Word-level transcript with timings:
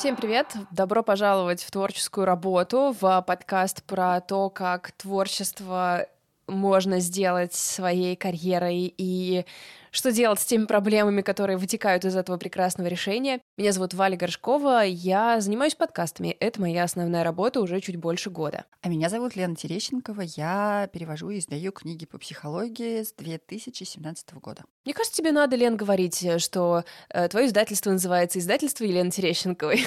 Всем 0.00 0.16
привет! 0.16 0.56
Добро 0.70 1.02
пожаловать 1.02 1.62
в 1.62 1.70
творческую 1.70 2.24
работу, 2.24 2.96
в 2.98 3.22
подкаст 3.26 3.82
про 3.82 4.22
то, 4.22 4.48
как 4.48 4.92
творчество 4.92 6.06
можно 6.46 7.00
сделать 7.00 7.52
своей 7.52 8.16
карьерой 8.16 8.94
и 8.96 9.44
что 9.90 10.12
делать 10.12 10.40
с 10.40 10.44
теми 10.44 10.66
проблемами, 10.66 11.22
которые 11.22 11.56
вытекают 11.56 12.04
из 12.04 12.16
этого 12.16 12.36
прекрасного 12.36 12.88
решения. 12.88 13.40
Меня 13.56 13.72
зовут 13.72 13.94
Валя 13.94 14.16
Горшкова, 14.16 14.84
я 14.84 15.40
занимаюсь 15.40 15.74
подкастами. 15.74 16.28
Это 16.40 16.60
моя 16.60 16.84
основная 16.84 17.24
работа 17.24 17.60
уже 17.60 17.80
чуть 17.80 17.96
больше 17.96 18.30
года. 18.30 18.64
А 18.82 18.88
меня 18.88 19.08
зовут 19.08 19.36
Лена 19.36 19.56
Терещенкова, 19.56 20.22
я 20.22 20.88
перевожу 20.92 21.30
и 21.30 21.38
издаю 21.38 21.72
книги 21.72 22.06
по 22.06 22.18
психологии 22.18 23.02
с 23.02 23.12
2017 23.12 24.34
года. 24.34 24.64
Мне 24.84 24.94
кажется, 24.94 25.18
тебе 25.18 25.32
надо, 25.32 25.56
Лен, 25.56 25.76
говорить, 25.76 26.26
что 26.40 26.84
э, 27.10 27.28
твое 27.28 27.46
издательство 27.48 27.90
называется 27.90 28.38
«Издательство 28.38 28.84
Елены 28.84 29.10
Терещенковой». 29.10 29.84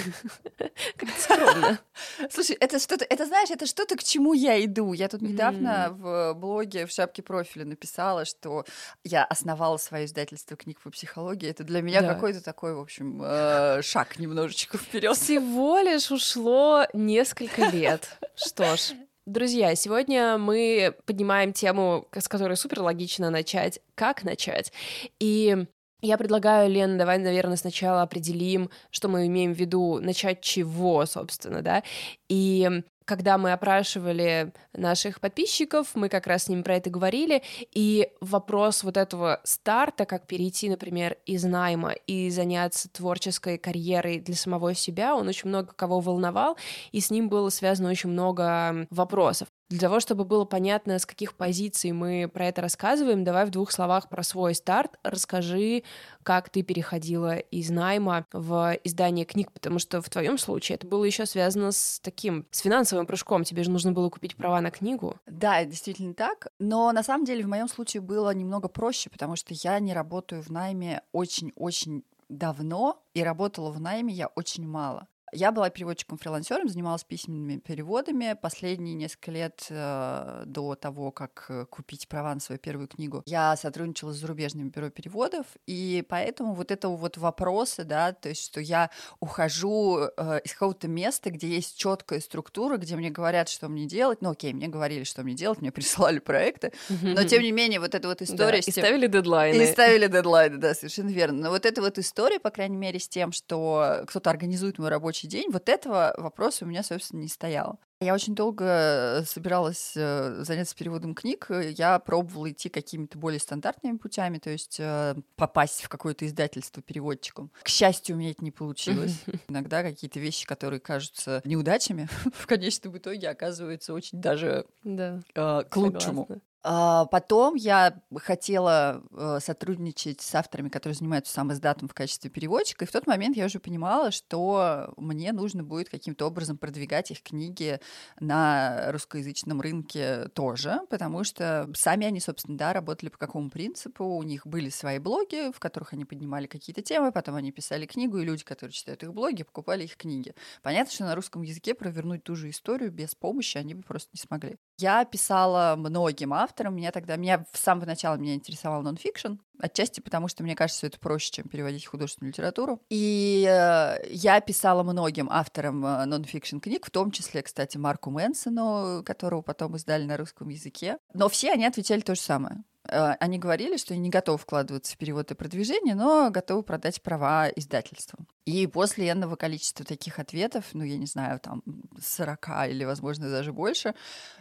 Как-то 0.97 1.21
скромно. 1.21 1.79
Слушай, 2.29 2.57
это 2.59 2.79
что-то, 2.79 3.05
это 3.05 3.25
знаешь, 3.25 3.49
это 3.49 3.65
что-то, 3.65 3.95
к 3.95 4.03
чему 4.03 4.33
я 4.33 4.63
иду. 4.63 4.93
Я 4.93 5.07
тут 5.07 5.21
недавно 5.21 5.89
в 5.91 6.33
блоге 6.33 6.85
в 6.85 6.91
шапке 6.91 7.23
профиля 7.23 7.65
написала, 7.65 8.25
что 8.25 8.65
я 9.03 9.23
основала 9.25 9.77
свое 9.77 9.92
издательство 10.03 10.55
книг 10.55 10.79
по 10.81 10.89
психологии. 10.89 11.49
Это 11.49 11.63
для 11.63 11.81
меня 11.81 12.01
Да. 12.01 12.13
какой-то 12.13 12.41
такой, 12.41 12.73
в 12.73 12.79
общем, 12.79 13.21
э, 13.21 13.81
шаг 13.81 14.17
немножечко 14.17 14.77
вперед. 14.77 15.17
Всего 15.17 15.79
лишь 15.79 16.09
ушло 16.11 16.85
несколько 16.93 17.65
лет. 17.69 18.17
Что 18.35 18.75
ж, 18.77 18.93
Друзья, 19.25 19.73
сегодня 19.75 20.37
мы 20.37 20.95
поднимаем 21.05 21.53
тему, 21.53 22.09
с 22.11 22.27
которой 22.27 22.57
супер 22.57 22.81
логично 22.81 23.29
начать. 23.29 23.79
Как 23.95 24.25
начать? 24.25 24.73
И 25.17 25.65
я 26.01 26.17
предлагаю, 26.17 26.69
Лен, 26.69 26.97
давай, 26.97 27.19
наверное, 27.19 27.55
сначала 27.55 28.01
определим, 28.01 28.69
что 28.91 29.07
мы 29.07 29.27
имеем 29.27 29.53
в 29.53 29.57
виду, 29.57 29.99
начать 30.01 30.41
чего, 30.41 31.05
собственно, 31.05 31.61
да? 31.61 31.83
И 32.27 32.83
когда 33.05 33.37
мы 33.37 33.51
опрашивали 33.51 34.53
наших 34.73 35.19
подписчиков, 35.19 35.89
мы 35.95 36.09
как 36.09 36.27
раз 36.27 36.45
с 36.45 36.49
ними 36.49 36.61
про 36.61 36.77
это 36.77 36.89
говорили, 36.89 37.43
и 37.73 38.09
вопрос 38.21 38.83
вот 38.83 38.97
этого 38.97 39.41
старта, 39.43 40.05
как 40.05 40.27
перейти, 40.27 40.69
например, 40.69 41.17
из 41.25 41.43
найма 41.43 41.93
и 42.07 42.29
заняться 42.29 42.89
творческой 42.89 43.57
карьерой 43.57 44.19
для 44.19 44.35
самого 44.35 44.73
себя, 44.73 45.15
он 45.15 45.27
очень 45.27 45.49
много 45.49 45.73
кого 45.73 45.99
волновал, 45.99 46.57
и 46.91 46.99
с 46.99 47.09
ним 47.09 47.29
было 47.29 47.49
связано 47.49 47.89
очень 47.89 48.09
много 48.09 48.87
вопросов. 48.89 49.47
Для 49.69 49.79
того, 49.79 49.99
чтобы 49.99 50.25
было 50.25 50.45
понятно, 50.45 50.99
с 50.99 51.05
каких 51.05 51.33
позиций 51.35 51.91
мы 51.91 52.29
про 52.31 52.47
это 52.47 52.61
рассказываем, 52.61 53.23
давай 53.23 53.45
в 53.45 53.49
двух 53.49 53.71
словах 53.71 54.09
про 54.09 54.21
свой 54.21 54.53
старт. 54.53 54.99
Расскажи, 55.03 55.83
как 56.21 56.49
ты 56.49 56.61
переходила 56.61 57.37
из 57.37 57.69
найма 57.69 58.25
в 58.31 58.77
издание 58.83 59.25
книг, 59.25 59.51
потому 59.51 59.79
что 59.79 60.01
в 60.01 60.09
твоем 60.09 60.37
случае 60.37 60.75
это 60.75 60.85
было 60.85 61.03
еще 61.05 61.25
связано 61.25 61.71
с 61.71 61.99
таким, 62.01 62.45
с 62.51 62.59
финансовым 62.59 63.07
прыжком. 63.07 63.43
Тебе 63.43 63.63
же 63.63 63.71
нужно 63.71 63.91
было 63.91 64.09
купить 64.09 64.35
права 64.35 64.61
на 64.61 64.69
книгу. 64.69 65.15
Да, 65.25 65.63
действительно 65.65 66.13
так. 66.13 66.47
Но 66.59 66.91
на 66.91 67.01
самом 67.01 67.25
деле 67.25 67.43
в 67.43 67.47
моем 67.47 67.67
случае 67.67 68.01
было 68.01 68.33
немного 68.33 68.67
проще, 68.67 69.09
потому 69.09 69.35
что 69.35 69.53
я 69.53 69.79
не 69.79 69.93
работаю 69.93 70.41
в 70.41 70.49
найме 70.49 71.01
очень-очень 71.11 72.03
давно, 72.29 73.03
и 73.13 73.23
работала 73.23 73.71
в 73.71 73.79
найме 73.79 74.13
я 74.13 74.27
очень 74.27 74.67
мало. 74.67 75.07
Я 75.33 75.51
была 75.51 75.69
переводчиком-фрилансером, 75.69 76.69
занималась 76.69 77.03
письменными 77.03 77.57
переводами. 77.57 78.37
Последние 78.41 78.95
несколько 78.95 79.31
лет 79.31 79.65
э, 79.69 80.43
до 80.45 80.75
того, 80.75 81.11
как 81.11 81.45
э, 81.49 81.65
купить 81.69 82.07
права 82.07 82.33
на 82.33 82.39
свою 82.39 82.59
первую 82.59 82.87
книгу, 82.87 83.23
я 83.25 83.55
сотрудничала 83.55 84.11
с 84.13 84.17
зарубежными 84.17 84.69
бюро 84.69 84.89
переводов, 84.89 85.45
и 85.65 86.03
поэтому 86.07 86.53
вот 86.53 86.71
этого 86.71 86.95
вот 86.95 87.17
вопроса, 87.17 87.83
да, 87.83 88.11
то 88.13 88.29
есть 88.29 88.43
что 88.45 88.59
я 88.61 88.89
ухожу 89.19 89.99
э, 90.17 90.39
из 90.43 90.53
какого-то 90.53 90.87
места, 90.87 91.31
где 91.31 91.47
есть 91.47 91.77
четкая 91.77 92.19
структура, 92.19 92.77
где 92.77 92.95
мне 92.95 93.09
говорят, 93.09 93.49
что 93.49 93.69
мне 93.69 93.85
делать. 93.85 94.21
Ну, 94.21 94.31
окей, 94.31 94.53
мне 94.53 94.67
говорили, 94.67 95.03
что 95.03 95.23
мне 95.23 95.33
делать, 95.33 95.61
мне 95.61 95.71
присылали 95.73 96.19
проекты, 96.19 96.71
но 97.01 97.23
тем 97.23 97.41
не 97.41 97.51
менее 97.51 97.79
вот 97.79 97.95
эта 97.95 98.07
вот 98.07 98.19
Да, 98.19 98.25
история 98.25 98.61
с 98.61 98.67
и 98.67 98.71
тем- 98.71 98.83
ставили 98.83 99.07
дедлайны. 99.07 99.61
и 99.63 99.65
ставили 99.65 100.07
дедлайны, 100.07 100.57
да, 100.57 100.73
совершенно 100.73 101.09
верно. 101.09 101.43
Но 101.43 101.49
вот 101.49 101.65
эта 101.65 101.81
вот 101.81 101.97
история, 101.97 102.39
по 102.39 102.51
крайней 102.51 102.77
мере, 102.77 102.99
с 102.99 103.07
тем, 103.07 103.31
что 103.31 104.03
кто-то 104.07 104.29
организует 104.29 104.77
мой 104.77 104.89
рабочий 104.89 105.22
день, 105.27 105.49
вот 105.51 105.69
этого 105.69 106.13
вопроса 106.17 106.65
у 106.65 106.67
меня, 106.67 106.83
собственно, 106.83 107.21
не 107.21 107.27
стояло. 107.27 107.77
Я 107.99 108.13
очень 108.13 108.35
долго 108.35 109.23
собиралась 109.25 109.93
э, 109.95 110.43
заняться 110.43 110.75
переводом 110.75 111.15
книг. 111.15 111.47
Я 111.49 111.99
пробовала 111.99 112.51
идти 112.51 112.67
какими-то 112.67 113.17
более 113.17 113.39
стандартными 113.39 113.97
путями, 113.97 114.39
то 114.39 114.49
есть 114.49 114.77
э, 114.79 115.15
попасть 115.35 115.83
в 115.83 115.89
какое-то 115.89 116.25
издательство 116.25 116.83
переводчиком. 116.83 117.49
К 117.61 117.69
счастью, 117.69 118.15
у 118.15 118.19
меня 118.19 118.31
это 118.31 118.43
не 118.43 118.51
получилось. 118.51 119.23
Иногда 119.47 119.83
какие-то 119.83 120.19
вещи, 120.19 120.45
которые 120.45 120.81
кажутся 120.81 121.41
неудачами, 121.45 122.09
в 122.33 122.45
конечном 122.45 122.97
итоге 122.97 123.29
оказываются 123.29 123.93
очень 123.93 124.19
даже 124.19 124.65
Да, 124.83 125.21
э, 125.33 125.63
к 125.69 125.77
лучшему. 125.77 126.27
А, 126.65 127.05
Потом 127.05 127.55
я 127.55 128.01
хотела 128.15 129.03
э, 129.11 129.39
сотрудничать 129.41 130.21
с 130.21 130.33
авторами, 130.33 130.69
которые 130.69 130.95
занимаются 130.95 131.33
сам 131.33 131.51
издатом 131.51 131.89
в 131.89 131.93
качестве 131.93 132.29
переводчика, 132.29 132.85
и 132.85 132.87
в 132.87 132.91
тот 132.91 133.05
момент 133.05 133.35
я 133.35 133.45
уже 133.45 133.59
понимала, 133.59 134.11
что 134.11 134.93
мне 134.95 135.33
нужно 135.33 135.63
будет 135.63 135.89
каким-то 135.89 136.25
образом 136.25 136.57
продвигать 136.57 137.11
их 137.11 137.21
книги 137.21 137.81
на 138.19 138.91
русскоязычном 138.93 139.59
рынке 139.59 140.29
тоже, 140.29 140.79
потому 140.89 141.25
что 141.25 141.69
сами 141.75 142.07
они, 142.07 142.21
собственно, 142.21 142.57
да, 142.57 142.71
работали 142.71 143.09
по 143.09 143.17
какому 143.17 143.49
принципу, 143.49 144.05
у 144.05 144.23
них 144.23 144.47
были 144.47 144.69
свои 144.69 144.99
блоги, 144.99 145.51
в 145.51 145.59
которых 145.59 145.91
они 145.91 146.05
поднимали 146.05 146.47
какие-то 146.47 146.81
темы, 146.81 147.11
потом 147.11 147.35
они 147.35 147.51
писали 147.51 147.85
книгу, 147.85 148.17
и 148.19 148.25
люди, 148.25 148.45
которые 148.45 148.73
читают 148.73 149.03
их 149.03 149.13
блоги, 149.13 149.43
покупали 149.43 149.83
их 149.83 149.97
книги. 149.97 150.33
Понятно, 150.61 150.93
что 150.93 151.03
на 151.03 151.15
русском 151.15 151.41
языке 151.41 151.73
провернуть 151.75 152.23
ту 152.23 152.35
же 152.35 152.49
историю 152.49 152.89
без 152.91 153.15
помощи 153.15 153.57
они 153.57 153.73
бы 153.73 153.83
просто 153.83 154.09
не 154.13 154.19
смогли. 154.19 154.55
Я 154.77 155.03
писала 155.05 155.75
многим 155.77 156.33
авторам. 156.33 156.52
Меня 156.61 156.91
тогда, 156.91 157.15
меня 157.15 157.45
с 157.51 157.59
самого 157.59 157.85
начала 157.85 158.15
меня 158.15 158.35
интересовал 158.35 158.81
нонфикшн. 158.81 159.33
Отчасти 159.59 159.99
потому, 159.99 160.27
что 160.27 160.43
мне 160.43 160.55
кажется, 160.55 160.87
это 160.87 160.99
проще, 160.99 161.31
чем 161.31 161.47
переводить 161.47 161.85
художественную 161.85 162.31
литературу. 162.31 162.81
И 162.89 163.47
э, 163.49 163.97
я 164.09 164.41
писала 164.41 164.83
многим 164.83 165.27
авторам 165.29 165.85
э, 165.85 166.05
нонфикшн 166.05 166.59
книг, 166.59 166.85
в 166.85 166.91
том 166.91 167.11
числе, 167.11 167.41
кстати, 167.41 167.77
Марку 167.77 168.11
Мэнсону, 168.11 169.03
которого 169.05 169.41
потом 169.41 169.75
издали 169.75 170.03
на 170.05 170.17
русском 170.17 170.49
языке. 170.49 170.97
Но 171.13 171.29
все 171.29 171.51
они 171.51 171.65
отвечали 171.65 172.01
то 172.01 172.15
же 172.15 172.21
самое. 172.21 172.63
Э, 172.93 173.15
Они 173.19 173.39
говорили, 173.39 173.77
что 173.77 173.93
они 173.93 174.03
не 174.03 174.09
готовы 174.09 174.37
вкладываться 174.37 174.93
в 174.93 174.97
перевод 174.97 175.31
и 175.31 175.35
продвижение, 175.35 175.95
но 175.95 176.29
готовы 176.29 176.63
продать 176.63 177.01
права 177.01 177.49
издательству. 177.49 178.19
И 178.45 178.67
после 178.67 179.09
энного 179.09 179.35
количества 179.35 179.85
таких 179.85 180.19
ответов, 180.19 180.65
ну, 180.73 180.83
я 180.83 180.97
не 180.97 181.07
знаю, 181.07 181.39
там, 181.39 181.63
40 182.01 182.69
или, 182.69 182.83
возможно, 182.83 183.29
даже 183.29 183.51
больше, 183.51 183.95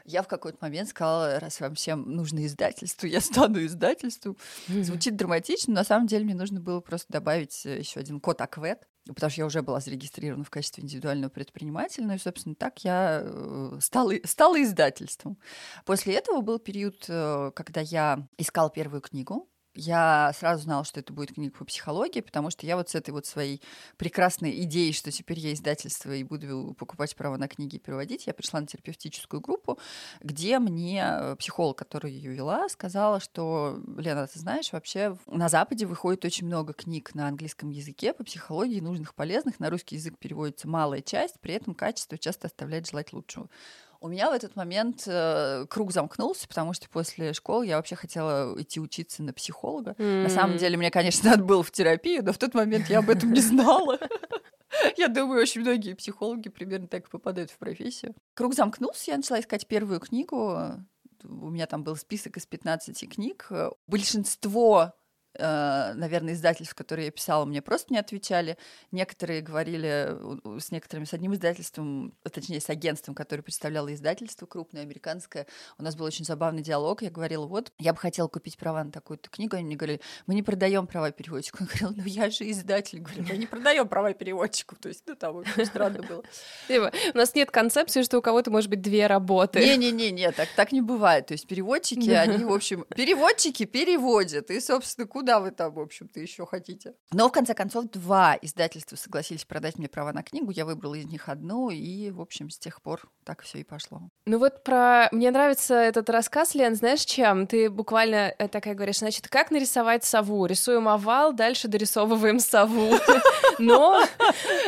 я 0.04 0.22
в 0.22 0.28
какой-то 0.28 0.58
момент 0.60 0.88
сказала, 0.90 1.40
раз 1.40 1.60
вам 1.60 1.74
всем 1.74 2.10
нужно 2.10 2.44
издательство, 2.46 3.06
я 3.06 3.20
стану 3.20 3.64
издательством. 3.64 4.36
Звучит 4.68 5.16
драматично, 5.16 5.72
но 5.72 5.80
на 5.80 5.84
самом 5.84 6.06
деле 6.06 6.24
мне 6.24 6.34
нужно 6.34 6.60
было 6.60 6.80
просто 6.80 7.10
добавить 7.12 7.64
еще 7.64 8.00
один 8.00 8.20
код 8.20 8.40
АКВЭД, 8.40 8.86
потому 9.06 9.30
что 9.30 9.40
я 9.40 9.46
уже 9.46 9.62
была 9.62 9.80
зарегистрирована 9.80 10.44
в 10.44 10.50
качестве 10.50 10.82
индивидуального 10.82 11.30
предпринимателя, 11.30 12.06
ну 12.06 12.14
и, 12.14 12.18
собственно, 12.18 12.54
так 12.54 12.84
я 12.84 13.22
э, 13.24 13.78
стала, 13.80 14.14
стала 14.24 14.62
издательством. 14.62 15.38
После 15.84 16.14
этого 16.14 16.40
был 16.40 16.58
период, 16.58 17.04
э, 17.08 17.50
когда 17.54 17.80
я 17.80 18.26
искала 18.38 18.70
первую 18.70 19.00
книгу, 19.00 19.48
я 19.74 20.32
сразу 20.34 20.64
знала, 20.64 20.84
что 20.84 21.00
это 21.00 21.12
будет 21.12 21.34
книга 21.34 21.56
по 21.56 21.64
психологии, 21.64 22.20
потому 22.20 22.50
что 22.50 22.66
я 22.66 22.76
вот 22.76 22.90
с 22.90 22.94
этой 22.94 23.10
вот 23.10 23.26
своей 23.26 23.62
прекрасной 23.96 24.62
идеей, 24.62 24.92
что 24.92 25.10
теперь 25.10 25.38
я 25.38 25.52
издательство 25.52 26.12
и 26.12 26.24
буду 26.24 26.74
покупать 26.78 27.14
право 27.16 27.36
на 27.36 27.48
книги 27.48 27.76
и 27.76 27.78
переводить, 27.78 28.26
я 28.26 28.34
пришла 28.34 28.60
на 28.60 28.66
терапевтическую 28.66 29.40
группу, 29.40 29.78
где 30.20 30.58
мне 30.58 31.36
психолог, 31.38 31.78
который 31.78 32.12
ее 32.12 32.32
вела, 32.32 32.68
сказала, 32.68 33.20
что, 33.20 33.80
Лена, 33.96 34.26
ты 34.26 34.38
знаешь, 34.38 34.72
вообще 34.72 35.16
на 35.26 35.48
Западе 35.48 35.86
выходит 35.86 36.24
очень 36.24 36.46
много 36.46 36.72
книг 36.72 37.14
на 37.14 37.28
английском 37.28 37.70
языке 37.70 38.12
по 38.12 38.24
психологии, 38.24 38.80
нужных, 38.80 39.14
полезных, 39.14 39.60
на 39.60 39.70
русский 39.70 39.96
язык 39.96 40.18
переводится 40.18 40.68
малая 40.68 41.00
часть, 41.00 41.40
при 41.40 41.54
этом 41.54 41.74
качество 41.74 42.18
часто 42.18 42.48
оставляет 42.48 42.88
желать 42.88 43.12
лучшего. 43.12 43.48
У 44.02 44.08
меня 44.08 44.30
в 44.30 44.32
этот 44.32 44.56
момент 44.56 45.04
э, 45.06 45.64
круг 45.70 45.92
замкнулся, 45.92 46.48
потому 46.48 46.72
что 46.72 46.88
после 46.88 47.32
школы 47.32 47.66
я 47.66 47.76
вообще 47.76 47.94
хотела 47.94 48.60
идти 48.60 48.80
учиться 48.80 49.22
на 49.22 49.32
психолога. 49.32 49.94
На 49.96 50.28
самом 50.28 50.56
деле, 50.58 50.76
мне, 50.76 50.90
конечно, 50.90 51.30
надо 51.30 51.44
было 51.44 51.62
в 51.62 51.70
терапию, 51.70 52.24
но 52.24 52.32
в 52.32 52.38
тот 52.38 52.52
момент 52.52 52.90
я 52.90 52.98
об 52.98 53.08
этом 53.08 53.32
не 53.32 53.40
знала. 53.40 54.00
Я 54.96 55.08
думаю, 55.08 55.42
очень 55.42 55.60
многие 55.60 55.92
психологи 55.92 56.48
примерно 56.48 56.88
так 56.88 57.06
и 57.06 57.10
попадают 57.10 57.50
в 57.50 57.58
профессию. 57.58 58.14
Круг 58.32 58.54
замкнулся, 58.54 59.10
я 59.10 59.18
начала 59.18 59.38
искать 59.38 59.66
первую 59.66 60.00
книгу. 60.00 60.58
У 61.24 61.50
меня 61.50 61.66
там 61.66 61.84
был 61.84 61.94
список 61.94 62.38
из 62.38 62.46
15 62.46 63.12
книг. 63.12 63.50
Большинство 63.86 64.94
наверное, 65.38 66.34
издательств, 66.34 66.74
которые 66.74 67.06
я 67.06 67.10
писала, 67.10 67.44
мне 67.44 67.62
просто 67.62 67.92
не 67.92 67.98
отвечали. 67.98 68.58
Некоторые 68.90 69.40
говорили 69.40 70.16
с 70.60 70.70
некоторыми, 70.70 71.06
с 71.06 71.14
одним 71.14 71.34
издательством, 71.34 72.14
точнее, 72.30 72.60
с 72.60 72.68
агентством, 72.68 73.14
которое 73.14 73.42
представляло 73.42 73.92
издательство 73.94 74.46
крупное, 74.46 74.82
американское. 74.82 75.46
У 75.78 75.82
нас 75.82 75.96
был 75.96 76.04
очень 76.04 76.24
забавный 76.24 76.62
диалог. 76.62 77.02
Я 77.02 77.10
говорила, 77.10 77.46
вот, 77.46 77.72
я 77.78 77.92
бы 77.92 77.98
хотела 77.98 78.28
купить 78.28 78.58
права 78.58 78.84
на 78.84 78.92
такую-то 78.92 79.30
книгу. 79.30 79.56
Они 79.56 79.64
мне 79.64 79.76
говорили, 79.76 80.00
мы 80.26 80.34
не 80.34 80.42
продаем 80.42 80.86
права 80.86 81.10
переводчику. 81.10 81.58
Он 81.60 81.66
говорил, 81.66 81.92
ну 81.96 82.04
я 82.04 82.28
же 82.28 82.50
издатель. 82.50 83.00
Говорю, 83.00 83.24
мы 83.28 83.36
не 83.36 83.46
продаем 83.46 83.88
права 83.88 84.12
переводчику. 84.12 84.76
То 84.76 84.88
есть, 84.88 85.02
ну, 85.06 85.14
там 85.14 85.36
очень 85.36 85.64
странно 85.64 86.02
было. 86.02 86.22
У 87.14 87.16
нас 87.16 87.34
нет 87.34 87.50
концепции, 87.50 88.02
что 88.02 88.18
у 88.18 88.22
кого-то 88.22 88.50
может 88.50 88.68
быть 88.68 88.82
две 88.82 89.06
работы. 89.06 89.60
Не-не-не, 89.60 90.32
так, 90.32 90.48
так 90.56 90.72
не 90.72 90.82
бывает. 90.82 91.26
То 91.26 91.32
есть 91.32 91.46
переводчики, 91.46 92.10
они, 92.10 92.44
в 92.44 92.52
общем, 92.52 92.84
переводчики 92.94 93.64
переводят. 93.64 94.50
И, 94.50 94.60
собственно, 94.60 95.06
куда 95.06 95.21
вы 95.22 95.50
там, 95.50 95.72
в 95.72 95.80
общем-то, 95.80 96.20
еще 96.20 96.46
хотите? 96.46 96.94
Но, 97.12 97.28
в 97.28 97.32
конце 97.32 97.54
концов, 97.54 97.90
два 97.90 98.36
издательства 98.40 98.96
согласились 98.96 99.44
продать 99.44 99.78
мне 99.78 99.88
права 99.88 100.12
на 100.12 100.22
книгу. 100.22 100.50
Я 100.50 100.64
выбрала 100.64 100.94
из 100.94 101.06
них 101.06 101.28
одну, 101.28 101.70
и, 101.70 102.10
в 102.10 102.20
общем, 102.20 102.50
с 102.50 102.58
тех 102.58 102.82
пор 102.82 103.10
так 103.24 103.42
все 103.42 103.58
и 103.58 103.64
пошло. 103.64 104.02
Ну 104.26 104.38
вот 104.38 104.64
про... 104.64 105.08
Мне 105.12 105.30
нравится 105.30 105.74
этот 105.74 106.10
рассказ, 106.10 106.54
Лен, 106.54 106.74
знаешь, 106.74 107.04
чем? 107.04 107.46
Ты 107.46 107.70
буквально 107.70 108.34
э, 108.38 108.48
такая 108.48 108.74
говоришь, 108.74 108.98
значит, 108.98 109.28
как 109.28 109.50
нарисовать 109.50 110.04
сову? 110.04 110.46
Рисуем 110.46 110.88
овал, 110.88 111.32
дальше 111.32 111.68
дорисовываем 111.68 112.40
сову. 112.40 112.94
Но 113.58 114.04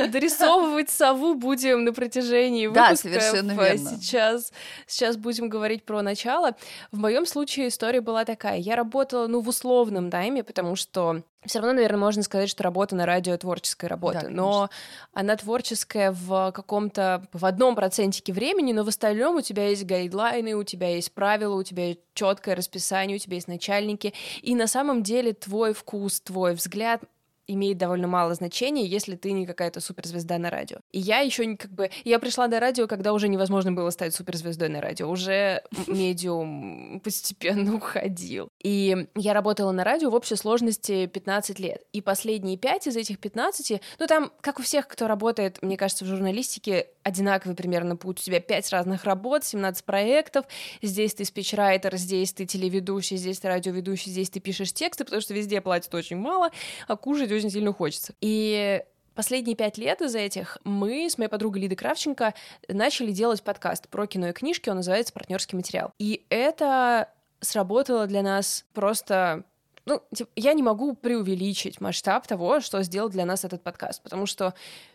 дорисовывать 0.09 0.91
сову 0.91 1.35
будем 1.35 1.85
на 1.85 1.93
протяжении 1.93 2.67
выпуска. 2.67 2.91
Да, 2.91 2.97
совершенно 2.97 3.53
верно. 3.53 3.91
Сейчас, 3.91 4.53
сейчас 4.87 5.17
будем 5.17 5.49
говорить 5.49 5.85
про 5.85 6.03
начало. 6.03 6.57
В 6.93 6.99
моем 6.99 7.27
случае 7.27 7.69
история 7.69 8.01
была 8.01 8.25
такая. 8.25 8.59
Я 8.59 8.77
работала, 8.77 9.27
ну, 9.27 9.41
в 9.41 9.49
условном 9.49 10.09
найме, 10.09 10.44
потому 10.45 10.77
что 10.77 11.23
все 11.45 11.59
равно, 11.59 11.75
наверное, 11.75 11.99
можно 11.99 12.23
сказать, 12.23 12.49
что 12.49 12.63
работа 12.63 12.95
на 12.97 13.07
радио 13.07 13.37
творческая 13.37 13.89
работа, 13.89 14.23
да, 14.23 14.31
но 14.31 14.71
она 15.13 15.37
творческая 15.37 16.13
в 16.13 16.53
каком-то 16.53 17.27
в 17.33 17.45
одном 17.45 17.75
процентике 17.75 18.33
времени, 18.33 18.73
но 18.73 18.85
в 18.85 18.89
остальном 18.89 19.37
у 19.37 19.41
тебя 19.41 19.69
есть 19.69 19.85
гайдлайны, 19.85 20.55
у 20.55 20.65
тебя 20.65 20.95
есть 20.95 21.13
правила, 21.13 21.55
у 21.55 21.63
тебя 21.63 21.89
есть 21.89 22.01
четкое 22.15 22.55
расписание, 22.55 23.17
у 23.17 23.21
тебя 23.21 23.35
есть 23.35 23.49
начальники, 23.49 24.15
и 24.43 24.55
на 24.55 24.67
самом 24.67 25.03
деле 25.03 25.33
твой 25.33 25.75
вкус, 25.75 26.21
твой 26.21 26.55
взгляд 26.55 27.03
имеет 27.47 27.79
довольно 27.79 28.09
мало 28.09 28.35
значения, 28.35 28.87
если 28.87 29.17
ты 29.17 29.33
не 29.33 29.47
какая-то 29.47 29.81
суперзвезда 29.81 30.39
на 30.39 30.51
радио. 30.51 30.79
И 30.93 30.99
я 30.99 31.21
еще 31.21 31.57
как 31.57 31.73
бы... 31.73 31.91
Я 32.05 32.19
пришла 32.19 32.49
на 32.49 32.61
радио, 32.61 32.87
когда 32.87 33.13
уже 33.13 33.29
невозможно 33.29 33.73
было 33.73 33.91
стать 33.91 34.15
суперзвездой 34.15 34.69
на 34.69 34.81
радио. 34.81 35.09
Уже 35.09 35.63
медиум 35.87 37.01
постепенно 37.05 37.75
уходил. 37.75 38.49
И 38.63 39.09
я 39.15 39.35
работала 39.35 39.73
на 39.73 39.85
радио 39.85 40.11
в 40.11 40.15
общей 40.15 40.37
сложности 40.37 41.07
15 41.07 41.59
лет. 41.59 41.83
И 41.93 42.01
последние 42.01 42.57
5 42.57 42.89
из 42.89 42.97
этих 42.97 43.19
15, 43.19 43.81
ну 43.99 44.07
там, 44.07 44.33
как 44.41 44.59
у 44.59 44.63
всех, 44.63 44.89
кто 44.89 45.07
работает, 45.07 45.63
мне 45.63 45.77
кажется, 45.77 46.05
в 46.05 46.09
журналистике, 46.09 46.89
одинаковый 47.03 47.57
примерно 47.57 47.97
путь. 47.97 48.21
У 48.21 48.23
тебя 48.23 48.41
5 48.41 48.71
разных 48.71 49.05
работ, 49.05 49.45
17 49.45 49.85
проектов. 49.85 50.47
Здесь 50.83 51.15
ты 51.15 51.25
спичрайтер, 51.25 51.97
здесь 51.97 52.33
ты 52.33 52.47
телеведущий, 52.47 53.17
здесь 53.17 53.41
ты 53.41 53.49
радиоведущий, 53.49 54.11
здесь 54.11 54.31
ты 54.31 54.41
пишешь 54.41 54.73
тексты, 54.73 55.05
потому 55.05 55.21
что 55.21 55.35
везде 55.35 55.61
платят 55.61 55.95
очень 55.95 56.17
мало, 56.17 56.51
а 56.89 56.97
кушать 56.97 57.31
очень 57.37 57.51
сильно 57.51 57.73
хочется. 57.73 58.15
И 58.21 58.83
Последние 59.15 59.55
пять 59.55 59.79
лет 59.79 60.03
из 60.03 60.17
этих 60.17 60.59
мы 60.65 61.09
с 61.09 61.19
моей 61.19 61.31
подругой 61.31 61.63
Лидой 61.63 61.77
Кравченко 61.77 62.35
начали 62.67 63.13
делать 63.13 63.45
подкаст 63.45 63.89
про 63.89 64.09
кино 64.09 64.31
и 64.31 64.33
книжки, 64.33 64.69
он 64.69 64.77
называется 64.79 65.13
«Партнерский 65.13 65.55
материал». 65.55 65.93
И 66.01 66.27
это 66.31 67.09
сработало 67.41 68.09
для 68.09 68.23
нас 68.23 68.65
просто 68.75 69.45
ну, 69.87 70.03
типа, 70.15 70.31
я 70.35 70.55
не 70.55 70.63
могу 70.63 70.95
преувеличить 70.95 71.81
масштаб 71.81 72.27
того, 72.27 72.61
что 72.61 72.83
сделал 72.83 73.09
для 73.09 73.25
нас 73.25 73.45
этот 73.45 73.63
подкаст, 73.63 74.03
потому 74.03 74.27
что 74.27 74.55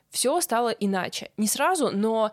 все 0.09 0.41
стало 0.41 0.69
иначе. 0.69 1.31
Не 1.37 1.47
сразу, 1.47 1.91
но 1.91 2.31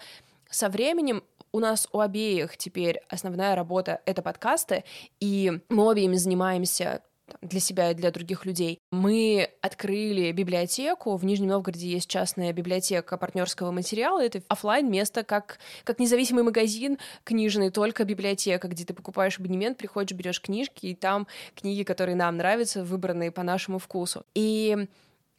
со 0.49 0.69
временем 0.69 1.23
у 1.52 1.61
нас 1.61 1.88
у 1.93 2.00
обеих 2.00 2.56
теперь 2.56 3.00
основная 3.09 3.55
работа— 3.55 4.00
это 4.06 4.23
подкасты, 4.23 4.85
и 5.20 5.61
мы 5.69 5.85
обе 5.85 6.05
ими 6.05 6.17
занимаемся 6.17 7.02
для 7.43 7.61
себя 7.61 7.90
и 7.90 7.94
для 7.94 8.11
других 8.11 8.44
людей. 8.44 8.78
Мы 8.90 9.50
открыли 9.61 10.32
библиотеку. 10.32 11.17
В 11.17 11.25
Нижнем 11.25 11.49
Новгороде 11.49 11.88
есть 11.88 12.08
частная 12.08 12.52
библиотека 12.52 13.17
партнерского 13.17 13.70
материала. 13.70 14.23
Это 14.25 14.43
офлайн 14.49 14.90
место, 14.90 15.25
как, 15.25 15.58
как 15.84 15.99
независимый 15.99 16.44
магазин 16.44 16.99
книжный, 17.25 17.70
только 17.70 18.05
библиотека, 18.05 18.69
где 18.69 18.84
ты 18.84 18.94
покупаешь 18.94 19.38
абонемент, 19.38 19.78
приходишь, 19.78 20.17
берешь 20.17 20.40
книжки, 20.40 20.87
и 20.87 20.94
там 20.94 21.26
книги, 21.55 21.82
которые 21.82 22.17
нам 22.17 22.37
нравятся, 22.37 22.84
выбранные 22.84 23.31
по 23.31 23.43
нашему 23.43 23.78
вкусу. 23.78 24.25
И 24.34 24.87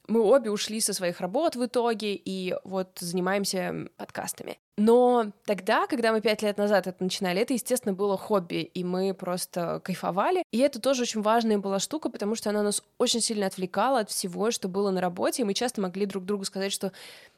мы 0.07 0.21
обе 0.21 0.49
ушли 0.51 0.79
со 0.79 0.93
своих 0.93 1.19
работ 1.19 1.55
в 1.55 1.65
итоге 1.65 2.13
и 2.13 2.55
вот 2.63 2.97
занимаемся 2.99 3.87
подкастами. 3.97 4.57
Но 4.77 5.31
тогда, 5.45 5.87
когда 5.87 6.11
мы 6.11 6.21
пять 6.21 6.43
лет 6.43 6.57
назад 6.57 6.85
это 6.85 7.03
начинали, 7.03 7.41
это, 7.41 7.53
естественно, 7.53 7.93
было 7.93 8.15
хобби, 8.15 8.57
и 8.61 8.83
мы 8.83 9.15
просто 9.15 9.81
кайфовали. 9.83 10.43
И 10.51 10.59
это 10.59 10.79
тоже 10.79 11.01
очень 11.01 11.21
важная 11.21 11.57
была 11.57 11.79
штука, 11.79 12.09
потому 12.09 12.35
что 12.35 12.51
она 12.51 12.61
нас 12.61 12.83
очень 12.99 13.19
сильно 13.19 13.47
отвлекала 13.47 14.01
от 14.01 14.11
всего, 14.11 14.51
что 14.51 14.67
было 14.67 14.91
на 14.91 15.01
работе, 15.01 15.41
и 15.41 15.45
мы 15.45 15.55
часто 15.55 15.81
могли 15.81 16.05
друг 16.05 16.25
другу 16.25 16.45
сказать, 16.45 16.71
что 16.71 16.91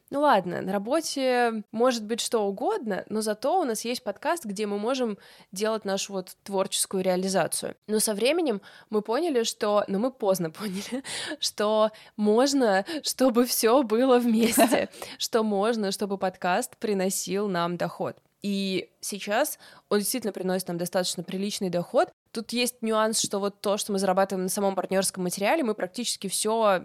ну 0.09 0.21
ладно, 0.21 0.61
на 0.61 0.71
работе 0.71 1.63
может 1.71 2.03
быть 2.03 2.19
что 2.19 2.45
угодно, 2.47 3.05
но 3.09 3.21
зато 3.21 3.59
у 3.59 3.63
нас 3.63 3.85
есть 3.85 4.03
подкаст, 4.03 4.45
где 4.45 4.65
мы 4.65 4.79
можем 4.79 5.17
делать 5.51 5.85
нашу 5.85 6.13
вот 6.13 6.35
творческую 6.43 7.03
реализацию. 7.03 7.75
Но 7.87 7.99
со 7.99 8.13
временем 8.13 8.61
мы 8.89 9.01
поняли, 9.01 9.43
что, 9.43 9.83
ну 9.87 9.99
мы 9.99 10.11
поздно 10.11 10.49
поняли, 10.51 11.03
что 11.39 11.91
можно, 12.17 12.85
чтобы 13.03 13.45
все 13.45 13.83
было 13.83 14.17
вместе, 14.19 14.89
что 15.19 15.43
можно, 15.43 15.91
чтобы 15.91 16.17
подкаст 16.17 16.77
приносил 16.77 17.47
нам 17.47 17.77
доход. 17.77 18.17
И 18.41 18.89
сейчас 19.01 19.59
он 19.89 19.99
действительно 19.99 20.33
приносит 20.33 20.67
нам 20.67 20.77
достаточно 20.77 21.23
приличный 21.23 21.69
доход, 21.69 22.09
Тут 22.31 22.53
есть 22.53 22.83
нюанс, 22.83 23.19
что 23.19 23.39
вот 23.39 23.59
то, 23.61 23.77
что 23.77 23.91
мы 23.91 23.97
зарабатываем 23.97 24.43
на 24.43 24.49
самом 24.49 24.75
партнерском 24.75 25.23
материале, 25.23 25.63
мы 25.63 25.73
практически 25.73 26.27
все 26.27 26.81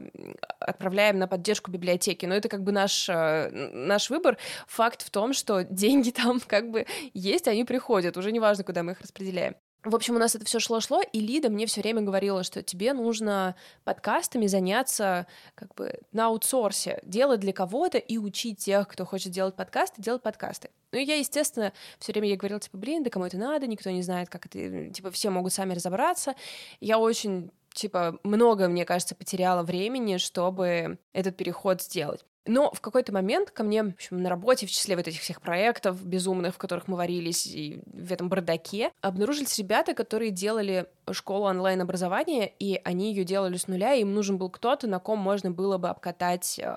отправляем 0.59 1.19
на 1.19 1.29
поддержку 1.29 1.71
библиотеки. 1.71 2.25
Но 2.25 2.35
это 2.35 2.49
как 2.49 2.63
бы 2.63 2.73
наш, 2.73 3.09
э, 3.11 3.51
наш 3.51 4.09
выбор. 4.09 4.39
Факт 4.67 5.03
в 5.03 5.11
том, 5.11 5.35
что 5.35 5.63
деньги 5.71 6.11
там 6.11 6.41
как 6.41 6.71
бы 6.71 6.87
есть, 7.13 7.47
они 7.47 7.65
приходят. 7.65 8.17
Уже 8.17 8.33
неважно, 8.33 8.65
куда 8.65 8.83
мы 8.83 8.93
их 8.93 9.03
распределяем. 9.03 9.55
В 9.85 9.95
общем, 9.95 10.17
у 10.17 10.19
нас 10.19 10.35
это 10.35 10.47
все 10.47 10.61
шло-шло, 10.61 11.03
и 11.03 11.21
Лида 11.21 11.51
мне 11.51 11.67
все 11.67 11.83
время 11.83 12.01
говорила, 12.01 12.43
что 12.43 12.63
тебе 12.63 12.95
нужно 12.95 13.55
подкастами 13.85 14.47
заняться 14.47 15.27
как 15.55 15.75
бы 15.75 16.01
на 16.11 16.27
аутсорсе, 16.27 17.01
делать 17.05 17.41
для 17.41 17.53
кого-то 17.53 17.99
и 17.99 18.17
учить 18.17 18.59
тех, 18.59 18.89
кто 18.89 19.05
хочет 19.05 19.33
делать 19.33 19.55
подкасты, 19.57 20.01
делать 20.01 20.23
подкасты. 20.23 20.71
Ну 20.93 20.99
и 20.99 21.05
я, 21.05 21.17
естественно, 21.17 21.75
все 21.99 22.13
время 22.13 22.29
ей 22.29 22.37
говорила, 22.37 22.61
типа, 22.61 22.79
блин, 22.79 23.03
да 23.03 23.11
кому 23.11 23.27
это 23.27 23.37
надо, 23.37 23.67
никто 23.67 23.91
не 23.91 24.03
знает, 24.03 24.31
как 24.31 24.47
это, 24.47 24.89
типа, 24.89 25.11
все 25.11 25.29
могут 25.29 25.53
сами 25.53 25.75
разобраться. 25.75 26.35
Я 26.81 26.99
очень 26.99 27.51
типа, 27.75 28.19
много, 28.23 28.69
мне 28.69 28.87
кажется, 28.87 29.15
потеряла 29.15 29.63
времени, 29.65 30.17
чтобы 30.17 30.99
этот 31.13 31.37
переход 31.37 31.83
сделать. 31.83 32.25
Но 32.47 32.71
в 32.73 32.81
какой-то 32.81 33.13
момент 33.13 33.51
ко 33.51 33.63
мне, 33.63 33.83
в 33.83 33.89
общем, 33.89 34.23
на 34.23 34.29
работе, 34.29 34.67
в 34.67 34.71
числе 34.71 34.97
вот 34.97 35.09
этих 35.09 35.21
всех 35.21 35.41
проектов 35.41 36.05
безумных, 36.05 36.55
в 36.55 36.59
которых 36.59 36.89
мы 36.89 36.97
варились, 36.97 37.47
и 37.47 37.81
в 37.87 38.13
этом 38.13 38.29
бардаке, 38.29 38.91
обнаружились 39.01 39.59
ребята, 39.59 39.95
которые 39.95 40.31
делали 40.31 40.87
школу 41.11 41.47
онлайн-образования, 41.47 42.53
и 42.59 42.81
они 42.85 43.15
ее 43.15 43.25
делали 43.25 43.57
с 43.57 43.67
нуля, 43.67 43.95
и 43.95 44.03
им 44.03 44.13
нужен 44.13 44.37
был 44.37 44.51
кто-то, 44.51 44.87
на 44.87 44.99
ком 44.99 45.19
можно 45.19 45.51
было 45.51 45.79
бы 45.79 45.89
обкатать 45.89 46.59
э, 46.59 46.77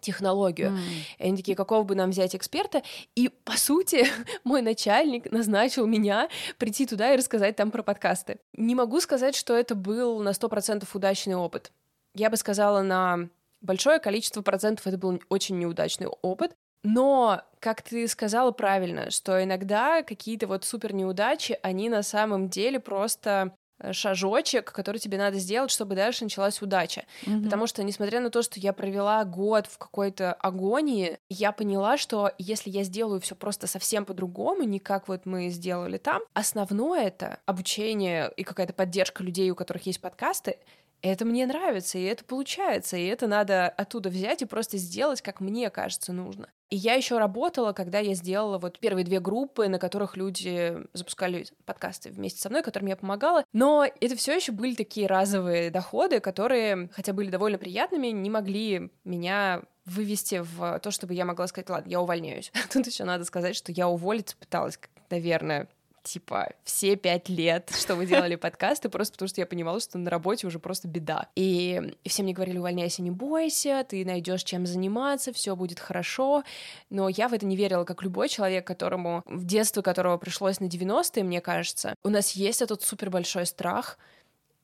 технологию. 0.00 0.72
Mm. 0.72 0.78
И 1.18 1.22
они 1.22 1.36
такие, 1.38 1.56
какого 1.56 1.82
бы 1.82 1.94
нам 1.94 2.10
взять 2.10 2.34
эксперта? 2.34 2.82
И, 3.14 3.28
по 3.28 3.56
сути, 3.56 4.06
мой 4.44 4.60
начальник 4.60 5.30
назначил 5.32 5.86
меня 5.86 6.28
прийти 6.58 6.86
туда 6.86 7.14
и 7.14 7.16
рассказать 7.16 7.56
там 7.56 7.70
про 7.70 7.82
подкасты. 7.82 8.38
Не 8.52 8.74
могу 8.74 9.00
сказать, 9.00 9.34
что 9.34 9.56
это 9.56 9.74
был 9.74 10.20
на 10.20 10.30
100% 10.30 10.86
удачный 10.92 11.34
опыт. 11.34 11.72
Я 12.14 12.30
бы 12.30 12.36
сказала, 12.36 12.82
на 12.82 13.28
большое 13.60 13.98
количество 13.98 14.42
процентов 14.42 14.86
это 14.86 14.98
был 14.98 15.20
очень 15.28 15.58
неудачный 15.58 16.08
опыт. 16.22 16.52
Но, 16.82 17.42
как 17.58 17.82
ты 17.82 18.06
сказала 18.06 18.52
правильно, 18.52 19.10
что 19.10 19.42
иногда 19.42 20.02
какие-то 20.02 20.46
вот 20.46 20.64
супер 20.64 20.94
неудачи, 20.94 21.58
они 21.62 21.88
на 21.88 22.04
самом 22.04 22.48
деле 22.48 22.78
просто 22.78 23.56
э, 23.80 23.92
шажочек, 23.92 24.70
который 24.70 24.98
тебе 24.98 25.18
надо 25.18 25.38
сделать, 25.40 25.72
чтобы 25.72 25.96
дальше 25.96 26.22
началась 26.22 26.62
удача. 26.62 27.04
Mm-hmm. 27.24 27.42
Потому 27.42 27.66
что, 27.66 27.82
несмотря 27.82 28.20
на 28.20 28.30
то, 28.30 28.40
что 28.42 28.60
я 28.60 28.72
провела 28.72 29.24
год 29.24 29.66
в 29.66 29.78
какой-то 29.78 30.32
агонии, 30.34 31.18
я 31.28 31.50
поняла, 31.50 31.96
что 31.96 32.30
если 32.38 32.70
я 32.70 32.84
сделаю 32.84 33.20
все 33.20 33.34
просто 33.34 33.66
совсем 33.66 34.04
по-другому, 34.04 34.62
не 34.62 34.78
как 34.78 35.08
вот 35.08 35.26
мы 35.26 35.48
сделали 35.48 35.98
там, 35.98 36.22
основное 36.34 37.08
это 37.08 37.40
обучение 37.46 38.30
и 38.36 38.44
какая-то 38.44 38.74
поддержка 38.74 39.24
людей, 39.24 39.50
у 39.50 39.56
которых 39.56 39.86
есть 39.86 40.00
подкасты, 40.00 40.58
это 41.02 41.24
мне 41.24 41.46
нравится, 41.46 41.98
и 41.98 42.04
это 42.04 42.24
получается, 42.24 42.96
и 42.96 43.06
это 43.06 43.26
надо 43.26 43.68
оттуда 43.68 44.08
взять 44.08 44.42
и 44.42 44.46
просто 44.46 44.76
сделать, 44.76 45.22
как 45.22 45.40
мне 45.40 45.70
кажется 45.70 46.12
нужно. 46.12 46.48
И 46.68 46.76
я 46.76 46.94
еще 46.94 47.18
работала, 47.18 47.72
когда 47.72 48.00
я 48.00 48.14
сделала 48.14 48.58
вот 48.58 48.80
первые 48.80 49.04
две 49.04 49.20
группы, 49.20 49.68
на 49.68 49.78
которых 49.78 50.16
люди 50.16 50.76
запускали 50.94 51.46
подкасты 51.64 52.10
вместе 52.10 52.40
со 52.40 52.48
мной, 52.48 52.62
которым 52.62 52.88
я 52.88 52.96
помогала. 52.96 53.44
Но 53.52 53.86
это 54.00 54.16
все 54.16 54.34
еще 54.34 54.50
были 54.50 54.74
такие 54.74 55.06
разовые 55.06 55.70
доходы, 55.70 56.18
которые, 56.18 56.88
хотя 56.92 57.12
были 57.12 57.30
довольно 57.30 57.58
приятными, 57.58 58.08
не 58.08 58.30
могли 58.30 58.90
меня 59.04 59.62
вывести 59.84 60.42
в 60.42 60.80
то, 60.80 60.90
чтобы 60.90 61.14
я 61.14 61.24
могла 61.24 61.46
сказать, 61.46 61.70
ладно, 61.70 61.88
я 61.88 62.00
увольняюсь. 62.00 62.50
Тут 62.72 62.86
еще 62.88 63.04
надо 63.04 63.24
сказать, 63.24 63.54
что 63.54 63.70
я 63.70 63.88
уволиться 63.88 64.36
пыталась, 64.36 64.80
наверное, 65.08 65.68
типа, 66.06 66.50
все 66.64 66.96
пять 66.96 67.28
лет, 67.28 67.70
что 67.76 67.96
вы 67.96 68.06
делали 68.06 68.36
подкасты, 68.36 68.88
просто 68.88 69.14
потому 69.14 69.28
что 69.28 69.40
я 69.40 69.46
понимала, 69.46 69.80
что 69.80 69.98
на 69.98 70.08
работе 70.08 70.46
уже 70.46 70.58
просто 70.58 70.88
беда. 70.88 71.28
И, 71.34 71.94
все 72.06 72.22
мне 72.22 72.32
говорили, 72.32 72.58
увольняйся, 72.58 73.02
не 73.02 73.10
бойся, 73.10 73.84
ты 73.88 74.04
найдешь 74.04 74.44
чем 74.44 74.66
заниматься, 74.66 75.32
все 75.32 75.56
будет 75.56 75.80
хорошо. 75.80 76.44
Но 76.90 77.08
я 77.08 77.28
в 77.28 77.34
это 77.34 77.44
не 77.44 77.56
верила, 77.56 77.84
как 77.84 78.02
любой 78.02 78.28
человек, 78.28 78.66
которому 78.66 79.22
в 79.26 79.44
детстве 79.44 79.82
которого 79.82 80.16
пришлось 80.16 80.60
на 80.60 80.66
90-е, 80.66 81.24
мне 81.24 81.40
кажется, 81.40 81.94
у 82.04 82.08
нас 82.08 82.32
есть 82.32 82.62
этот 82.62 82.82
супер 82.82 83.10
большой 83.10 83.46
страх, 83.46 83.98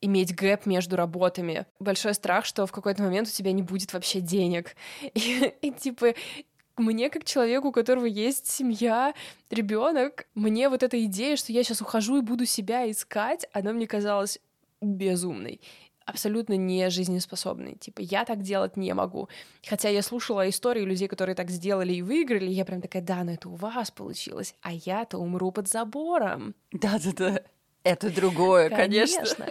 иметь 0.03 0.35
гэп 0.35 0.67
между 0.67 0.97
работами. 0.97 1.65
Большой 1.79 2.15
страх, 2.15 2.45
что 2.45 2.67
в 2.67 2.73
какой-то 2.73 3.03
момент 3.03 3.29
у 3.29 3.31
тебя 3.31 3.53
не 3.53 3.63
будет 3.63 3.93
вообще 3.93 4.21
денег. 4.21 4.75
И, 5.15 5.55
и 5.63 5.71
типа 5.71 6.15
мне, 6.77 7.11
как 7.11 7.25
человеку, 7.25 7.69
у 7.69 7.73
которого 7.73 8.07
есть 8.07 8.47
семья, 8.47 9.15
ребенок, 9.51 10.27
мне 10.35 10.69
вот 10.69 10.83
эта 10.83 11.03
идея, 11.05 11.37
что 11.37 11.53
я 11.53 11.63
сейчас 11.63 11.81
ухожу 11.81 12.19
и 12.19 12.23
буду 12.23 12.47
себя 12.47 12.91
искать, 12.91 13.47
она 13.53 13.73
мне 13.73 13.87
казалась 13.87 14.39
безумной 14.81 15.61
абсолютно 16.05 16.55
не 16.55 16.91
жизнеспособной. 16.91 17.77
Типа, 17.77 18.01
я 18.01 18.25
так 18.25 18.43
делать 18.43 18.77
не 18.77 18.93
могу. 18.95 19.29
Хотя 19.67 19.89
я 19.89 20.03
слушала 20.03 20.49
истории 20.49 20.83
людей, 20.83 21.09
которые 21.09 21.35
так 21.35 21.51
сделали 21.51 21.93
и 21.93 22.03
выиграли, 22.03 22.47
и 22.47 22.53
я 22.55 22.65
прям 22.65 22.81
такая, 22.81 23.03
да, 23.03 23.25
но 23.25 23.33
это 23.33 23.49
у 23.49 23.55
вас 23.55 23.91
получилось, 23.91 24.55
а 24.63 24.73
я-то 24.73 25.19
умру 25.19 25.53
под 25.53 25.69
забором. 25.69 26.55
Да-да-да. 26.73 27.43
Это 27.85 28.11
другое, 28.15 28.71
конечно. 28.71 29.25
конечно. 29.25 29.47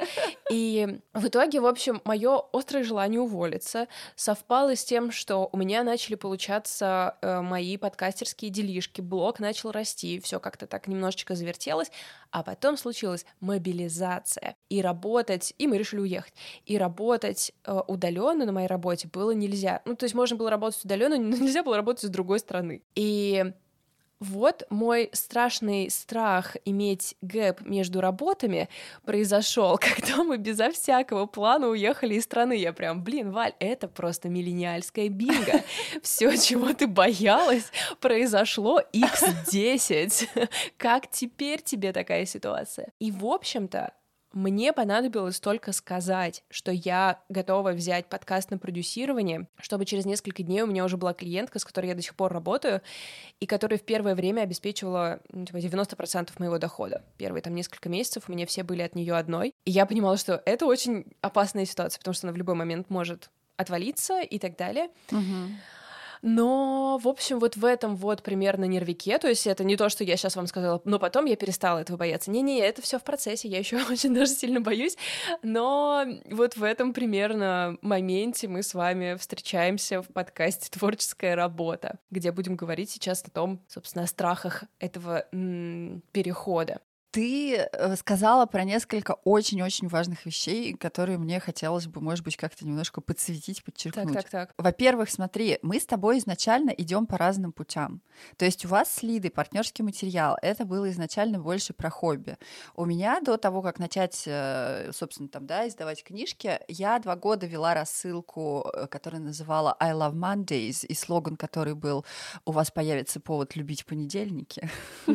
И 0.50 1.00
в 1.13 1.27
итоге, 1.27 1.59
в 1.59 1.65
общем, 1.65 2.01
мое 2.05 2.41
острое 2.53 2.83
желание 2.83 3.19
уволиться 3.19 3.88
совпало 4.15 4.75
с 4.75 4.83
тем, 4.83 5.11
что 5.11 5.50
у 5.51 5.57
меня 5.57 5.83
начали 5.83 6.15
получаться 6.15 7.17
э, 7.21 7.41
мои 7.41 7.77
подкастерские 7.77 8.51
делишки, 8.51 9.01
блог 9.01 9.39
начал 9.39 9.71
расти, 9.71 10.19
все 10.19 10.39
как-то 10.39 10.67
так 10.67 10.88
немножечко 10.88 11.35
завертелось, 11.35 11.91
а 12.31 12.43
потом 12.43 12.77
случилась 12.77 13.25
мобилизация. 13.39 14.55
И 14.69 14.81
работать, 14.81 15.53
и 15.57 15.67
мы 15.67 15.77
решили 15.77 16.01
уехать. 16.01 16.33
И 16.65 16.77
работать 16.77 17.51
э, 17.65 17.79
удаленно 17.88 18.45
на 18.45 18.51
моей 18.51 18.67
работе 18.67 19.09
было 19.11 19.31
нельзя. 19.31 19.81
Ну, 19.85 19.95
то 19.95 20.05
есть 20.05 20.15
можно 20.15 20.38
было 20.38 20.50
работать 20.50 20.83
удаленно, 20.83 21.17
но 21.17 21.38
нельзя 21.38 21.63
было 21.63 21.77
работать 21.77 22.03
с 22.03 22.09
другой 22.09 22.39
стороны. 22.39 22.81
И 22.95 23.53
вот 24.21 24.63
мой 24.69 25.09
страшный 25.13 25.89
страх 25.89 26.55
иметь 26.63 27.15
гэп 27.21 27.61
между 27.61 28.01
работами 28.01 28.69
произошел, 29.03 29.77
когда 29.81 30.23
мы 30.23 30.37
безо 30.37 30.71
всякого 30.71 31.25
плана 31.25 31.67
уехали 31.67 32.13
из 32.13 32.23
страны. 32.23 32.53
Я 32.53 32.71
прям, 32.71 33.03
блин, 33.03 33.31
Валь, 33.31 33.53
это 33.59 33.87
просто 33.87 34.29
миллениальская 34.29 35.09
бинго. 35.09 35.63
Все, 36.03 36.37
чего 36.37 36.71
ты 36.73 36.85
боялась, 36.87 37.71
произошло 37.99 38.79
x10. 38.93 40.49
Как 40.77 41.09
теперь 41.09 41.61
тебе 41.61 41.91
такая 41.91 42.25
ситуация? 42.25 42.93
И, 42.99 43.11
в 43.11 43.25
общем-то, 43.25 43.91
мне 44.33 44.73
понадобилось 44.73 45.39
только 45.39 45.73
сказать, 45.73 46.43
что 46.50 46.71
я 46.71 47.21
готова 47.29 47.71
взять 47.71 48.07
подкаст 48.07 48.51
на 48.51 48.57
продюсирование, 48.57 49.47
чтобы 49.59 49.85
через 49.85 50.05
несколько 50.05 50.43
дней 50.43 50.61
у 50.61 50.67
меня 50.67 50.85
уже 50.85 50.97
была 50.97 51.13
клиентка, 51.13 51.59
с 51.59 51.65
которой 51.65 51.88
я 51.88 51.95
до 51.95 52.01
сих 52.01 52.15
пор 52.15 52.31
работаю, 52.31 52.81
и 53.39 53.45
которая 53.45 53.77
в 53.77 53.83
первое 53.83 54.15
время 54.15 54.41
обеспечивала 54.41 55.19
ну, 55.31 55.45
типа 55.45 55.57
90% 55.57 56.29
моего 56.39 56.57
дохода. 56.57 57.03
Первые 57.17 57.41
там 57.41 57.53
несколько 57.55 57.89
месяцев 57.89 58.23
у 58.27 58.31
меня 58.31 58.45
все 58.45 58.63
были 58.63 58.81
от 58.81 58.95
нее 58.95 59.15
одной. 59.15 59.53
И 59.65 59.71
я 59.71 59.85
понимала, 59.85 60.17
что 60.17 60.41
это 60.45 60.65
очень 60.65 61.05
опасная 61.21 61.65
ситуация, 61.65 62.00
потому 62.00 62.13
что 62.13 62.27
она 62.27 62.33
в 62.33 62.38
любой 62.38 62.55
момент 62.55 62.89
может 62.89 63.29
отвалиться 63.57 64.21
и 64.21 64.39
так 64.39 64.57
далее. 64.57 64.89
Uh-huh. 65.09 65.50
Но, 66.21 66.99
в 67.01 67.07
общем, 67.07 67.39
вот 67.39 67.55
в 67.55 67.65
этом 67.65 67.95
вот 67.95 68.21
примерно 68.21 68.65
нервике, 68.65 69.17
то 69.17 69.27
есть 69.27 69.47
это 69.47 69.63
не 69.63 69.75
то, 69.75 69.89
что 69.89 70.03
я 70.03 70.17
сейчас 70.17 70.35
вам 70.35 70.47
сказала, 70.47 70.81
но 70.85 70.99
потом 70.99 71.25
я 71.25 71.35
перестала 71.35 71.79
этого 71.79 71.97
бояться. 71.97 72.29
Не-не, 72.31 72.59
это 72.59 72.81
все 72.81 72.99
в 72.99 73.03
процессе, 73.03 73.47
я 73.47 73.59
еще 73.59 73.77
очень 73.89 74.13
даже 74.13 74.31
сильно 74.31 74.61
боюсь, 74.61 74.97
но 75.41 76.05
вот 76.29 76.55
в 76.55 76.63
этом 76.63 76.93
примерно 76.93 77.77
моменте 77.81 78.47
мы 78.47 78.63
с 78.63 78.73
вами 78.73 79.15
встречаемся 79.15 80.01
в 80.01 80.07
подкасте 80.07 80.69
«Творческая 80.69 81.35
работа», 81.35 81.99
где 82.11 82.31
будем 82.31 82.55
говорить 82.55 82.91
сейчас 82.91 83.23
о 83.23 83.31
том, 83.31 83.63
собственно, 83.67 84.03
о 84.03 84.07
страхах 84.07 84.63
этого 84.79 85.25
перехода. 86.11 86.81
Ты 87.12 87.58
э, 87.58 87.96
сказала 87.98 88.46
про 88.46 88.63
несколько 88.63 89.18
очень-очень 89.25 89.89
важных 89.89 90.25
вещей, 90.25 90.74
которые 90.74 91.18
мне 91.18 91.41
хотелось 91.41 91.88
бы, 91.88 92.00
может 92.00 92.24
быть, 92.24 92.38
как-то 92.38 92.65
немножко 92.65 93.01
подсветить, 93.01 93.63
подчеркнуть. 93.65 94.13
Так, 94.13 94.24
так, 94.24 94.30
так. 94.30 94.53
Во-первых, 94.58 95.10
смотри, 95.10 95.60
мы 95.62 95.82
с 95.82 95.86
тобой 95.86 96.20
изначально 96.20 96.70
идем 96.70 97.06
по 97.06 97.18
разным 97.18 97.51
путям. 97.51 98.01
То 98.38 98.46
есть 98.46 98.63
у 98.63 98.70
вас 98.70 98.89
с 98.89 99.03
Лидой 99.03 99.30
партнерский 99.30 99.84
материал. 99.84 100.38
Это 100.41 100.63
было 100.63 100.89
изначально 100.89 101.38
больше 101.39 101.74
про 101.74 101.89
хобби. 101.89 102.38
У 102.75 102.86
меня 102.86 103.20
до 103.20 103.36
того, 103.36 103.62
как 103.62 103.77
начать, 103.77 104.24
э, 104.25 104.91
собственно, 104.94 105.27
там, 105.27 105.46
да, 105.46 105.68
издавать 105.68 106.06
книжки, 106.06 106.62
я 106.70 106.98
два 107.00 107.18
года 107.18 107.46
вела 107.46 107.74
рассылку, 107.74 108.72
э, 108.74 108.88
которая 108.88 109.22
называла 109.22 109.75
I 109.82 109.91
Love 109.91 110.13
Mondays, 110.13 110.86
и 110.86 110.94
слоган, 110.94 111.36
который 111.36 111.75
был 111.75 112.06
«У 112.46 112.53
вас 112.53 112.72
появится 112.72 113.20
повод 113.20 113.58
любить 113.58 113.86
понедельники». 113.86 114.70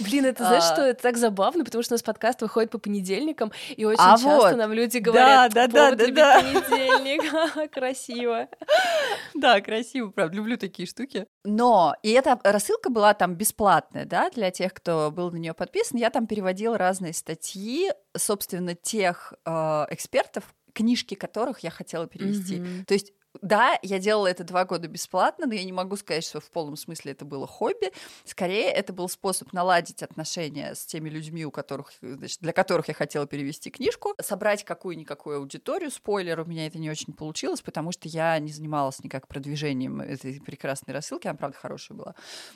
Блин, 0.00 0.24
это 0.24 0.44
знаешь, 0.44 0.64
что 0.64 0.87
это 0.90 1.02
так 1.02 1.16
забавно, 1.16 1.64
потому 1.64 1.82
что 1.82 1.94
у 1.94 1.96
нас 1.96 2.02
подкаст 2.02 2.42
выходит 2.42 2.70
по 2.70 2.78
понедельникам, 2.78 3.52
и 3.76 3.84
очень 3.84 4.00
а 4.00 4.12
часто 4.12 4.28
вот. 4.28 4.56
нам 4.56 4.72
люди 4.72 4.98
говорят, 4.98 5.52
да, 5.52 5.66
да, 5.66 5.90
да, 5.90 5.96
да, 5.96 6.12
да. 6.12 6.40
понедельник, 6.40 7.70
красиво. 7.72 8.48
Да, 9.34 9.60
красиво, 9.60 10.10
правда, 10.10 10.36
люблю 10.36 10.56
такие 10.56 10.86
штуки. 10.86 11.26
Но, 11.44 11.94
и 12.02 12.10
эта 12.10 12.38
рассылка 12.42 12.90
была 12.90 13.14
там 13.14 13.34
бесплатная, 13.34 14.04
да, 14.04 14.30
для 14.30 14.50
тех, 14.50 14.74
кто 14.74 15.10
был 15.10 15.30
на 15.30 15.36
нее 15.36 15.54
подписан, 15.54 15.98
я 15.98 16.10
там 16.10 16.26
переводила 16.26 16.76
разные 16.76 17.12
статьи, 17.12 17.90
собственно, 18.16 18.74
тех 18.74 19.34
э, 19.44 19.50
экспертов, 19.90 20.44
книжки 20.72 21.14
которых 21.14 21.60
я 21.60 21.70
хотела 21.70 22.06
перевести. 22.06 22.58
Mm-hmm. 22.58 22.84
То 22.84 22.94
есть 22.94 23.12
да, 23.42 23.78
я 23.82 23.98
делала 23.98 24.26
это 24.26 24.44
два 24.44 24.64
года 24.64 24.88
бесплатно, 24.88 25.46
но 25.46 25.54
я 25.54 25.64
не 25.64 25.72
могу 25.72 25.96
сказать, 25.96 26.24
что 26.24 26.40
в 26.40 26.50
полном 26.50 26.76
смысле 26.76 27.12
это 27.12 27.24
было 27.24 27.46
хобби. 27.46 27.92
Скорее, 28.24 28.70
это 28.70 28.92
был 28.92 29.08
способ 29.08 29.52
наладить 29.52 30.02
отношения 30.02 30.74
с 30.74 30.84
теми 30.86 31.08
людьми, 31.08 31.44
у 31.44 31.50
которых, 31.50 31.92
значит, 32.00 32.40
для 32.40 32.52
которых 32.52 32.88
я 32.88 32.94
хотела 32.94 33.26
перевести 33.26 33.70
книжку, 33.70 34.14
собрать 34.20 34.64
какую-никакую 34.64 35.38
аудиторию. 35.38 35.90
Спойлер, 35.90 36.40
у 36.40 36.44
меня 36.44 36.66
это 36.66 36.78
не 36.78 36.90
очень 36.90 37.12
получилось, 37.12 37.60
потому 37.60 37.92
что 37.92 38.08
я 38.08 38.38
не 38.38 38.50
занималась 38.50 39.02
никак 39.04 39.28
продвижением 39.28 40.00
этой 40.00 40.40
прекрасной 40.40 40.94
рассылки, 40.94 41.28
она, 41.28 41.36
правда, 41.36 41.58
хорошая 41.58 41.96
была. 41.96 42.14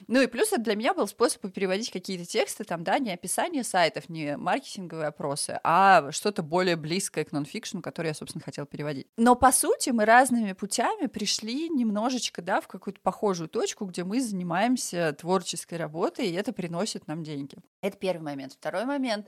Ну 0.08 0.20
и 0.20 0.26
плюс 0.26 0.52
это 0.52 0.62
для 0.62 0.74
меня 0.74 0.94
был 0.94 1.06
способ 1.06 1.52
переводить 1.52 1.90
какие-то 1.90 2.24
тексты, 2.24 2.64
там, 2.64 2.82
да, 2.82 2.98
не 2.98 3.12
описание 3.12 3.62
сайтов, 3.62 4.08
не 4.08 4.36
маркетинговые 4.36 5.08
опросы, 5.08 5.60
а 5.62 6.10
что-то 6.12 6.42
более 6.42 6.76
близкое 6.76 7.24
к 7.24 7.32
нонфикшну, 7.32 7.82
который 7.82 8.08
я, 8.08 8.14
собственно, 8.14 8.42
хотела 8.42 8.66
переводить. 8.66 9.06
Но, 9.16 9.36
по 9.36 9.52
сути, 9.52 9.90
мы 9.90 10.04
разными 10.04 10.52
путями 10.62 11.08
пришли 11.08 11.68
немножечко, 11.68 12.40
да, 12.40 12.60
в 12.60 12.68
какую-то 12.68 13.00
похожую 13.00 13.48
точку, 13.48 13.84
где 13.84 14.04
мы 14.04 14.20
занимаемся 14.20 15.12
творческой 15.12 15.74
работой, 15.74 16.28
и 16.28 16.34
это 16.34 16.52
приносит 16.52 17.08
нам 17.08 17.24
деньги. 17.24 17.56
Это 17.80 17.96
первый 17.96 18.22
момент. 18.22 18.52
Второй 18.52 18.84
момент. 18.84 19.26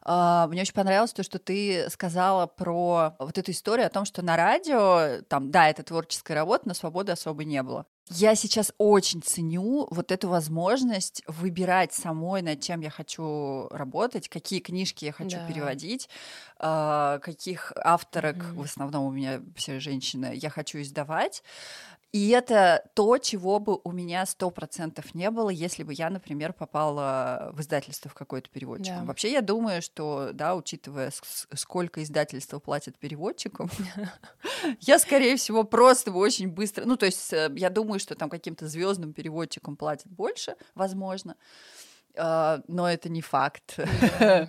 А, 0.00 0.46
мне 0.46 0.62
очень 0.62 0.72
понравилось 0.72 1.12
то, 1.12 1.22
что 1.22 1.38
ты 1.38 1.90
сказала 1.90 2.46
про 2.46 3.14
вот 3.18 3.36
эту 3.36 3.50
историю 3.50 3.88
о 3.88 3.90
том, 3.90 4.06
что 4.06 4.22
на 4.22 4.38
радио, 4.38 5.22
там, 5.28 5.50
да, 5.50 5.68
это 5.68 5.82
творческая 5.82 6.32
работа, 6.32 6.66
но 6.66 6.72
свободы 6.72 7.12
особо 7.12 7.44
не 7.44 7.62
было. 7.62 7.84
Я 8.12 8.34
сейчас 8.34 8.72
очень 8.76 9.22
ценю 9.22 9.86
вот 9.90 10.10
эту 10.10 10.28
возможность 10.28 11.22
выбирать 11.28 11.92
самой, 11.92 12.42
над 12.42 12.60
чем 12.60 12.80
я 12.80 12.90
хочу 12.90 13.68
работать, 13.70 14.28
какие 14.28 14.58
книжки 14.58 15.04
я 15.04 15.12
хочу 15.12 15.36
да. 15.36 15.46
переводить, 15.46 16.08
э, 16.58 17.20
каких 17.22 17.72
авторок, 17.76 18.36
mm-hmm. 18.36 18.54
в 18.54 18.62
основном 18.62 19.06
у 19.06 19.10
меня 19.12 19.40
все 19.54 19.78
женщины, 19.78 20.32
я 20.34 20.50
хочу 20.50 20.80
издавать. 20.80 21.44
И 22.12 22.30
это 22.30 22.90
то, 22.94 23.18
чего 23.18 23.60
бы 23.60 23.78
у 23.84 23.92
меня 23.92 24.26
сто 24.26 24.50
процентов 24.50 25.14
не 25.14 25.30
было, 25.30 25.48
если 25.48 25.84
бы 25.84 25.92
я, 25.94 26.10
например, 26.10 26.52
попала 26.52 27.50
в 27.52 27.60
издательство 27.60 28.10
в 28.10 28.14
какой-то 28.14 28.50
переводчик. 28.50 28.94
Да. 28.94 29.04
Вообще, 29.04 29.30
я 29.30 29.42
думаю, 29.42 29.80
что, 29.80 30.30
да, 30.32 30.56
учитывая, 30.56 31.12
сколько 31.54 32.02
издательство 32.02 32.58
платит 32.58 32.98
переводчикам, 32.98 33.70
я, 34.80 34.98
скорее 34.98 35.36
всего, 35.36 35.62
просто 35.62 36.10
бы 36.10 36.18
очень 36.18 36.48
быстро... 36.48 36.84
Ну, 36.84 36.96
то 36.96 37.06
есть, 37.06 37.32
э, 37.32 37.48
я 37.54 37.70
думаю, 37.70 38.00
что 38.00 38.16
там 38.16 38.28
каким-то 38.28 38.66
звездным 38.66 39.12
переводчикам 39.12 39.76
платят 39.76 40.10
больше, 40.10 40.56
возможно. 40.74 41.36
Но 42.16 42.90
это 42.90 43.08
не 43.08 43.22
факт. 43.22 43.78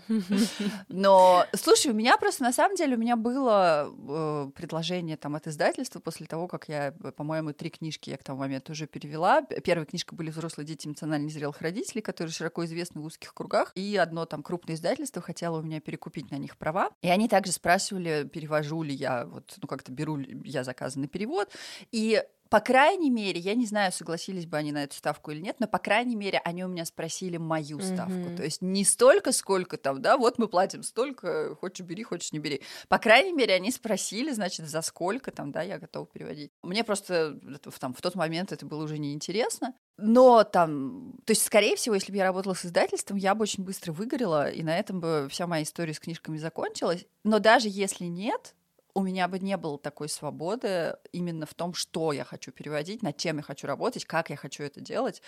но, 0.88 1.46
слушай, 1.54 1.92
у 1.92 1.94
меня 1.94 2.18
просто, 2.18 2.44
на 2.44 2.54
самом 2.54 2.76
деле, 2.76 2.96
у 2.96 3.00
меня 3.00 3.16
было 3.16 3.90
uh, 3.90 4.52
предложение 4.52 5.18
там 5.18 5.36
от 5.36 5.48
издательства 5.48 6.00
после 6.00 6.26
того, 6.26 6.48
как 6.48 6.68
я, 6.70 6.92
по-моему, 6.92 7.54
три 7.54 7.70
книжки 7.70 8.10
я 8.10 8.18
к 8.18 8.24
тому 8.24 8.40
моменту 8.40 8.72
уже 8.72 8.88
перевела. 8.88 9.42
Первая 9.42 9.86
книжка 9.86 10.16
были 10.16 10.30
«Взрослые 10.30 10.66
дети 10.66 10.88
эмоционально 10.88 11.26
незрелых 11.26 11.62
родителей», 11.62 12.02
которые 12.02 12.34
широко 12.34 12.66
известны 12.66 13.02
в 13.02 13.06
узких 13.06 13.34
кругах. 13.34 13.72
И 13.76 13.96
одно 13.98 14.26
там 14.26 14.44
крупное 14.44 14.76
издательство 14.76 15.22
хотело 15.22 15.60
у 15.60 15.62
меня 15.62 15.80
перекупить 15.80 16.32
на 16.32 16.36
них 16.36 16.58
права. 16.58 16.90
И 17.02 17.10
они 17.10 17.28
также 17.28 17.52
спрашивали, 17.52 18.28
перевожу 18.32 18.84
ли 18.84 18.94
я, 18.94 19.26
вот, 19.26 19.54
ну, 19.62 19.68
как-то 19.68 19.92
беру 19.92 20.18
ли 20.18 20.42
я 20.46 20.64
заказы 20.64 21.00
на 21.00 21.08
перевод. 21.08 21.50
И 21.92 22.24
по 22.52 22.60
крайней 22.60 23.10
мере, 23.10 23.40
я 23.40 23.56
не 23.56 23.66
знаю, 23.66 23.94
согласились 23.94 24.46
бы 24.46 24.58
они 24.58 24.74
на 24.74 24.84
эту 24.84 24.94
ставку 24.98 25.32
или 25.32 25.40
нет, 25.40 25.56
но 25.60 25.68
по 25.68 25.80
крайней 25.80 26.18
мере 26.18 26.42
они 26.44 26.66
у 26.66 26.68
меня 26.68 26.84
спросили 26.84 27.38
мою 27.38 27.78
mm-hmm. 27.78 27.94
ставку. 27.94 28.36
То 28.36 28.44
есть 28.44 28.62
не 28.62 28.84
столько, 28.84 29.32
сколько 29.32 29.78
там, 29.78 30.02
да, 30.02 30.18
вот 30.18 30.38
мы 30.38 30.50
платим 30.50 30.84
столько, 30.84 31.56
хочешь 31.56 31.86
бери, 31.86 32.04
хочешь 32.04 32.34
не 32.34 32.40
бери. 32.40 32.62
По 32.90 32.98
крайней 32.98 33.32
мере, 33.32 33.54
они 33.54 33.72
спросили, 33.72 34.32
значит, 34.34 34.68
за 34.68 34.82
сколько 34.82 35.32
там, 35.32 35.54
да, 35.54 35.62
я 35.62 35.80
готова 35.80 36.06
переводить. 36.06 36.52
Мне 36.62 36.84
просто 36.84 37.40
там 37.80 37.94
в 37.94 38.02
тот 38.02 38.16
момент 38.16 38.52
это 38.52 38.66
было 38.66 38.84
уже 38.84 38.98
неинтересно. 38.98 39.74
Но 39.96 40.44
там, 40.44 41.14
то 41.24 41.32
есть, 41.32 41.46
скорее 41.46 41.78
всего, 41.78 41.96
если 41.96 42.12
бы 42.12 42.18
я 42.18 42.26
работала 42.26 42.54
с 42.54 42.66
издательством, 42.66 43.16
я 43.16 43.34
бы 43.34 43.44
очень 43.44 43.64
быстро 43.64 43.94
выгорела, 43.94 44.50
и 44.52 44.62
на 44.62 44.78
этом 44.78 45.00
бы 45.00 45.28
вся 45.32 45.48
моя 45.48 45.64
история 45.64 45.94
с 45.94 46.02
книжками 46.02 46.38
закончилась. 46.38 47.06
Но 47.24 47.40
даже 47.40 47.70
если 47.70 48.06
нет, 48.06 48.56
у 48.94 49.02
меня 49.02 49.28
бы 49.28 49.40
не 49.40 49.58
было 49.58 49.78
такой 49.78 50.10
свободы 50.10 50.98
именно 51.12 51.46
в 51.46 51.54
том, 51.54 51.74
что 51.74 52.12
я 52.14 52.24
хочу 52.24 52.52
переводить, 52.52 53.02
над 53.02 53.18
чем 53.18 53.38
я 53.38 53.44
хочу 53.44 53.68
работать, 53.68 54.06
как 54.06 54.30
я 54.30 54.36
хочу 54.36 54.64
это 54.64 54.82
делать, 54.82 55.22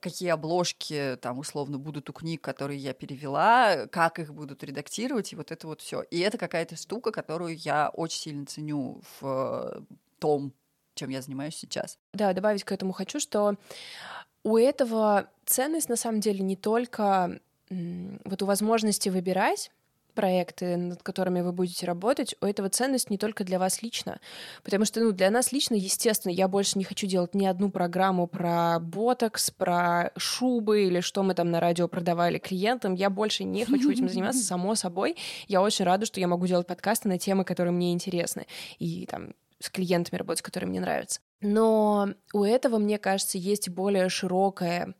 какие 0.00 0.30
обложки 0.30 1.18
там 1.20 1.38
условно 1.38 1.78
будут 1.78 2.10
у 2.10 2.12
книг, 2.12 2.40
которые 2.40 2.78
я 2.78 2.92
перевела, 2.92 3.86
как 3.86 4.18
их 4.18 4.34
будут 4.34 4.62
редактировать, 4.64 5.32
и 5.32 5.36
вот 5.36 5.50
это 5.50 5.66
вот 5.66 5.80
все. 5.80 6.02
И 6.02 6.20
это 6.20 6.38
какая-то 6.38 6.76
штука, 6.76 7.10
которую 7.10 7.56
я 7.56 7.90
очень 7.90 8.18
сильно 8.18 8.46
ценю 8.46 9.00
в 9.20 9.82
том, 10.18 10.52
чем 10.94 11.10
я 11.10 11.22
занимаюсь 11.22 11.56
сейчас. 11.56 11.98
Да, 12.12 12.32
добавить 12.32 12.64
к 12.64 12.72
этому 12.72 12.92
хочу, 12.92 13.20
что 13.20 13.56
у 14.42 14.56
этого 14.56 15.28
ценность 15.46 15.88
на 15.88 15.96
самом 15.96 16.20
деле 16.20 16.40
не 16.40 16.56
только 16.56 17.40
вот 17.70 18.42
у 18.42 18.46
возможности 18.46 19.08
выбирать, 19.08 19.70
проекты, 20.18 20.76
над 20.76 21.00
которыми 21.04 21.42
вы 21.42 21.52
будете 21.52 21.86
работать, 21.86 22.34
у 22.40 22.46
этого 22.46 22.68
ценность 22.68 23.08
не 23.08 23.18
только 23.18 23.44
для 23.44 23.60
вас 23.60 23.82
лично. 23.82 24.18
Потому 24.64 24.84
что 24.84 24.98
ну, 24.98 25.12
для 25.12 25.30
нас 25.30 25.52
лично, 25.52 25.76
естественно, 25.76 26.32
я 26.32 26.48
больше 26.48 26.76
не 26.76 26.82
хочу 26.82 27.06
делать 27.06 27.36
ни 27.36 27.46
одну 27.46 27.70
программу 27.70 28.26
про 28.26 28.80
ботокс, 28.80 29.52
про 29.52 30.10
шубы 30.16 30.82
или 30.86 30.98
что 30.98 31.22
мы 31.22 31.34
там 31.34 31.52
на 31.52 31.60
радио 31.60 31.86
продавали 31.86 32.38
клиентам. 32.38 32.94
Я 32.94 33.10
больше 33.10 33.44
не 33.44 33.64
хочу 33.64 33.92
этим 33.92 34.08
заниматься, 34.08 34.42
само 34.44 34.74
собой. 34.74 35.16
Я 35.46 35.62
очень 35.62 35.84
рада, 35.84 36.04
что 36.04 36.18
я 36.18 36.26
могу 36.26 36.48
делать 36.48 36.66
подкасты 36.66 37.08
на 37.08 37.18
темы, 37.20 37.44
которые 37.44 37.70
мне 37.70 37.92
интересны. 37.92 38.48
И 38.80 39.06
там 39.06 39.34
с 39.60 39.70
клиентами 39.70 40.18
работать, 40.18 40.42
которые 40.42 40.68
мне 40.68 40.80
нравятся. 40.80 41.20
Но 41.40 42.08
у 42.32 42.42
этого, 42.42 42.78
мне 42.78 42.98
кажется, 42.98 43.38
есть 43.38 43.68
более 43.68 44.08
широкая 44.08 44.94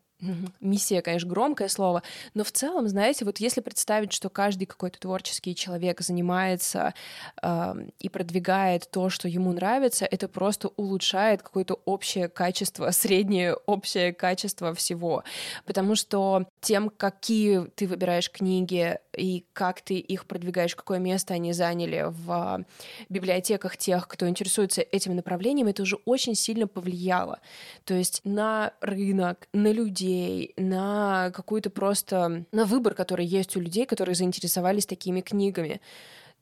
Миссия, 0.59 1.01
конечно, 1.01 1.29
громкое 1.29 1.69
слово, 1.69 2.03
но 2.33 2.43
в 2.43 2.51
целом, 2.51 2.89
знаете, 2.89 3.23
вот 3.23 3.39
если 3.39 3.61
представить, 3.61 4.11
что 4.11 4.29
каждый 4.29 4.65
какой-то 4.65 4.99
творческий 4.99 5.55
человек 5.55 6.01
занимается 6.01 6.93
э, 7.41 7.75
и 7.99 8.09
продвигает 8.09 8.89
то, 8.91 9.09
что 9.09 9.29
ему 9.29 9.53
нравится, 9.53 10.05
это 10.05 10.27
просто 10.27 10.69
улучшает 10.75 11.41
какое-то 11.41 11.79
общее 11.85 12.27
качество, 12.27 12.91
среднее 12.91 13.55
общее 13.65 14.13
качество 14.13 14.73
всего. 14.73 15.23
Потому 15.65 15.95
что 15.95 16.45
тем, 16.59 16.89
какие 16.89 17.65
ты 17.75 17.87
выбираешь 17.87 18.29
книги 18.29 18.99
и 19.19 19.45
как 19.53 19.81
ты 19.81 19.95
их 19.95 20.25
продвигаешь, 20.25 20.75
какое 20.75 20.99
место 20.99 21.33
они 21.33 21.53
заняли 21.53 22.05
в 22.07 22.65
библиотеках 23.09 23.77
тех, 23.77 24.07
кто 24.07 24.27
интересуется 24.27 24.81
этим 24.81 25.15
направлением, 25.15 25.67
это 25.67 25.83
уже 25.83 25.97
очень 26.05 26.35
сильно 26.35 26.67
повлияло. 26.67 27.39
То 27.83 27.93
есть 27.93 28.21
на 28.23 28.73
рынок, 28.81 29.47
на 29.53 29.71
людей, 29.71 29.89
людей, 29.89 30.53
на 30.57 31.31
какую-то 31.31 31.69
просто... 31.69 32.45
на 32.51 32.65
выбор, 32.65 32.93
который 32.93 33.25
есть 33.25 33.55
у 33.55 33.59
людей, 33.59 33.85
которые 33.85 34.15
заинтересовались 34.15 34.85
такими 34.85 35.21
книгами. 35.21 35.81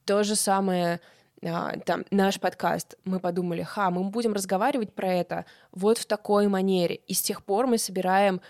То 0.06 0.24
же 0.24 0.36
самое 0.36 1.00
а, 1.44 1.78
там, 1.86 2.06
наш 2.12 2.40
подкаст, 2.40 2.98
мы 3.04 3.20
подумали, 3.20 3.64
ха, 3.64 3.90
мы 3.90 4.04
будем 4.10 4.34
разговаривать 4.34 4.94
про 4.94 5.14
это 5.14 5.46
вот 5.72 5.98
в 5.98 6.06
такой 6.06 6.48
манере. 6.48 6.96
И 7.08 7.14
с 7.14 7.22
тех 7.22 7.44
пор 7.44 7.68
мы 7.68 7.78
собираем 7.78 8.42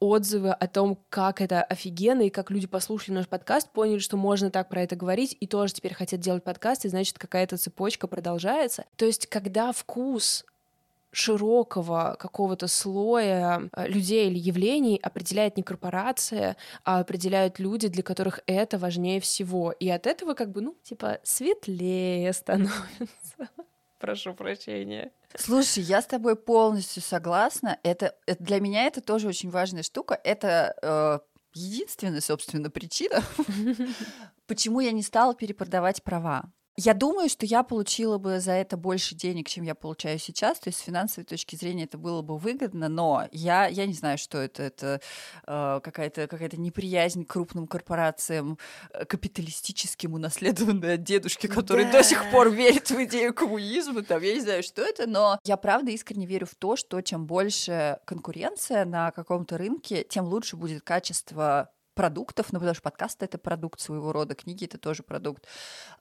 отзывы 0.00 0.50
о 0.50 0.66
том, 0.66 0.98
как 1.10 1.40
это 1.40 1.62
офигенно, 1.62 2.22
и 2.22 2.30
как 2.30 2.50
люди 2.50 2.66
послушали 2.66 3.16
наш 3.16 3.28
подкаст, 3.28 3.70
поняли, 3.70 3.98
что 3.98 4.16
можно 4.16 4.50
так 4.50 4.68
про 4.68 4.82
это 4.82 4.96
говорить, 4.96 5.36
и 5.40 5.46
тоже 5.46 5.74
теперь 5.74 5.94
хотят 5.94 6.20
делать 6.20 6.44
подкаст, 6.44 6.84
и 6.84 6.88
значит, 6.88 7.18
какая-то 7.18 7.56
цепочка 7.56 8.06
продолжается. 8.06 8.84
То 8.96 9.04
есть, 9.04 9.26
когда 9.26 9.72
вкус 9.72 10.44
широкого 11.10 12.16
какого-то 12.18 12.68
слоя 12.68 13.68
э, 13.72 13.88
людей 13.88 14.28
или 14.28 14.38
явлений 14.38 15.00
определяет 15.02 15.56
не 15.56 15.62
корпорация, 15.62 16.56
а 16.84 17.00
определяют 17.00 17.58
люди, 17.58 17.88
для 17.88 18.02
которых 18.02 18.40
это 18.46 18.78
важнее 18.78 19.20
всего. 19.20 19.72
И 19.72 19.88
от 19.88 20.06
этого 20.06 20.34
как 20.34 20.52
бы, 20.52 20.60
ну, 20.60 20.76
типа, 20.82 21.18
светлее 21.22 22.32
становится. 22.34 23.48
Прошу 23.98 24.34
прощения. 24.34 25.10
Слушай, 25.36 25.82
я 25.82 26.00
с 26.00 26.06
тобой 26.06 26.36
полностью 26.36 27.02
согласна. 27.02 27.78
Это, 27.82 28.14
это 28.26 28.42
для 28.42 28.60
меня 28.60 28.86
это 28.86 29.00
тоже 29.00 29.28
очень 29.28 29.50
важная 29.50 29.82
штука. 29.82 30.18
Это 30.24 30.74
э, 30.82 31.18
единственная, 31.54 32.20
собственно, 32.20 32.70
причина, 32.70 33.22
почему 34.46 34.80
я 34.80 34.92
не 34.92 35.02
стала 35.02 35.34
перепродавать 35.34 36.02
права. 36.02 36.50
Я 36.80 36.94
думаю, 36.94 37.28
что 37.28 37.44
я 37.44 37.64
получила 37.64 38.18
бы 38.18 38.38
за 38.38 38.52
это 38.52 38.76
больше 38.76 39.16
денег, 39.16 39.48
чем 39.48 39.64
я 39.64 39.74
получаю 39.74 40.20
сейчас. 40.20 40.60
То 40.60 40.68
есть 40.68 40.78
с 40.78 40.82
финансовой 40.82 41.24
точки 41.24 41.56
зрения 41.56 41.84
это 41.84 41.98
было 41.98 42.22
бы 42.22 42.38
выгодно, 42.38 42.88
но 42.88 43.26
я, 43.32 43.66
я 43.66 43.84
не 43.84 43.94
знаю, 43.94 44.16
что 44.16 44.38
это. 44.38 44.62
Это 44.62 45.00
э, 45.44 45.80
какая-то 45.82 46.28
какая 46.28 46.48
неприязнь 46.52 47.24
к 47.24 47.32
крупным 47.32 47.66
корпорациям, 47.66 48.58
э, 48.92 49.04
капиталистическим, 49.06 50.14
унаследованной 50.14 50.94
от 50.94 51.02
дедушки, 51.02 51.48
который 51.48 51.84
да. 51.86 51.94
до 51.94 52.04
сих 52.04 52.30
пор 52.30 52.50
верит 52.50 52.88
в 52.92 53.04
идею 53.06 53.34
коммунизма. 53.34 54.04
Там, 54.04 54.22
я 54.22 54.34
не 54.34 54.40
знаю, 54.40 54.62
что 54.62 54.80
это, 54.82 55.08
но 55.08 55.40
я 55.42 55.56
правда 55.56 55.90
искренне 55.90 56.26
верю 56.26 56.46
в 56.46 56.54
то, 56.54 56.76
что 56.76 57.00
чем 57.00 57.26
больше 57.26 57.98
конкуренция 58.04 58.84
на 58.84 59.10
каком-то 59.10 59.58
рынке, 59.58 60.04
тем 60.08 60.26
лучше 60.26 60.56
будет 60.56 60.82
качество 60.82 61.72
продуктов, 61.98 62.52
ну, 62.52 62.60
потому 62.60 62.74
что 62.76 62.82
подкаст— 62.82 63.22
это 63.24 63.38
продукт 63.38 63.80
своего 63.80 64.12
рода, 64.12 64.36
книги— 64.36 64.64
это 64.66 64.78
тоже 64.78 65.02
продукт, 65.02 65.48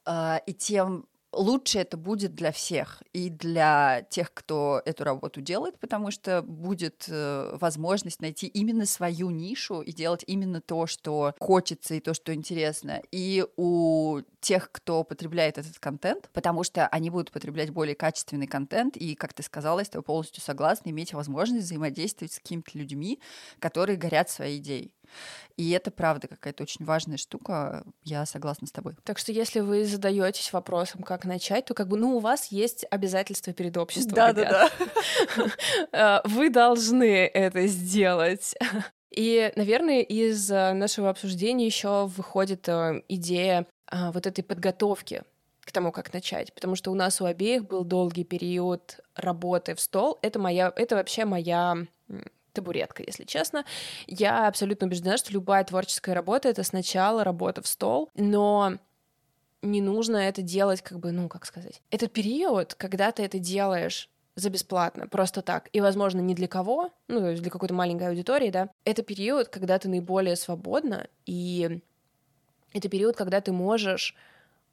а, 0.06 0.40
и 0.46 0.54
тем 0.54 1.08
лучше 1.32 1.80
это 1.80 1.98
будет 1.98 2.36
для 2.36 2.52
всех 2.52 3.02
и 3.14 3.30
для 3.30 4.06
тех, 4.10 4.32
кто 4.34 4.82
эту 4.86 5.04
работу 5.04 5.42
делает, 5.42 5.80
потому 5.80 6.12
что 6.12 6.42
будет 6.42 7.06
э, 7.08 7.58
возможность 7.60 8.22
найти 8.22 8.48
именно 8.48 8.86
свою 8.86 9.30
нишу 9.30 9.82
и 9.82 9.92
делать 9.92 10.24
именно 10.28 10.62
то, 10.62 10.88
что 10.88 11.34
хочется 11.40 11.96
и 11.96 12.00
то, 12.00 12.14
что 12.14 12.34
интересно. 12.34 13.02
И 13.12 13.46
у 13.58 14.20
тех, 14.40 14.72
кто 14.72 15.04
потребляет 15.04 15.58
этот 15.58 15.80
контент, 15.80 16.30
потому 16.34 16.64
что 16.64 16.88
они 16.88 17.10
будут 17.10 17.32
потреблять 17.32 17.72
более 17.72 17.96
качественный 17.96 18.48
контент, 18.48 18.98
и, 18.98 19.16
как 19.16 19.34
ты 19.34 19.44
сказала, 19.44 19.80
я 19.80 19.86
с 19.86 19.90
тобой 19.90 20.04
полностью 20.04 20.42
согласна, 20.42 20.90
иметь 20.90 21.14
возможность 21.14 21.66
взаимодействовать 21.66 22.34
с 22.34 22.40
какими-то 22.40 22.78
людьми, 22.78 23.20
которые 23.60 23.98
горят 23.98 24.30
своей 24.30 24.60
идеей. 24.60 24.94
И 25.58 25.72
это 25.72 25.90
правда 25.92 26.28
какая-то 26.28 26.64
очень 26.64 26.86
важная 26.86 27.18
штука. 27.18 27.84
Я 28.04 28.26
согласна 28.26 28.68
с 28.68 28.72
тобой. 28.72 28.96
Так 29.04 29.18
что 29.18 29.32
если 29.32 29.60
вы 29.60 29.86
задаетесь 29.86 30.54
вопросом, 30.54 31.04
как 31.04 31.26
начать, 31.26 31.66
то 31.66 31.74
как 31.74 31.88
бы, 31.88 31.98
ну, 31.98 32.18
у 32.18 32.20
вас 32.20 32.48
есть 32.52 32.86
обязательства 32.92 33.54
перед 33.54 33.76
обществом. 33.78 34.14
Да, 34.14 34.34
да, 34.34 34.70
да. 35.92 36.22
Вы 36.26 36.50
должны 36.50 37.26
это 37.26 37.68
сделать. 37.68 38.56
И, 39.12 39.52
наверное, 39.56 40.02
из 40.02 40.52
э, 40.52 40.74
нашего 40.74 41.10
обсуждения 41.10 41.66
еще 41.66 42.06
выходит 42.06 42.68
э, 42.70 43.02
идея 43.08 43.66
вот 43.92 44.28
этой 44.28 44.44
подготовки 44.44 45.24
к 45.62 45.72
тому, 45.72 45.92
как 45.92 46.14
начать, 46.14 46.54
потому 46.54 46.76
что 46.76 46.92
у 46.92 46.96
нас 46.96 47.20
у 47.22 47.26
обеих 47.26 47.66
был 47.66 47.84
долгий 47.84 48.24
период 48.24 49.00
работы 49.16 49.76
в 49.76 49.82
стол. 49.82 50.18
Это 50.22 50.40
моя, 50.40 50.72
это 50.76 50.96
вообще 50.96 51.26
моя 51.26 51.88
табуретка, 52.58 53.04
если 53.06 53.24
честно. 53.24 53.64
Я 54.08 54.48
абсолютно 54.48 54.88
убеждена, 54.88 55.18
что 55.18 55.32
любая 55.32 55.64
творческая 55.64 56.14
работа— 56.14 56.50
это 56.50 56.64
сначала 56.64 57.24
работа 57.24 57.62
в 57.62 57.68
стол, 57.68 58.10
но 58.16 58.74
не 59.62 59.82
нужно 59.82 60.18
это 60.18 60.42
делать 60.42 60.82
как 60.82 61.00
бы, 61.00 61.12
ну, 61.12 61.30
как 61.30 61.46
сказать. 61.46 61.82
Этот 61.92 62.12
период, 62.12 62.74
когда 62.76 63.12
ты 63.12 63.24
это 63.24 63.40
делаешь 63.40 64.10
за 64.36 64.50
бесплатно, 64.50 65.08
просто 65.08 65.42
так, 65.42 65.70
и, 65.74 65.82
возможно, 65.82 66.20
не 66.20 66.36
для 66.36 66.48
кого, 66.48 66.92
ну, 67.08 67.20
то 67.20 67.30
есть 67.32 67.42
для 67.42 67.52
какой-то 67.52 67.74
маленькой 67.74 68.10
аудитории, 68.10 68.52
да, 68.52 68.70
это 68.86 69.02
период, 69.02 69.48
когда 69.50 69.80
ты 69.80 69.90
наиболее 69.90 70.36
свободна, 70.36 71.08
и 71.26 71.80
это 72.74 72.90
период, 72.90 73.16
когда 73.16 73.42
ты 73.42 73.52
можешь 73.52 74.16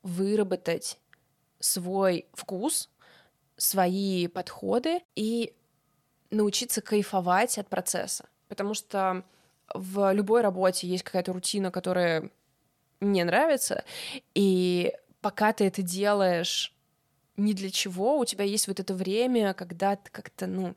выработать 0.02 0.98
свой 1.60 2.26
вкус, 2.34 2.90
свои 3.56 4.26
подходы 4.26 5.00
и 5.14 5.54
научиться 6.30 6.80
кайфовать 6.80 7.58
от 7.58 7.68
процесса. 7.68 8.26
Потому 8.48 8.74
что 8.74 9.24
в 9.72 10.12
любой 10.12 10.42
работе 10.42 10.86
есть 10.86 11.04
какая-то 11.04 11.32
рутина, 11.32 11.70
которая 11.70 12.30
не 13.00 13.24
нравится, 13.24 13.84
и 14.34 14.92
пока 15.20 15.52
ты 15.52 15.64
это 15.66 15.82
делаешь 15.82 16.74
ни 17.36 17.52
для 17.52 17.70
чего, 17.70 18.18
у 18.18 18.24
тебя 18.24 18.44
есть 18.44 18.68
вот 18.68 18.78
это 18.78 18.94
время, 18.94 19.54
когда 19.54 19.96
ты 19.96 20.10
как-то, 20.10 20.46
ну, 20.46 20.74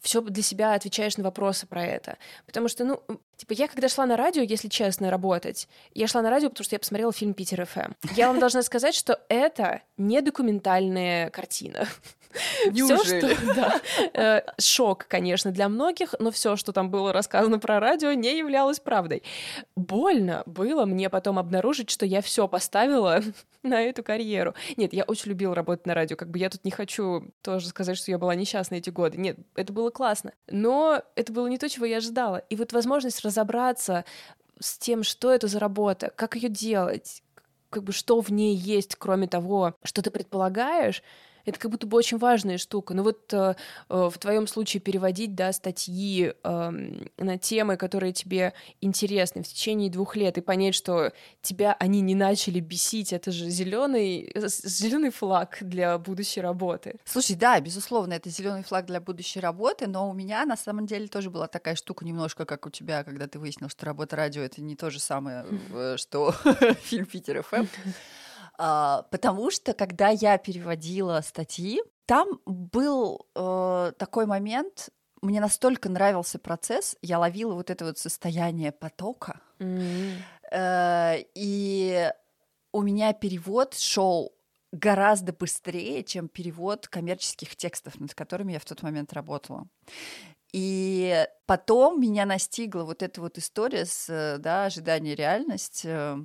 все 0.00 0.20
для 0.20 0.42
себя 0.42 0.74
отвечаешь 0.74 1.16
на 1.16 1.24
вопросы 1.24 1.66
про 1.66 1.84
это. 1.84 2.16
Потому 2.46 2.68
что, 2.68 2.84
ну, 2.84 3.02
типа, 3.36 3.54
я 3.54 3.66
когда 3.66 3.88
шла 3.88 4.06
на 4.06 4.16
радио, 4.16 4.42
если 4.42 4.68
честно, 4.68 5.10
работать, 5.10 5.68
я 5.94 6.06
шла 6.06 6.22
на 6.22 6.30
радио, 6.30 6.48
потому 6.48 6.64
что 6.64 6.76
я 6.76 6.78
посмотрела 6.78 7.12
фильм 7.12 7.34
«Питер 7.34 7.66
ФМ». 7.66 7.92
Я 8.14 8.28
вам 8.28 8.38
должна 8.38 8.62
сказать, 8.62 8.94
что 8.94 9.20
это 9.28 9.82
не 9.96 10.20
документальная 10.20 11.30
картина. 11.30 11.88
Все, 12.72 12.96
что, 13.04 13.36
да, 13.54 13.80
э, 14.14 14.42
шок, 14.58 15.06
конечно, 15.08 15.50
для 15.52 15.68
многих, 15.68 16.14
но 16.18 16.30
все, 16.30 16.56
что 16.56 16.72
там 16.72 16.90
было 16.90 17.12
рассказано 17.12 17.58
про 17.58 17.80
радио, 17.80 18.12
не 18.12 18.38
являлось 18.38 18.80
правдой. 18.80 19.22
Больно 19.74 20.42
было 20.46 20.84
мне 20.84 21.10
потом 21.10 21.38
обнаружить, 21.38 21.90
что 21.90 22.06
я 22.06 22.20
все 22.20 22.48
поставила 22.48 23.20
на 23.62 23.82
эту 23.82 24.02
карьеру. 24.02 24.54
Нет, 24.76 24.92
я 24.92 25.04
очень 25.04 25.30
любила 25.30 25.54
работать 25.54 25.86
на 25.86 25.94
радио, 25.94 26.16
как 26.16 26.30
бы 26.30 26.38
я 26.38 26.50
тут 26.50 26.64
не 26.64 26.70
хочу 26.70 27.32
тоже 27.42 27.68
сказать, 27.68 27.96
что 27.96 28.10
я 28.10 28.18
была 28.18 28.34
несчастна 28.34 28.76
эти 28.76 28.90
годы. 28.90 29.18
Нет, 29.18 29.38
это 29.54 29.72
было 29.72 29.90
классно. 29.90 30.32
Но 30.48 31.02
это 31.14 31.32
было 31.32 31.46
не 31.46 31.58
то, 31.58 31.68
чего 31.68 31.86
я 31.86 31.98
ожидала. 31.98 32.38
И 32.50 32.56
вот 32.56 32.72
возможность 32.72 33.24
разобраться 33.24 34.04
с 34.60 34.78
тем, 34.78 35.02
что 35.02 35.32
это 35.32 35.48
за 35.48 35.58
работа, 35.58 36.12
как 36.16 36.36
ее 36.36 36.48
делать, 36.48 37.22
как 37.70 37.84
бы 37.84 37.92
что 37.92 38.20
в 38.20 38.30
ней 38.30 38.54
есть, 38.54 38.96
кроме 38.96 39.26
того, 39.26 39.74
что 39.82 40.02
ты 40.02 40.10
предполагаешь, 40.10 41.02
это 41.46 41.58
как 41.58 41.70
будто 41.70 41.86
бы 41.86 41.96
очень 41.96 42.18
важная 42.18 42.58
штука. 42.58 42.92
Но 42.92 43.02
вот 43.02 43.32
э, 43.32 43.54
э, 43.88 44.10
в 44.12 44.18
твоем 44.18 44.46
случае 44.46 44.80
переводить, 44.80 45.34
да, 45.34 45.52
статьи 45.52 46.32
э, 46.42 46.70
на 47.16 47.38
темы, 47.38 47.76
которые 47.76 48.12
тебе 48.12 48.52
интересны 48.80 49.42
в 49.42 49.48
течение 49.48 49.90
двух 49.90 50.16
лет, 50.16 50.36
и 50.38 50.40
понять, 50.40 50.74
что 50.74 51.12
тебя 51.42 51.74
они 51.78 52.00
не 52.00 52.14
начали 52.14 52.60
бесить, 52.60 53.12
это 53.12 53.30
же 53.30 53.48
зеленый 53.48 54.32
зеленый 54.34 55.10
флаг 55.10 55.58
для 55.60 55.96
будущей 55.98 56.40
работы. 56.40 56.98
Слушай, 57.04 57.36
да, 57.36 57.60
безусловно, 57.60 58.14
это 58.14 58.28
зеленый 58.28 58.64
флаг 58.64 58.86
для 58.86 59.00
будущей 59.00 59.40
работы, 59.40 59.86
но 59.86 60.10
у 60.10 60.12
меня 60.12 60.44
на 60.44 60.56
самом 60.56 60.86
деле 60.86 61.06
тоже 61.06 61.30
была 61.30 61.46
такая 61.46 61.76
штука 61.76 62.04
немножко, 62.04 62.44
как 62.44 62.66
у 62.66 62.70
тебя, 62.70 63.04
когда 63.04 63.28
ты 63.28 63.38
выяснил, 63.38 63.68
что 63.68 63.86
работа 63.86 64.16
радио 64.16 64.42
это 64.42 64.60
не 64.60 64.74
то 64.74 64.90
же 64.90 64.98
самое, 64.98 65.46
э, 65.72 65.96
что 65.96 66.32
фильм 66.82 67.06
Питер 67.06 67.42
ФМ. 67.42 67.66
А, 68.58 69.02
потому 69.10 69.50
что, 69.50 69.74
когда 69.74 70.08
я 70.08 70.38
переводила 70.38 71.20
статьи, 71.20 71.80
там 72.06 72.40
был 72.46 73.26
э, 73.34 73.92
такой 73.98 74.26
момент, 74.26 74.90
мне 75.22 75.40
настолько 75.40 75.88
нравился 75.88 76.38
процесс, 76.38 76.96
я 77.02 77.18
ловила 77.18 77.54
вот 77.54 77.70
это 77.70 77.84
вот 77.84 77.98
состояние 77.98 78.70
потока, 78.72 79.40
mm-hmm. 79.58 80.12
э, 80.52 81.24
и 81.34 82.12
у 82.72 82.82
меня 82.82 83.12
перевод 83.12 83.74
шел 83.74 84.32
гораздо 84.72 85.32
быстрее, 85.32 86.04
чем 86.04 86.28
перевод 86.28 86.88
коммерческих 86.88 87.56
текстов, 87.56 87.98
над 87.98 88.14
которыми 88.14 88.52
я 88.52 88.60
в 88.60 88.64
тот 88.64 88.82
момент 88.82 89.12
работала. 89.12 89.66
И 90.52 91.26
потом 91.46 92.00
меня 92.00 92.24
настигла 92.24 92.84
вот 92.84 93.02
эта 93.02 93.20
вот 93.20 93.36
история 93.36 93.84
с 93.84 94.08
э, 94.08 94.38
да, 94.38 94.66
ожидание 94.66 95.14
реальность, 95.14 95.82
э, 95.84 96.16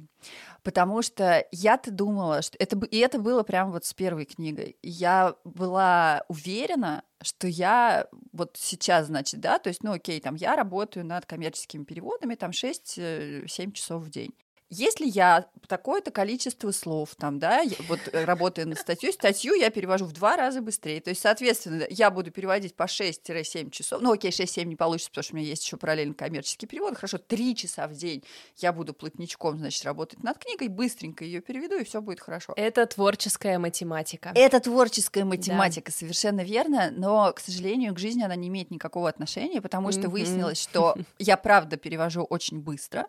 потому 0.63 1.01
что 1.01 1.45
я-то 1.51 1.91
думала, 1.91 2.41
что 2.41 2.57
это 2.59 2.77
и 2.85 2.97
это 2.97 3.19
было 3.19 3.43
прямо 3.43 3.71
вот 3.71 3.85
с 3.85 3.93
первой 3.93 4.25
книгой. 4.25 4.77
Я 4.81 5.35
была 5.43 6.23
уверена, 6.27 7.03
что 7.21 7.47
я 7.47 8.07
вот 8.31 8.57
сейчас, 8.57 9.07
значит, 9.07 9.39
да, 9.39 9.59
то 9.59 9.69
есть, 9.69 9.83
ну, 9.83 9.93
окей, 9.93 10.19
там 10.19 10.35
я 10.35 10.55
работаю 10.55 11.05
над 11.05 11.25
коммерческими 11.25 11.83
переводами, 11.83 12.35
там 12.35 12.51
6-7 12.51 13.45
э, 13.47 13.71
часов 13.71 14.03
в 14.03 14.09
день. 14.09 14.33
Если 14.73 15.05
я 15.05 15.47
такое-то 15.67 16.11
количество 16.11 16.71
слов 16.71 17.15
там, 17.17 17.39
да, 17.39 17.61
вот 17.89 17.99
э, 18.13 18.23
работая 18.23 18.65
над 18.65 18.79
статьей, 18.79 19.11
статью 19.11 19.53
я 19.53 19.69
перевожу 19.69 20.05
в 20.05 20.13
два 20.13 20.37
раза 20.37 20.61
быстрее. 20.61 21.01
То 21.01 21.09
есть, 21.09 21.21
соответственно, 21.21 21.85
я 21.89 22.09
буду 22.09 22.31
переводить 22.31 22.73
по 22.73 22.83
6-7 22.83 23.69
часов. 23.69 24.01
Ну, 24.01 24.13
окей, 24.13 24.31
6-7 24.31 24.63
не 24.63 24.77
получится, 24.77 25.11
потому 25.11 25.23
что 25.23 25.33
у 25.33 25.37
меня 25.37 25.49
есть 25.49 25.65
еще 25.65 25.75
параллельно 25.75 26.13
коммерческий 26.13 26.67
перевод. 26.67 26.95
Хорошо, 26.95 27.17
3 27.17 27.55
часа 27.55 27.85
в 27.89 27.93
день 27.93 28.23
я 28.59 28.71
буду 28.71 28.93
плотничком, 28.93 29.57
значит, 29.57 29.83
работать 29.83 30.23
над 30.23 30.37
книгой, 30.37 30.69
быстренько 30.69 31.25
ее 31.25 31.41
переведу, 31.41 31.77
и 31.77 31.83
все 31.83 32.01
будет 32.01 32.21
хорошо. 32.21 32.53
Это 32.55 32.85
творческая 32.85 33.59
математика. 33.59 34.31
Это 34.35 34.61
творческая 34.61 35.25
математика, 35.25 35.91
да. 35.91 35.97
совершенно 35.97 36.41
верно, 36.45 36.91
но, 36.95 37.33
к 37.33 37.41
сожалению, 37.41 37.93
к 37.93 37.99
жизни 37.99 38.23
она 38.23 38.37
не 38.37 38.47
имеет 38.47 38.71
никакого 38.71 39.09
отношения, 39.09 39.61
потому 39.61 39.91
что 39.91 40.07
выяснилось, 40.07 40.61
что 40.61 40.95
я 41.19 41.35
правда 41.35 41.75
перевожу 41.75 42.23
очень 42.23 42.61
быстро, 42.61 43.07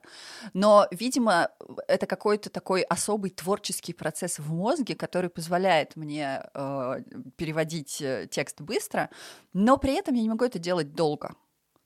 но, 0.55 0.89
видимо, 0.91 1.52
это 1.89 2.07
какой-то 2.07 2.51
такой 2.51 2.83
особый 2.83 3.31
творческий 3.31 3.93
процесс 3.93 4.39
в 4.39 4.53
мозге, 4.53 4.95
который 4.95 5.31
позволяет 5.31 5.97
мне 5.97 6.43
э, 6.55 7.03
переводить 7.37 8.01
э, 8.01 8.29
текст 8.31 8.61
быстро, 8.61 9.11
но 9.53 9.77
при 9.77 9.95
этом 9.95 10.15
я 10.15 10.23
не 10.23 10.29
могу 10.29 10.45
это 10.45 10.59
делать 10.59 10.95
долго. 10.95 11.35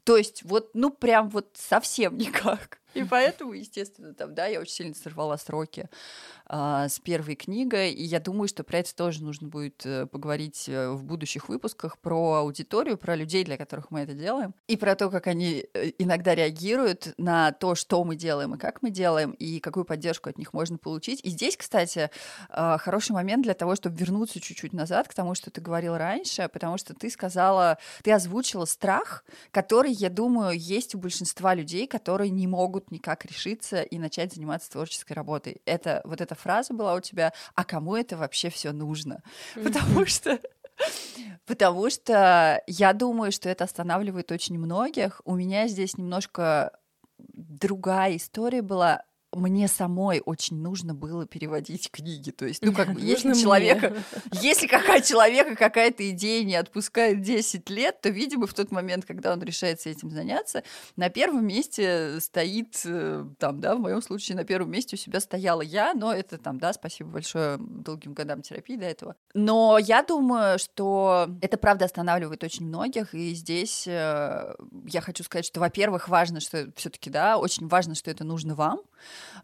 То 0.05 0.16
есть 0.16 0.42
вот, 0.44 0.70
ну 0.74 0.90
прям 0.90 1.29
вот 1.29 1.57
совсем 1.59 2.16
никак. 2.18 2.81
И 2.97 3.05
поэтому, 3.05 3.53
естественно, 3.53 4.15
там, 4.15 4.35
да, 4.35 4.47
я 4.47 4.61
очень 4.61 4.73
сильно 4.73 4.95
сорвала 4.95 5.37
сроки 5.37 5.89
а, 6.47 6.89
с 6.89 6.99
первой 6.99 7.35
книгой, 7.35 7.91
и 7.93 8.05
я 8.05 8.21
думаю, 8.21 8.49
что 8.49 8.65
про 8.65 8.79
это 8.79 8.95
тоже 8.95 9.23
нужно 9.23 9.49
будет 9.49 9.85
э, 9.85 10.07
поговорить 10.07 10.69
э, 10.69 10.91
в 10.91 11.03
будущих 11.05 11.49
выпусках 11.49 11.99
про 11.99 12.35
аудиторию, 12.35 12.97
про 12.97 13.17
людей, 13.17 13.45
для 13.45 13.57
которых 13.57 13.91
мы 13.91 14.01
это 14.01 14.13
делаем, 14.13 14.55
и 14.69 14.77
про 14.77 14.95
то, 14.95 15.11
как 15.11 15.27
они 15.27 15.67
э, 15.75 15.91
иногда 15.99 16.35
реагируют 16.35 17.15
на 17.19 17.53
то, 17.53 17.75
что 17.75 18.05
мы 18.05 18.17
делаем 18.17 18.55
и 18.55 18.59
как 18.59 18.83
мы 18.83 18.91
делаем, 18.91 19.33
и 19.33 19.59
какую 19.59 19.85
поддержку 19.85 20.31
от 20.31 20.39
них 20.39 20.53
можно 20.53 20.79
получить. 20.79 21.21
И 21.25 21.31
здесь, 21.31 21.57
кстати, 21.57 22.11
а, 22.49 22.79
хороший 22.79 23.13
момент 23.13 23.43
для 23.43 23.55
того, 23.55 23.75
чтобы 23.75 23.97
вернуться 23.97 24.41
чуть-чуть 24.41 24.73
назад 24.73 25.09
к 25.09 25.15
тому, 25.15 25.35
что 25.35 25.51
ты 25.51 25.61
говорил 25.61 25.97
раньше, 25.97 26.49
потому 26.53 26.79
что 26.79 26.95
ты 26.95 27.11
сказала, 27.11 27.79
ты 28.03 28.13
озвучила 28.13 28.65
страх, 28.65 29.25
который, 29.51 29.93
я 29.93 30.11
думаю, 30.11 30.57
есть 30.57 30.95
у 30.95 30.99
большинства 30.99 31.55
людей, 31.55 31.87
которые 31.87 32.31
не 32.31 32.47
могут 32.47 32.86
никак 32.90 33.25
решиться 33.25 33.83
и 33.83 33.99
начать 33.99 34.35
заниматься 34.35 34.70
творческой 34.70 35.12
работой. 35.12 35.61
Это 35.64 36.01
вот 36.05 36.20
эта 36.20 36.35
фраза 36.35 36.75
была 36.75 36.94
у 36.94 37.01
тебя, 37.01 37.33
а 37.55 37.64
кому 37.64 37.96
это 37.96 38.16
вообще 38.16 38.51
все 38.51 38.72
нужно? 38.72 39.22
Потому 39.55 40.07
что 40.07 40.38
Потому 41.46 41.88
что 41.88 42.62
я 42.66 42.92
думаю, 42.92 43.33
что 43.33 43.49
это 43.49 43.64
останавливает 43.64 44.31
очень 44.31 44.59
многих. 44.59 45.22
У 45.25 45.35
меня 45.35 45.68
здесь 45.68 45.96
немножко 45.96 46.72
другая 47.18 48.16
история 48.16 48.62
была 48.62 49.05
мне 49.40 49.68
самой 49.68 50.22
очень 50.25 50.57
нужно 50.57 50.94
было 50.94 51.27
переводить 51.27 51.90
книги. 51.90 52.31
То 52.31 52.46
есть, 52.46 52.64
ну, 52.64 52.72
как 52.72 52.92
бы, 52.92 53.01
если 53.01 53.35
человека, 53.35 53.96
если 54.33 54.66
какая 54.66 55.01
человека 55.03 55.57
какая-то 55.57 56.09
идея 56.11 56.44
не 56.44 56.57
отпускает 56.57 57.20
10 57.20 57.68
лет, 57.70 58.01
то, 58.01 58.09
видимо, 58.09 58.46
в 58.46 58.55
тот 58.55 58.70
момент, 58.70 59.05
когда 59.05 59.33
он 59.33 59.42
решается 59.42 59.88
этим 59.88 60.11
заняться, 60.11 60.62
на 60.96 61.09
первом 61.09 61.46
месте 61.46 62.20
стоит, 62.20 62.81
э, 62.85 63.25
там, 63.38 63.61
да, 63.61 63.75
в 63.75 63.81
моем 63.81 64.03
случае, 64.03 64.37
на 64.37 64.44
первом 64.44 64.70
месте 64.70 64.96
у 64.96 64.99
себя 64.99 65.20
стояла 65.20 65.62
я, 65.62 65.94
но 65.94 66.12
это 66.12 66.38
там, 66.38 66.59
да, 66.59 66.72
спасибо 66.72 67.11
большое 67.11 67.59
долгим 67.59 68.14
годам 68.14 68.42
терапии 68.42 68.77
до 68.77 68.87
этого. 68.87 69.16
Но 69.35 69.79
я 69.79 70.03
думаю, 70.03 70.59
что 70.59 71.29
это 71.40 71.57
правда 71.57 71.85
останавливает 71.85 72.42
очень 72.42 72.66
многих, 72.66 73.14
и 73.14 73.35
здесь 73.35 73.87
э, 73.87 74.55
я 74.87 75.01
хочу 75.01 75.25
сказать, 75.25 75.44
что, 75.44 75.61
во-первых, 75.61 76.09
важно, 76.09 76.40
что 76.40 76.70
все-таки, 76.77 77.11
да, 77.11 77.38
очень 77.38 77.68
важно, 77.68 77.94
что 77.94 78.11
это 78.11 78.25
нужно 78.25 78.55
вам, 78.55 78.81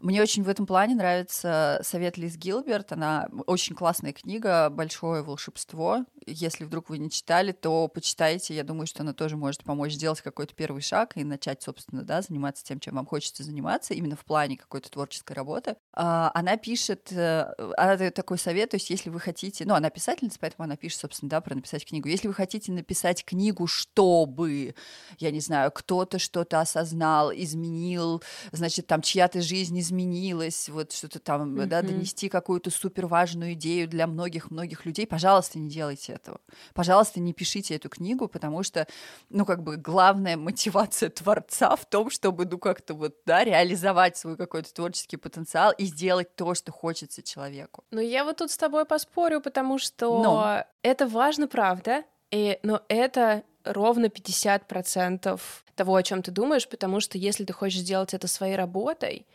мне 0.01 0.21
очень 0.21 0.43
в 0.43 0.49
этом 0.49 0.65
плане 0.65 0.95
нравится 0.95 1.79
совет 1.83 2.17
Лиз 2.17 2.37
Гилберт. 2.37 2.91
Она 2.91 3.27
очень 3.45 3.75
классная 3.75 4.13
книга 4.13 4.69
«Большое 4.69 5.23
волшебство». 5.23 6.05
Если 6.25 6.63
вдруг 6.63 6.89
вы 6.89 6.97
не 6.97 7.09
читали, 7.09 7.51
то 7.51 7.87
почитайте. 7.87 8.55
Я 8.55 8.63
думаю, 8.63 8.87
что 8.87 9.03
она 9.03 9.13
тоже 9.13 9.37
может 9.37 9.63
помочь 9.63 9.93
сделать 9.93 10.21
какой-то 10.21 10.53
первый 10.53 10.81
шаг 10.81 11.17
и 11.17 11.23
начать, 11.23 11.61
собственно, 11.61 12.03
да, 12.03 12.21
заниматься 12.21 12.63
тем, 12.63 12.79
чем 12.79 12.95
вам 12.95 13.05
хочется 13.05 13.43
заниматься, 13.43 13.93
именно 13.93 14.15
в 14.15 14.25
плане 14.25 14.57
какой-то 14.57 14.89
творческой 14.89 15.33
работы. 15.33 15.75
А, 15.93 16.31
она 16.33 16.57
пишет, 16.57 17.11
э, 17.11 17.53
она 17.77 17.97
дает 17.97 18.13
такой 18.13 18.37
совет, 18.37 18.71
то 18.71 18.75
есть 18.75 18.89
если 18.89 19.09
вы 19.09 19.19
хотите, 19.19 19.65
ну, 19.65 19.73
она 19.73 19.89
писательница, 19.89 20.37
поэтому 20.39 20.65
она 20.65 20.75
пишет, 20.77 20.99
собственно, 20.99 21.29
да, 21.29 21.41
про 21.41 21.55
написать 21.55 21.85
книгу. 21.85 22.07
Если 22.07 22.27
вы 22.27 22.33
хотите 22.33 22.71
написать 22.71 23.25
книгу, 23.25 23.67
чтобы, 23.67 24.75
я 25.19 25.31
не 25.31 25.39
знаю, 25.39 25.71
кто-то 25.71 26.19
что-то 26.19 26.61
осознал, 26.61 27.31
изменил, 27.33 28.23
значит, 28.51 28.87
там 28.87 29.01
чья-то 29.01 29.41
жизнь 29.41 29.79
изменилась, 29.79 30.69
вот 30.69 30.91
что-то 30.91 31.19
там, 31.19 31.55
mm-hmm. 31.55 31.65
да, 31.65 31.81
донести 31.81 32.29
какую-то 32.29 32.69
супер 32.69 33.07
важную 33.07 33.53
идею 33.53 33.87
для 33.87 34.07
многих-многих 34.07 34.85
людей, 34.85 35.05
пожалуйста, 35.05 35.59
не 35.59 35.69
делайте 35.69 36.12
этого. 36.13 36.39
Пожалуйста, 36.73 37.19
не 37.19 37.33
пишите 37.33 37.75
эту 37.75 37.89
книгу, 37.89 38.27
потому 38.27 38.63
что, 38.63 38.87
ну, 39.29 39.45
как 39.45 39.63
бы 39.63 39.77
главная 39.77 40.37
мотивация 40.37 41.09
творца 41.09 41.75
в 41.75 41.85
том, 41.85 42.09
чтобы, 42.09 42.45
ну, 42.45 42.57
как-то 42.57 42.93
вот, 42.93 43.15
да, 43.25 43.43
реализовать 43.43 44.17
свой 44.17 44.37
какой-то 44.37 44.73
творческий 44.73 45.17
потенциал 45.17 45.71
и 45.71 45.85
сделать 45.85 46.35
то, 46.35 46.53
что 46.53 46.71
хочется 46.71 47.21
человеку. 47.21 47.83
Ну, 47.91 47.99
я 47.99 48.23
вот 48.23 48.37
тут 48.37 48.51
с 48.51 48.57
тобой 48.57 48.85
поспорю, 48.85 49.41
потому 49.41 49.79
что 49.79 50.23
Но. 50.23 50.63
это 50.81 51.07
важно, 51.07 51.47
правда, 51.47 52.03
и, 52.31 52.59
но 52.63 52.81
это 52.87 53.43
ровно 53.63 54.05
50% 54.05 55.39
того, 55.75 55.95
о 55.95 56.03
чем 56.03 56.21
ты 56.21 56.31
думаешь, 56.31 56.67
потому 56.67 56.99
что 56.99 57.17
если 57.17 57.45
ты 57.45 57.53
хочешь 57.53 57.79
сделать 57.79 58.13
это 58.13 58.27
своей 58.27 58.55
работой, 58.55 59.25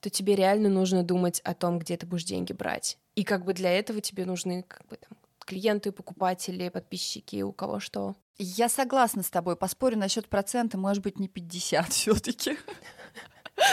то 0.00 0.10
тебе 0.10 0.34
реально 0.34 0.68
нужно 0.68 1.02
думать 1.02 1.40
о 1.40 1.54
том, 1.54 1.78
где 1.78 1.96
ты 1.96 2.06
будешь 2.06 2.24
деньги 2.24 2.52
брать. 2.52 2.98
И 3.14 3.24
как 3.24 3.44
бы 3.44 3.54
для 3.54 3.70
этого 3.70 4.00
тебе 4.00 4.24
нужны 4.24 4.64
как 4.66 4.86
бы 4.88 4.96
там 4.96 5.16
клиенты, 5.52 5.92
покупатели, 5.92 6.70
подписчики, 6.70 7.42
у 7.42 7.52
кого 7.52 7.78
что. 7.78 8.14
Я 8.38 8.70
согласна 8.70 9.22
с 9.22 9.28
тобой. 9.28 9.54
Поспорю 9.54 9.98
насчет 9.98 10.26
процента, 10.26 10.78
может 10.78 11.02
быть, 11.02 11.18
не 11.18 11.28
50 11.28 11.88
все-таки. 11.92 12.56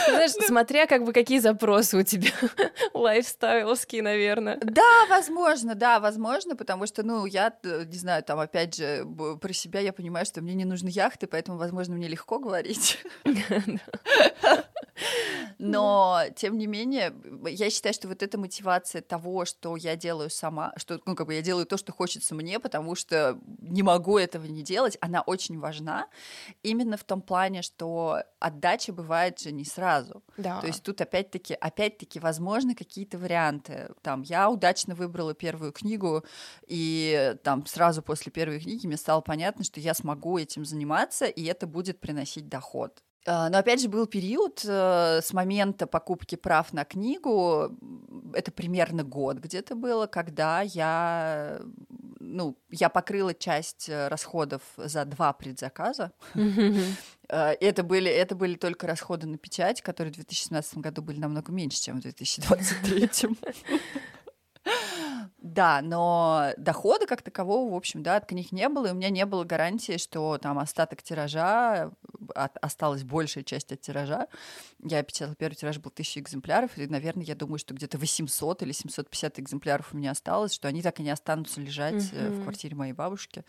Знаешь, 0.08 0.32
смотря 0.32 0.86
как 0.86 1.04
бы 1.04 1.14
какие 1.14 1.38
запросы 1.38 1.96
у 1.96 2.02
тебя 2.02 2.30
лайфстайлские, 2.94 4.02
наверное. 4.02 4.58
Да, 4.62 5.06
возможно, 5.08 5.74
да, 5.74 6.00
возможно, 6.00 6.54
потому 6.54 6.86
что, 6.86 7.02
ну, 7.02 7.24
я, 7.24 7.50
э, 7.64 7.84
не 7.86 7.96
знаю, 7.96 8.22
там, 8.22 8.38
опять 8.38 8.76
же, 8.76 9.06
про 9.40 9.52
себя 9.54 9.80
я 9.80 9.94
понимаю, 9.94 10.26
что 10.26 10.42
мне 10.42 10.52
не 10.52 10.66
нужны 10.66 10.88
яхты, 10.88 11.26
поэтому, 11.26 11.56
возможно, 11.56 11.94
мне 11.94 12.08
легко 12.08 12.38
говорить. 12.38 12.98
Но, 15.58 16.22
тем 16.36 16.58
не 16.58 16.66
менее, 16.66 17.14
я 17.46 17.70
считаю, 17.70 17.92
что 17.94 18.08
вот 18.08 18.22
эта 18.22 18.38
мотивация 18.38 19.02
того, 19.02 19.44
что 19.44 19.76
я 19.76 19.96
делаю 19.96 20.30
сама, 20.30 20.72
что, 20.76 21.00
ну, 21.06 21.14
как 21.14 21.26
бы 21.26 21.34
я 21.34 21.42
делаю 21.42 21.66
то, 21.66 21.76
что 21.76 21.92
хочется 21.92 22.34
мне, 22.34 22.58
потому 22.58 22.94
что 22.94 23.38
не 23.60 23.82
могу 23.82 24.18
этого 24.18 24.46
не 24.46 24.62
делать, 24.62 24.96
она 25.00 25.20
очень 25.22 25.58
важна. 25.58 26.08
Именно 26.62 26.96
в 26.96 27.04
том 27.04 27.20
плане, 27.20 27.62
что 27.62 28.22
отдача 28.38 28.92
бывает 28.92 29.38
же 29.38 29.52
не 29.52 29.64
сразу. 29.64 30.22
Да. 30.36 30.60
То 30.60 30.66
есть 30.66 30.82
тут 30.82 31.00
опять-таки, 31.00 31.54
опять-таки, 31.54 32.20
возможны 32.20 32.74
какие-то 32.74 33.18
варианты. 33.18 33.90
Там, 34.02 34.22
я 34.22 34.50
удачно 34.50 34.94
выбрала 34.94 35.34
первую 35.34 35.72
книгу, 35.72 36.24
и 36.66 37.36
там 37.42 37.66
сразу 37.66 38.02
после 38.02 38.32
первой 38.32 38.60
книги 38.60 38.86
мне 38.86 38.96
стало 38.96 39.20
понятно, 39.20 39.64
что 39.64 39.80
я 39.80 39.94
смогу 39.94 40.38
этим 40.38 40.64
заниматься, 40.64 41.26
и 41.26 41.44
это 41.44 41.66
будет 41.66 42.00
приносить 42.00 42.48
доход. 42.48 43.02
А, 43.26 43.50
но 43.50 43.58
опять 43.58 43.82
же 43.82 43.88
был 43.88 44.06
период 44.06 44.64
э, 44.66 45.20
с 45.22 45.32
момента 45.32 45.86
покупки 45.86 46.36
прав 46.36 46.72
на 46.72 46.84
книгу, 46.84 47.76
это 48.32 48.50
примерно 48.50 49.02
год 49.02 49.38
где-то 49.38 49.74
было, 49.74 50.06
когда 50.06 50.62
я, 50.62 51.60
ну, 52.18 52.56
я 52.70 52.88
покрыла 52.88 53.34
часть 53.34 53.88
э, 53.90 54.08
расходов 54.08 54.62
за 54.76 55.04
два 55.04 55.32
предзаказа. 55.32 56.12
Э, 57.32 57.52
это 57.60 57.84
были, 57.84 58.10
это 58.10 58.34
были 58.34 58.56
только 58.56 58.88
расходы 58.88 59.28
на 59.28 59.38
печать, 59.38 59.82
которые 59.82 60.10
в 60.12 60.16
2017 60.16 60.78
году 60.78 61.00
были 61.00 61.20
намного 61.20 61.52
меньше, 61.52 61.80
чем 61.80 61.98
в 61.98 62.00
2023. 62.00 63.08
Да, 65.42 65.80
но 65.80 66.52
дохода 66.58 67.06
как 67.06 67.22
такового, 67.22 67.72
в 67.72 67.74
общем, 67.74 68.02
да, 68.02 68.16
от 68.16 68.26
книг 68.26 68.52
не 68.52 68.68
было, 68.68 68.88
и 68.88 68.90
у 68.90 68.94
меня 68.94 69.08
не 69.08 69.24
было 69.24 69.44
гарантии, 69.44 69.96
что 69.96 70.36
там 70.36 70.58
остаток 70.58 71.02
тиража, 71.02 71.90
от, 72.34 72.56
осталась 72.60 73.04
большая 73.04 73.42
часть 73.42 73.72
от 73.72 73.80
тиража. 73.80 74.26
Я 74.84 75.02
печатала 75.02 75.34
первый 75.34 75.54
тираж, 75.54 75.78
был 75.78 75.90
1000 75.90 76.20
экземпляров, 76.20 76.76
и, 76.76 76.86
наверное, 76.86 77.24
я 77.24 77.34
думаю, 77.34 77.58
что 77.58 77.72
где-то 77.72 77.96
800 77.96 78.62
или 78.62 78.72
750 78.72 79.38
экземпляров 79.38 79.94
у 79.94 79.96
меня 79.96 80.10
осталось, 80.10 80.52
что 80.52 80.68
они 80.68 80.82
так 80.82 81.00
и 81.00 81.02
не 81.02 81.10
останутся 81.10 81.62
лежать 81.62 81.94
mm-hmm. 81.94 82.40
в 82.40 82.42
квартире 82.42 82.76
моей 82.76 82.92
бабушки. 82.92 83.44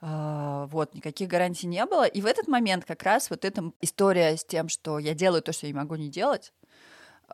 Uh, 0.00 0.66
вот, 0.68 0.94
никаких 0.94 1.28
гарантий 1.28 1.66
не 1.66 1.84
было. 1.84 2.06
И 2.06 2.22
в 2.22 2.26
этот 2.26 2.48
момент 2.48 2.86
как 2.86 3.02
раз 3.02 3.28
вот 3.28 3.44
эта 3.44 3.70
история 3.82 4.34
с 4.38 4.44
тем, 4.46 4.70
что 4.70 4.98
я 4.98 5.12
делаю 5.12 5.42
то, 5.42 5.52
что 5.52 5.66
я 5.66 5.72
не 5.72 5.78
могу 5.78 5.96
не 5.96 6.08
делать, 6.08 6.54
а, 6.59 6.59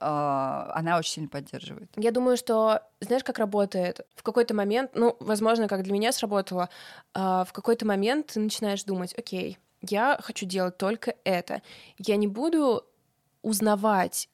она 0.01 0.99
очень 0.99 1.13
сильно 1.13 1.29
поддерживает. 1.29 1.91
Я 1.97 2.11
думаю, 2.11 2.37
что 2.37 2.83
знаешь, 3.01 3.25
как 3.25 3.39
работает? 3.39 4.01
В 4.15 4.23
какой-то 4.23 4.55
момент, 4.55 4.93
ну, 4.95 5.17
возможно, 5.21 5.69
как 5.69 5.83
для 5.83 5.93
меня 5.93 6.13
сработало, 6.13 6.69
а, 7.15 7.45
в 7.45 7.53
какой-то 7.53 7.87
момент 7.87 8.29
ты 8.29 8.41
начинаешь 8.41 8.85
думать, 8.85 9.15
окей, 9.17 9.59
я 9.83 10.19
хочу 10.21 10.47
делать 10.47 10.77
только 10.79 11.15
это. 11.25 11.63
Я 11.99 12.17
не 12.17 12.27
буду 12.27 12.85
узнавать, 13.43 14.29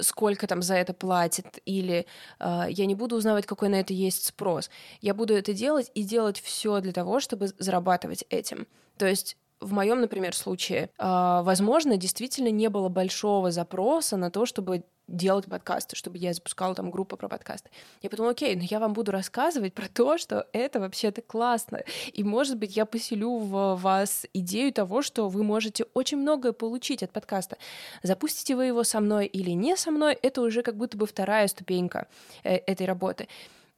сколько 0.00 0.46
там 0.46 0.62
за 0.62 0.74
это 0.74 0.92
платят, 0.94 1.58
или 1.64 2.06
э, 2.40 2.64
я 2.68 2.86
не 2.86 2.94
буду 2.94 3.16
узнавать, 3.16 3.46
какой 3.46 3.68
на 3.68 3.76
это 3.76 3.92
есть 3.92 4.26
спрос. 4.26 4.70
Я 5.00 5.14
буду 5.14 5.34
это 5.34 5.52
делать 5.52 5.90
и 5.94 6.02
делать 6.02 6.40
все 6.40 6.80
для 6.80 6.92
того, 6.92 7.20
чтобы 7.20 7.48
зарабатывать 7.58 8.24
этим. 8.28 8.66
То 8.96 9.06
есть 9.06 9.36
в 9.60 9.72
моем, 9.72 10.00
например, 10.00 10.34
случае, 10.34 10.90
э, 10.98 11.40
возможно, 11.42 11.96
действительно 11.96 12.48
не 12.48 12.68
было 12.68 12.88
большого 12.88 13.50
запроса 13.50 14.16
на 14.16 14.30
то, 14.30 14.46
чтобы 14.46 14.84
делать 15.06 15.46
подкасты, 15.46 15.96
чтобы 15.96 16.18
я 16.18 16.32
запускала 16.32 16.74
там 16.74 16.90
группу 16.90 17.16
про 17.16 17.28
подкасты. 17.28 17.70
Я 18.02 18.10
подумала, 18.10 18.32
окей, 18.32 18.56
но 18.56 18.62
я 18.62 18.80
вам 18.80 18.94
буду 18.94 19.12
рассказывать 19.12 19.74
про 19.74 19.88
то, 19.88 20.18
что 20.18 20.46
это 20.52 20.80
вообще-то 20.80 21.20
классно. 21.22 21.82
И, 22.12 22.24
может 22.24 22.58
быть, 22.58 22.76
я 22.76 22.86
поселю 22.86 23.38
в 23.38 23.76
вас 23.76 24.26
идею 24.32 24.72
того, 24.72 25.02
что 25.02 25.28
вы 25.28 25.42
можете 25.42 25.84
очень 25.94 26.18
многое 26.18 26.52
получить 26.52 27.02
от 27.02 27.10
подкаста. 27.10 27.58
Запустите 28.02 28.56
вы 28.56 28.66
его 28.66 28.82
со 28.82 29.00
мной 29.00 29.26
или 29.26 29.50
не 29.50 29.76
со 29.76 29.90
мной, 29.90 30.18
это 30.22 30.40
уже 30.40 30.62
как 30.62 30.76
будто 30.76 30.96
бы 30.96 31.06
вторая 31.06 31.48
ступенька 31.48 32.08
э, 32.42 32.56
этой 32.56 32.86
работы. 32.86 33.28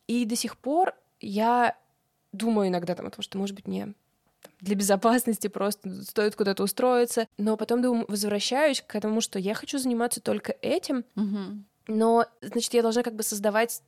И 0.07 0.25
до 0.25 0.37
сих 0.37 0.57
пор 0.57 0.95
я 1.21 1.77
думаю 2.33 2.69
иногда 2.69 2.95
там 2.95 3.07
о 3.07 3.11
том, 3.11 3.23
что, 3.23 3.39
может 3.39 3.57
быть, 3.57 3.67
мне 3.67 3.95
для 4.61 4.75
безопасности 4.75 5.49
просто 5.49 6.03
стоит 6.03 6.37
куда-то 6.37 6.63
устроиться. 6.63 7.29
Но 7.39 7.57
потом 7.57 7.83
думаю, 7.83 8.07
возвращаюсь 8.09 8.83
к 8.87 9.01
тому, 9.01 9.21
что 9.21 9.39
я 9.39 9.55
хочу 9.55 9.79
заниматься 9.79 10.21
только 10.21 10.57
этим, 10.63 11.05
угу. 11.15 11.63
но, 11.87 12.27
значит, 12.41 12.75
я 12.75 12.83
должна 12.83 13.03
как 13.03 13.15
бы 13.15 13.23
создавать 13.23 13.83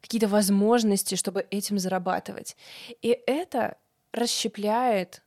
какие-то 0.00 0.28
возможности, 0.28 1.14
чтобы 1.14 1.46
этим 1.50 1.78
зарабатывать. 1.78 2.56
И 3.02 3.18
это 3.26 3.76
расщепляет 4.12 5.22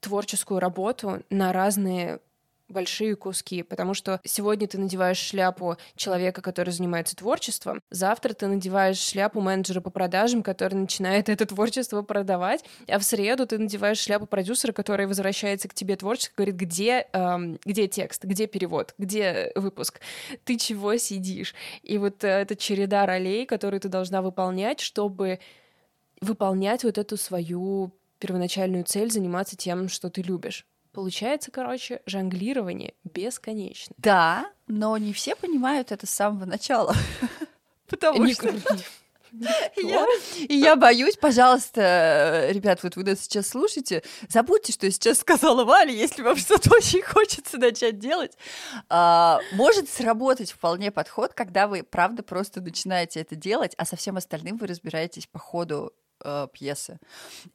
творческую 0.00 0.60
работу 0.60 1.22
на 1.30 1.52
разные 1.52 2.20
большие 2.70 3.16
куски, 3.16 3.62
потому 3.62 3.94
что 3.94 4.20
сегодня 4.24 4.66
ты 4.66 4.78
надеваешь 4.78 5.18
шляпу 5.18 5.76
человека, 5.96 6.42
который 6.42 6.70
занимается 6.70 7.16
творчеством, 7.16 7.82
завтра 7.90 8.32
ты 8.32 8.46
надеваешь 8.46 8.98
шляпу 8.98 9.40
менеджера 9.40 9.80
по 9.80 9.90
продажам, 9.90 10.42
который 10.42 10.74
начинает 10.74 11.28
это 11.28 11.46
творчество 11.46 12.02
продавать, 12.02 12.64
а 12.88 12.98
в 12.98 13.04
среду 13.04 13.46
ты 13.46 13.58
надеваешь 13.58 13.98
шляпу 13.98 14.26
продюсера, 14.26 14.72
который 14.72 15.06
возвращается 15.06 15.68
к 15.68 15.74
тебе 15.74 15.96
творчески, 15.96 16.34
говорит, 16.36 16.56
где, 16.56 17.06
эм, 17.12 17.58
где 17.64 17.88
текст, 17.88 18.24
где 18.24 18.46
перевод, 18.46 18.94
где 18.98 19.52
выпуск, 19.54 20.00
ты 20.44 20.56
чего 20.56 20.96
сидишь? 20.96 21.54
И 21.82 21.98
вот 21.98 22.24
э, 22.24 22.28
эта 22.28 22.56
череда 22.56 23.06
ролей, 23.06 23.46
которые 23.46 23.80
ты 23.80 23.88
должна 23.88 24.22
выполнять, 24.22 24.80
чтобы 24.80 25.40
выполнять 26.20 26.84
вот 26.84 26.98
эту 26.98 27.16
свою 27.16 27.92
первоначальную 28.18 28.84
цель, 28.84 29.10
заниматься 29.10 29.56
тем, 29.56 29.88
что 29.88 30.10
ты 30.10 30.22
любишь. 30.22 30.66
Получается, 30.92 31.50
короче, 31.50 32.02
жонглирование 32.06 32.94
бесконечно. 33.04 33.94
Да, 33.98 34.50
но 34.66 34.96
не 34.98 35.12
все 35.12 35.36
понимают 35.36 35.92
это 35.92 36.06
с 36.06 36.10
самого 36.10 36.44
начала. 36.44 36.94
Потому 37.88 38.26
что... 38.32 38.52
Я, 39.76 40.06
и 40.48 40.56
я 40.56 40.74
боюсь, 40.76 41.16
пожалуйста, 41.16 42.48
ребят, 42.50 42.82
вот 42.82 42.96
вы 42.96 43.04
нас 43.04 43.20
сейчас 43.20 43.48
слушаете, 43.48 44.02
забудьте, 44.28 44.72
что 44.72 44.86
я 44.86 44.92
сейчас 44.92 45.20
сказала 45.20 45.64
Вале, 45.64 45.96
если 45.96 46.22
вам 46.22 46.36
что-то 46.36 46.74
очень 46.74 47.02
хочется 47.02 47.58
начать 47.58 47.98
делать. 47.98 48.36
А, 48.88 49.38
может 49.52 49.88
сработать 49.88 50.50
вполне 50.50 50.90
подход, 50.90 51.32
когда 51.34 51.68
вы, 51.68 51.82
правда, 51.82 52.22
просто 52.22 52.60
начинаете 52.60 53.20
это 53.20 53.36
делать, 53.36 53.74
а 53.76 53.84
со 53.84 53.96
всем 53.96 54.16
остальным 54.16 54.56
вы 54.56 54.66
разбираетесь 54.66 55.26
по 55.26 55.38
ходу 55.38 55.92
э, 56.24 56.48
пьесы. 56.52 56.98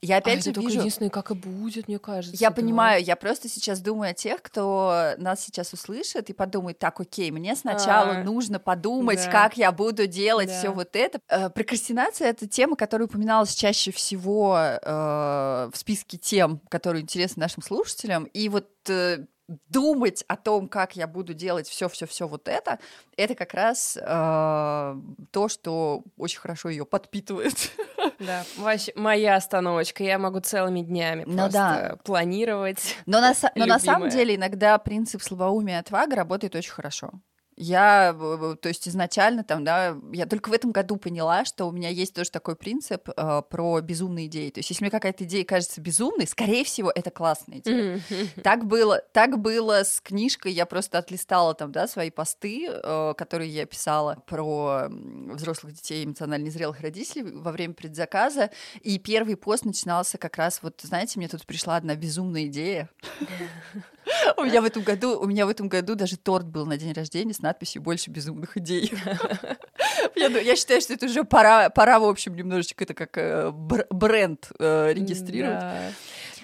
Я 0.01 0.17
опять 0.17 0.39
а 0.39 0.43
же 0.43 0.51
это 0.51 0.61
вижу... 0.61 0.79
единственное, 0.79 1.09
как 1.09 1.31
и 1.31 1.33
будет, 1.33 1.87
мне 1.87 1.99
кажется. 1.99 2.37
Я 2.39 2.49
да. 2.49 2.55
понимаю, 2.55 3.03
я 3.03 3.15
просто 3.15 3.49
сейчас 3.49 3.79
думаю 3.79 4.11
о 4.11 4.13
тех, 4.13 4.41
кто 4.41 5.13
нас 5.17 5.41
сейчас 5.41 5.73
услышит 5.73 6.29
и 6.29 6.33
подумает, 6.33 6.79
так, 6.79 6.99
окей, 6.99 7.31
мне 7.31 7.55
сначала 7.55 8.17
а, 8.17 8.23
нужно 8.23 8.59
подумать, 8.59 9.23
да. 9.25 9.31
как 9.31 9.57
я 9.57 9.71
буду 9.71 10.07
делать 10.07 10.47
да. 10.47 10.59
все 10.59 10.69
вот 10.71 10.95
это. 10.95 11.19
Э, 11.29 11.49
прокрастинация— 11.49 12.27
это 12.29 12.47
тема, 12.47 12.75
которая 12.75 13.07
упоминалась 13.07 13.53
чаще 13.53 13.91
всего 13.91 14.57
э, 14.57 15.69
в 15.71 15.77
списке 15.77 16.17
тем, 16.17 16.59
которые 16.69 17.01
интересны 17.01 17.41
нашим 17.41 17.63
слушателям. 17.63 18.25
И 18.25 18.49
вот 18.49 18.69
э, 18.89 19.25
думать 19.69 20.23
о 20.27 20.35
том, 20.35 20.67
как 20.67 20.95
я 20.95 21.07
буду 21.07 21.33
делать 21.33 21.67
все-все-все 21.67 22.27
вот 22.27 22.47
это, 22.47 22.79
это 23.15 23.35
как 23.35 23.53
раз 23.53 23.97
э, 24.01 24.95
то, 25.31 25.47
что 25.47 26.03
очень 26.17 26.39
хорошо 26.39 26.69
ее 26.69 26.85
подпитывает. 26.85 27.71
Да, 28.19 28.45
вообще 28.57 28.93
моя 28.95 29.35
остановочка. 29.35 30.03
Я 30.03 30.19
могу 30.19 30.39
целыми 30.39 30.81
днями 30.81 31.23
ну, 31.25 31.37
просто 31.37 31.51
да. 31.51 31.95
планировать. 32.03 32.95
Но 33.05 33.19
на, 33.19 33.33
но 33.55 33.65
на 33.65 33.79
самом 33.79 34.09
деле 34.09 34.35
иногда 34.35 34.77
принцип 34.77 35.21
слабоумия 35.21 35.77
и 35.77 35.79
отвага 35.79 36.15
работает 36.15 36.55
очень 36.55 36.71
хорошо. 36.71 37.11
Я, 37.57 38.13
то 38.61 38.67
есть 38.67 38.87
изначально 38.87 39.43
там, 39.43 39.63
да, 39.63 39.97
я 40.11 40.25
только 40.25 40.49
в 40.49 40.53
этом 40.53 40.71
году 40.71 40.97
поняла, 40.97 41.45
что 41.45 41.65
у 41.65 41.71
меня 41.71 41.87
есть 41.87 42.13
тоже 42.13 42.29
такой 42.29 42.57
принцип 42.57 43.09
э, 43.15 43.41
про 43.49 43.79
безумные 43.79 44.27
идеи. 44.27 44.49
То 44.49 44.59
есть 44.59 44.69
если 44.69 44.83
мне 44.83 44.91
какая-то 44.91 45.23
идея 45.23 45.45
кажется 45.45 45.79
безумной, 45.79 46.27
скорее 46.27 46.65
всего, 46.65 46.91
это 46.93 47.11
классная 47.11 47.59
идея. 47.59 47.95
Mm-hmm. 48.09 48.41
Так 48.41 48.65
было, 48.65 49.01
так 49.13 49.39
было 49.39 49.83
с 49.85 50.01
книжкой. 50.01 50.51
Я 50.51 50.65
просто 50.65 50.97
отлистала 50.97 51.53
там, 51.53 51.71
да, 51.71 51.87
свои 51.87 52.09
посты, 52.09 52.67
э, 52.67 53.13
которые 53.17 53.49
я 53.49 53.65
писала 53.65 54.21
про 54.25 54.89
взрослых 54.89 55.73
детей 55.73 56.03
эмоционально 56.03 56.45
незрелых 56.45 56.81
родителей 56.81 57.23
во 57.23 57.53
время 57.53 57.73
предзаказа. 57.73 58.49
И 58.81 58.99
первый 58.99 59.37
пост 59.37 59.63
начинался 59.63 60.17
как 60.17 60.35
раз 60.35 60.59
вот, 60.61 60.81
знаете, 60.81 61.19
мне 61.19 61.29
тут 61.29 61.45
пришла 61.45 61.77
одна 61.77 61.95
безумная 61.95 62.47
идея. 62.47 62.89
У 64.37 64.43
меня 64.43 64.61
в 64.61 64.65
этом 64.65 64.83
году, 64.83 65.19
у 65.19 65.25
меня 65.25 65.45
в 65.45 65.49
этом 65.49 65.67
году 65.67 65.95
даже 65.95 66.17
торт 66.17 66.45
был 66.45 66.65
на 66.65 66.77
день 66.77 66.93
рождения 66.93 67.33
с 67.33 67.41
надписью 67.45 67.81
«Больше 67.81 68.09
безумных 68.09 68.57
идей». 68.57 68.91
Я, 70.15 70.55
считаю, 70.55 70.81
что 70.81 70.93
это 70.93 71.05
уже 71.05 71.23
пора, 71.23 71.69
пора, 71.69 71.99
в 71.99 72.03
общем, 72.03 72.35
немножечко 72.35 72.83
это 72.83 72.93
как 72.93 73.17
э, 73.17 73.51
бренд 73.51 74.49
э, 74.59 74.93
регистрировать. 74.93 75.63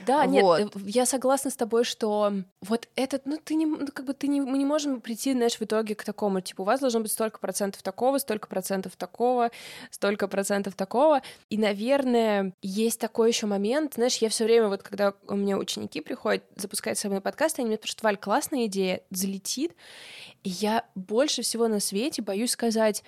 Да. 0.06 0.26
Вот. 0.26 0.60
нет, 0.60 0.72
я 0.86 1.06
согласна 1.06 1.52
с 1.52 1.56
тобой, 1.56 1.84
что 1.84 2.34
вот 2.62 2.88
этот, 2.96 3.26
ну 3.26 3.38
ты 3.44 3.56
не, 3.56 3.66
ну 3.66 3.88
как 3.94 4.06
бы 4.06 4.14
ты 4.14 4.28
не, 4.28 4.42
мы 4.42 4.58
не 4.58 4.66
можем 4.66 5.02
прийти, 5.02 5.34
знаешь, 5.34 5.56
в 5.56 5.62
итоге 5.62 5.96
к 5.96 6.04
такому, 6.04 6.42
типа 6.42 6.62
у 6.62 6.66
вас 6.66 6.80
должно 6.80 7.00
быть 7.00 7.12
столько 7.12 7.40
процентов 7.40 7.82
такого, 7.84 8.18
столько 8.18 8.48
процентов 8.48 8.96
такого, 8.96 9.52
столько 9.90 10.28
процентов 10.28 10.76
такого, 10.76 11.22
и, 11.50 11.58
наверное, 11.58 12.54
есть 12.62 13.00
такой 13.00 13.30
еще 13.30 13.48
момент, 13.48 13.96
знаешь, 13.96 14.18
я 14.18 14.30
все 14.30 14.46
время 14.46 14.68
вот, 14.68 14.84
когда 14.84 15.14
у 15.28 15.36
меня 15.36 15.58
ученики 15.58 16.02
приходят 16.02 16.44
запускать 16.56 16.98
со 16.98 17.10
мной 17.10 17.22
подкасты, 17.22 17.62
они 17.62 17.70
мне 17.70 17.78
спрашивают, 17.78 18.04
Валь, 18.04 18.18
классная 18.18 18.66
идея, 18.66 19.02
залетит, 19.10 19.76
и 20.44 20.50
я 20.50 20.86
больше 20.96 21.42
всего 21.42 21.68
на 21.68 21.80
свете 21.80 22.22
боюсь 22.22 22.52
сказать, 22.52 23.04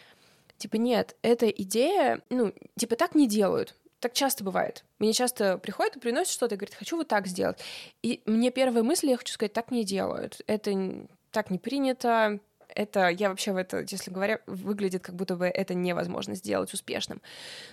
типа, 0.57 0.75
нет, 0.77 1.15
эта 1.21 1.49
идея, 1.49 2.21
ну, 2.29 2.53
типа, 2.77 2.95
так 2.95 3.15
не 3.15 3.27
делают, 3.27 3.75
так 4.03 4.11
часто 4.11 4.43
бывает. 4.43 4.83
Мне 4.99 5.13
часто 5.13 5.57
приходят 5.57 5.95
и 5.95 5.99
приносят 5.99 6.33
что-то 6.33 6.55
и 6.55 6.57
говорят, 6.57 6.75
хочу 6.75 6.97
вот 6.97 7.07
так 7.07 7.25
сделать. 7.25 7.59
И 8.01 8.21
мне 8.25 8.51
первая 8.51 8.83
мысль, 8.83 9.09
я 9.09 9.17
хочу 9.17 9.33
сказать, 9.33 9.53
так 9.53 9.71
не 9.71 9.85
делают. 9.85 10.41
Это 10.45 11.07
так 11.31 11.49
не 11.49 11.57
принято. 11.57 12.41
Это 12.67 13.07
я 13.07 13.29
вообще 13.29 13.53
в 13.53 13.55
это, 13.55 13.85
если 13.87 14.11
говоря, 14.11 14.41
выглядит, 14.45 15.03
как 15.03 15.15
будто 15.15 15.37
бы 15.37 15.45
это 15.45 15.73
невозможно 15.73 16.35
сделать 16.35 16.73
успешным. 16.73 17.21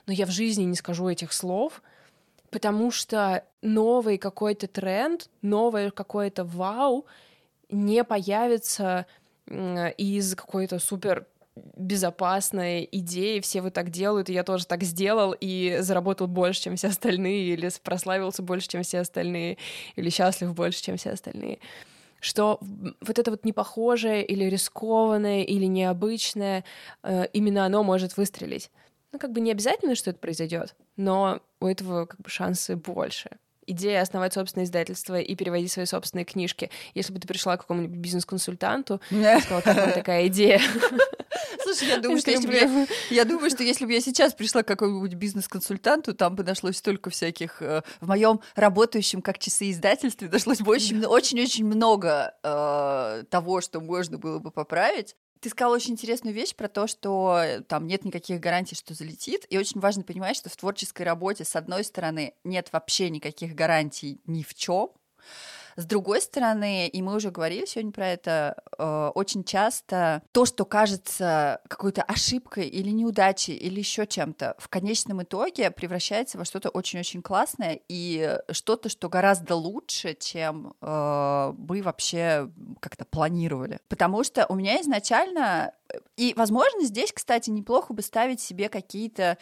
Но 0.06 0.12
я 0.12 0.24
в 0.24 0.30
жизни 0.30 0.62
не 0.62 0.76
скажу 0.76 1.08
этих 1.08 1.32
слов, 1.32 1.82
потому 2.50 2.92
что 2.92 3.44
новый 3.60 4.16
какой-то 4.16 4.68
тренд, 4.68 5.28
новое 5.42 5.90
какое-то 5.90 6.44
вау 6.44 7.06
не 7.70 8.04
появится 8.04 9.06
из 9.48 10.36
какой-то 10.36 10.78
супер 10.78 11.26
безопасной 11.76 12.88
идеи, 12.90 13.40
все 13.40 13.62
вот 13.62 13.74
так 13.74 13.90
делают, 13.90 14.28
и 14.28 14.32
я 14.32 14.44
тоже 14.44 14.66
так 14.66 14.82
сделал, 14.82 15.34
и 15.38 15.78
заработал 15.80 16.26
больше, 16.26 16.62
чем 16.62 16.76
все 16.76 16.88
остальные, 16.88 17.54
или 17.54 17.70
прославился 17.82 18.42
больше, 18.42 18.68
чем 18.68 18.82
все 18.82 19.00
остальные, 19.00 19.58
или 19.96 20.10
счастлив 20.10 20.54
больше, 20.54 20.82
чем 20.82 20.96
все 20.96 21.10
остальные. 21.10 21.58
Что 22.20 22.58
вот 23.00 23.18
это 23.18 23.30
вот 23.30 23.44
непохожее 23.44 24.24
или 24.24 24.44
рискованное 24.44 25.42
или 25.42 25.64
необычное, 25.64 26.64
э, 27.02 27.26
именно 27.32 27.64
оно 27.64 27.82
может 27.82 28.16
выстрелить. 28.16 28.70
Ну, 29.12 29.18
как 29.18 29.32
бы 29.32 29.40
не 29.40 29.50
обязательно, 29.50 29.94
что 29.94 30.10
это 30.10 30.20
произойдет, 30.20 30.74
но 30.96 31.40
у 31.60 31.66
этого 31.66 32.06
как 32.06 32.20
бы 32.20 32.28
шансы 32.28 32.76
больше 32.76 33.30
идея 33.70 34.02
основать 34.02 34.34
собственное 34.34 34.64
издательство 34.64 35.20
и 35.20 35.34
переводить 35.34 35.72
свои 35.72 35.86
собственные 35.86 36.24
книжки. 36.24 36.70
Если 36.94 37.12
бы 37.12 37.20
ты 37.20 37.28
пришла 37.28 37.56
к 37.56 37.60
какому-нибудь 37.62 37.98
бизнес-консультанту 37.98 39.00
и 39.10 39.40
сказала, 39.40 39.60
какая 39.60 39.92
такая 39.94 40.26
идея. 40.26 40.60
Слушай, 41.62 41.88
я 41.88 41.98
думаю, 41.98 42.18
что 42.20 42.30
если 42.30 42.46
бы 42.46 42.54
я, 42.54 42.86
я 43.10 43.24
думаю, 43.24 43.50
что 43.50 43.62
если 43.62 43.86
бы 43.86 43.92
я 43.92 44.00
сейчас 44.00 44.34
пришла 44.34 44.62
к 44.62 44.66
какому-нибудь 44.66 45.14
бизнес-консультанту, 45.14 46.14
там 46.14 46.34
бы 46.34 46.42
нашлось 46.42 46.78
столько 46.78 47.10
всяких 47.10 47.62
э, 47.62 47.82
в 48.00 48.08
моем 48.08 48.40
работающем 48.54 49.22
как 49.22 49.38
часы 49.38 49.70
издательстве 49.70 50.28
нашлось 50.28 50.60
бы 50.60 50.72
очень-очень 50.72 51.64
много 51.64 52.34
э, 52.42 53.24
того, 53.30 53.60
что 53.60 53.80
можно 53.80 54.18
было 54.18 54.38
бы 54.38 54.50
поправить. 54.50 55.16
Ты 55.40 55.48
сказала 55.48 55.76
очень 55.76 55.92
интересную 55.92 56.34
вещь 56.34 56.54
про 56.54 56.68
то, 56.68 56.86
что 56.86 57.40
э, 57.42 57.60
там 57.60 57.86
нет 57.86 58.04
никаких 58.04 58.40
гарантий, 58.40 58.74
что 58.74 58.92
залетит. 58.94 59.46
И 59.48 59.56
очень 59.56 59.80
важно 59.80 60.02
понимать, 60.02 60.36
что 60.36 60.50
в 60.50 60.56
творческой 60.56 61.02
работе, 61.02 61.44
с 61.44 61.56
одной 61.56 61.84
стороны, 61.84 62.34
нет 62.44 62.68
вообще 62.72 63.08
никаких 63.08 63.54
гарантий 63.54 64.20
ни 64.26 64.42
в 64.42 64.54
чем. 64.54 64.90
С 65.80 65.86
другой 65.86 66.20
стороны, 66.20 66.88
и 66.88 67.00
мы 67.00 67.14
уже 67.14 67.30
говорили 67.30 67.64
сегодня 67.64 67.90
про 67.90 68.06
это, 68.06 68.62
э, 68.76 69.10
очень 69.14 69.44
часто 69.44 70.22
то, 70.30 70.44
что 70.44 70.66
кажется 70.66 71.62
какой-то 71.68 72.02
ошибкой 72.02 72.68
или 72.68 72.90
неудачей 72.90 73.56
или 73.56 73.78
еще 73.78 74.06
чем-то, 74.06 74.56
в 74.58 74.68
конечном 74.68 75.22
итоге 75.22 75.70
превращается 75.70 76.36
во 76.36 76.44
что-то 76.44 76.68
очень-очень 76.68 77.22
классное 77.22 77.80
и 77.88 78.38
что-то, 78.50 78.90
что 78.90 79.08
гораздо 79.08 79.54
лучше, 79.54 80.14
чем 80.20 80.74
э, 80.82 81.54
мы 81.56 81.80
вообще 81.80 82.50
как-то 82.80 83.06
планировали. 83.06 83.78
Потому 83.88 84.22
что 84.22 84.44
у 84.50 84.56
меня 84.56 84.82
изначально 84.82 85.72
и, 86.16 86.34
возможно, 86.36 86.84
здесь, 86.84 87.12
кстати, 87.12 87.50
неплохо 87.50 87.92
бы 87.94 88.02
ставить 88.02 88.40
себе 88.40 88.68
какие-то 88.68 89.38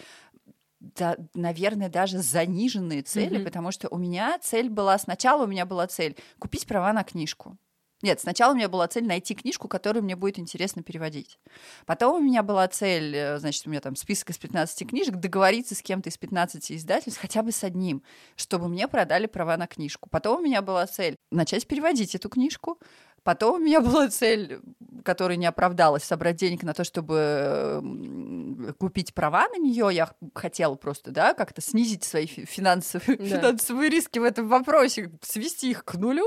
да, 0.80 1.16
наверное, 1.34 1.88
даже 1.88 2.18
заниженные 2.18 3.02
цели, 3.02 3.38
mm-hmm. 3.38 3.44
потому 3.44 3.72
что 3.72 3.88
у 3.88 3.98
меня 3.98 4.38
цель 4.40 4.70
была, 4.70 4.98
сначала 4.98 5.44
у 5.44 5.46
меня 5.46 5.66
была 5.66 5.86
цель 5.86 6.16
купить 6.38 6.66
права 6.66 6.92
на 6.92 7.04
книжку. 7.04 7.56
Нет, 8.00 8.20
сначала 8.20 8.52
у 8.52 8.56
меня 8.56 8.68
была 8.68 8.86
цель 8.86 9.04
найти 9.04 9.34
книжку, 9.34 9.66
которую 9.66 10.04
мне 10.04 10.14
будет 10.14 10.38
интересно 10.38 10.84
переводить. 10.84 11.40
Потом 11.84 12.16
у 12.16 12.24
меня 12.24 12.44
была 12.44 12.68
цель, 12.68 13.14
э, 13.14 13.38
значит, 13.40 13.66
у 13.66 13.70
меня 13.70 13.80
там 13.80 13.96
список 13.96 14.30
из 14.30 14.38
15 14.38 14.88
книжек, 14.88 15.16
договориться 15.16 15.74
с 15.74 15.82
кем-то 15.82 16.08
из 16.08 16.16
15 16.16 16.70
издательств, 16.72 17.20
хотя 17.20 17.42
бы 17.42 17.50
с 17.50 17.64
одним, 17.64 18.04
чтобы 18.36 18.68
мне 18.68 18.86
продали 18.86 19.26
права 19.26 19.56
на 19.56 19.66
книжку. 19.66 20.08
Потом 20.10 20.38
у 20.38 20.44
меня 20.44 20.62
была 20.62 20.86
цель 20.86 21.16
начать 21.32 21.66
переводить 21.66 22.14
эту 22.14 22.28
книжку, 22.28 22.78
Потом 23.22 23.56
у 23.56 23.64
меня 23.64 23.80
была 23.80 24.08
цель, 24.08 24.60
которая 25.04 25.36
не 25.36 25.46
оправдалась, 25.46 26.04
собрать 26.04 26.36
денег 26.36 26.62
на 26.62 26.74
то, 26.74 26.84
чтобы 26.84 28.74
купить 28.78 29.14
права 29.14 29.48
на 29.48 29.58
нее. 29.58 29.88
Я 29.92 30.10
хотела 30.34 30.74
просто, 30.74 31.10
да, 31.10 31.34
как-то 31.34 31.60
снизить 31.60 32.04
свои 32.04 32.26
финансовые, 32.26 33.18
да. 33.18 33.24
финансовые 33.24 33.90
риски 33.90 34.18
в 34.18 34.24
этом 34.24 34.48
вопросе, 34.48 35.10
свести 35.22 35.70
их 35.70 35.84
к 35.84 35.94
нулю 35.94 36.26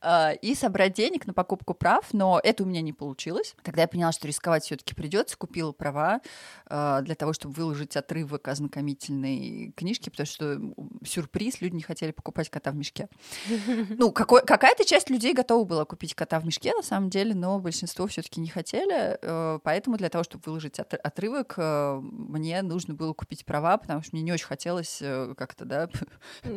а, 0.00 0.32
и 0.32 0.54
собрать 0.54 0.94
денег 0.94 1.26
на 1.26 1.32
покупку 1.32 1.74
прав. 1.74 2.12
Но 2.12 2.40
это 2.42 2.62
у 2.62 2.66
меня 2.66 2.80
не 2.80 2.92
получилось. 2.92 3.54
Тогда 3.62 3.82
я 3.82 3.88
поняла, 3.88 4.12
что 4.12 4.26
рисковать 4.26 4.64
все-таки 4.64 4.94
придется. 4.94 5.36
Купила 5.36 5.72
права 5.72 6.20
а, 6.66 7.02
для 7.02 7.14
того, 7.14 7.32
чтобы 7.32 7.54
выложить 7.54 7.96
отрывок 7.96 8.48
ознакомительной 8.48 9.72
книжки, 9.76 10.10
потому 10.10 10.26
что 10.26 10.60
сюрприз, 11.04 11.60
люди 11.60 11.76
не 11.76 11.82
хотели 11.82 12.10
покупать 12.10 12.50
кота 12.50 12.70
в 12.70 12.76
мешке. 12.76 13.08
Ну, 13.98 14.12
какая-то 14.12 14.84
часть 14.84 15.10
людей 15.10 15.32
готова 15.32 15.64
была 15.64 15.84
купить 15.84 16.05
кота 16.14 16.40
в 16.40 16.46
мешке, 16.46 16.74
на 16.74 16.82
самом 16.82 17.10
деле, 17.10 17.34
но 17.34 17.58
большинство 17.58 18.06
все-таки 18.06 18.40
не 18.40 18.48
хотели. 18.48 19.18
Э, 19.20 19.58
поэтому 19.62 19.96
для 19.96 20.08
того, 20.08 20.24
чтобы 20.24 20.42
выложить 20.46 20.78
от, 20.78 20.94
отрывок, 20.94 21.54
э, 21.56 22.00
мне 22.02 22.62
нужно 22.62 22.94
было 22.94 23.12
купить 23.12 23.44
права, 23.44 23.76
потому 23.76 24.02
что 24.02 24.14
мне 24.14 24.22
не 24.22 24.32
очень 24.32 24.46
хотелось 24.46 24.98
э, 25.00 25.34
как-то, 25.36 25.64
да, 25.64 25.86
да 25.86 26.00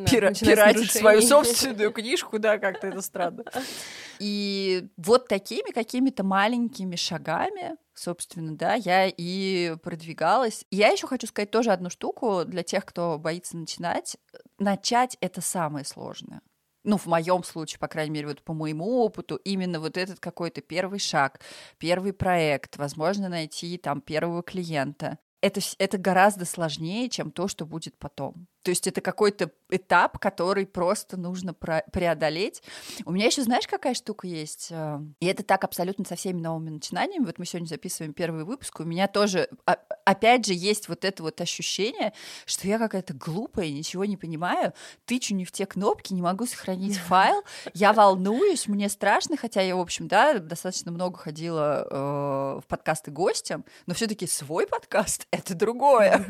пира- 0.05 0.33
пиратить 0.33 0.91
свою 0.91 1.21
собственную 1.21 1.91
книжку, 1.93 2.39
да, 2.39 2.57
как-то 2.57 2.87
это 2.87 3.01
странно. 3.01 3.43
И 4.19 4.87
вот 4.97 5.27
такими 5.27 5.71
какими-то 5.71 6.23
маленькими 6.23 6.95
шагами 6.95 7.77
собственно, 7.99 8.55
да, 8.55 8.75
я 8.75 9.07
и 9.07 9.75
продвигалась. 9.83 10.65
Я 10.71 10.87
еще 10.87 11.05
хочу 11.05 11.27
сказать 11.27 11.51
тоже 11.51 11.71
одну 11.71 11.89
штуку 11.89 12.45
для 12.45 12.63
тех, 12.63 12.85
кто 12.85 13.17
боится 13.19 13.57
начинать. 13.57 14.15
Начать— 14.57 15.17
это 15.21 15.41
самое 15.41 15.83
сложное 15.83 16.41
ну, 16.89 16.97
в 16.97 17.05
моем 17.05 17.43
случае, 17.43 17.79
по 17.79 17.87
крайней 17.87 18.11
мере, 18.11 18.27
вот 18.27 18.41
по 18.41 18.53
моему 18.53 19.03
опыту, 19.03 19.35
именно 19.35 19.79
вот 19.79 19.95
этот 19.95 20.19
какой-то 20.19 20.61
первый 20.61 20.99
шаг, 20.99 21.39
первый 21.77 22.13
проект, 22.13 22.77
возможно, 22.77 23.29
найти 23.29 23.77
там 23.77 24.01
первого 24.01 24.41
клиента. 24.41 25.19
Это, 25.41 25.61
это 25.77 25.97
гораздо 25.99 26.45
сложнее, 26.45 27.07
чем 27.09 27.31
то, 27.31 27.47
что 27.47 27.65
будет 27.65 27.97
потом. 27.97 28.47
То 28.63 28.71
есть 28.71 28.87
это 28.87 29.01
какой-то 29.01 29.51
этап, 29.69 30.19
который 30.19 30.65
просто 30.65 31.17
нужно 31.17 31.53
преодолеть. 31.53 32.61
У 33.05 33.11
меня 33.11 33.27
еще, 33.27 33.43
знаешь, 33.43 33.67
какая 33.67 33.93
штука 33.93 34.27
есть? 34.27 34.67
Э, 34.71 34.99
и 35.19 35.27
это 35.27 35.43
так 35.43 35.63
абсолютно 35.63 36.05
со 36.05 36.15
всеми 36.15 36.41
новыми 36.41 36.71
начинаниями. 36.71 37.25
Вот 37.25 37.37
мы 37.37 37.45
сегодня 37.45 37.67
записываем 37.67 38.13
первый 38.13 38.43
выпуск. 38.43 38.79
У 38.79 38.83
меня 38.83 39.07
тоже, 39.07 39.49
а, 39.65 39.77
опять 40.05 40.45
же, 40.45 40.53
есть 40.53 40.89
вот 40.89 41.05
это 41.05 41.23
вот 41.23 41.39
ощущение, 41.39 42.13
что 42.45 42.67
я 42.67 42.79
какая-то 42.79 43.13
глупая, 43.13 43.69
ничего 43.69 44.05
не 44.05 44.17
понимаю, 44.17 44.73
тычу 45.05 45.35
не 45.35 45.45
в 45.45 45.51
те 45.51 45.65
кнопки, 45.65 46.13
не 46.13 46.21
могу 46.21 46.45
сохранить 46.45 46.97
файл, 46.97 47.43
я 47.73 47.93
волнуюсь, 47.93 48.67
мне 48.67 48.89
страшно, 48.89 49.37
хотя 49.37 49.61
я, 49.61 49.75
в 49.75 49.79
общем, 49.79 50.07
да, 50.07 50.39
достаточно 50.39 50.91
много 50.91 51.17
ходила 51.17 51.87
э, 51.89 52.59
в 52.61 52.67
подкасты 52.67 53.11
гостям, 53.11 53.63
но 53.85 53.93
все-таки 53.93 54.27
свой 54.27 54.67
подкаст— 54.67 55.27
это 55.31 55.55
другое. 55.55 56.25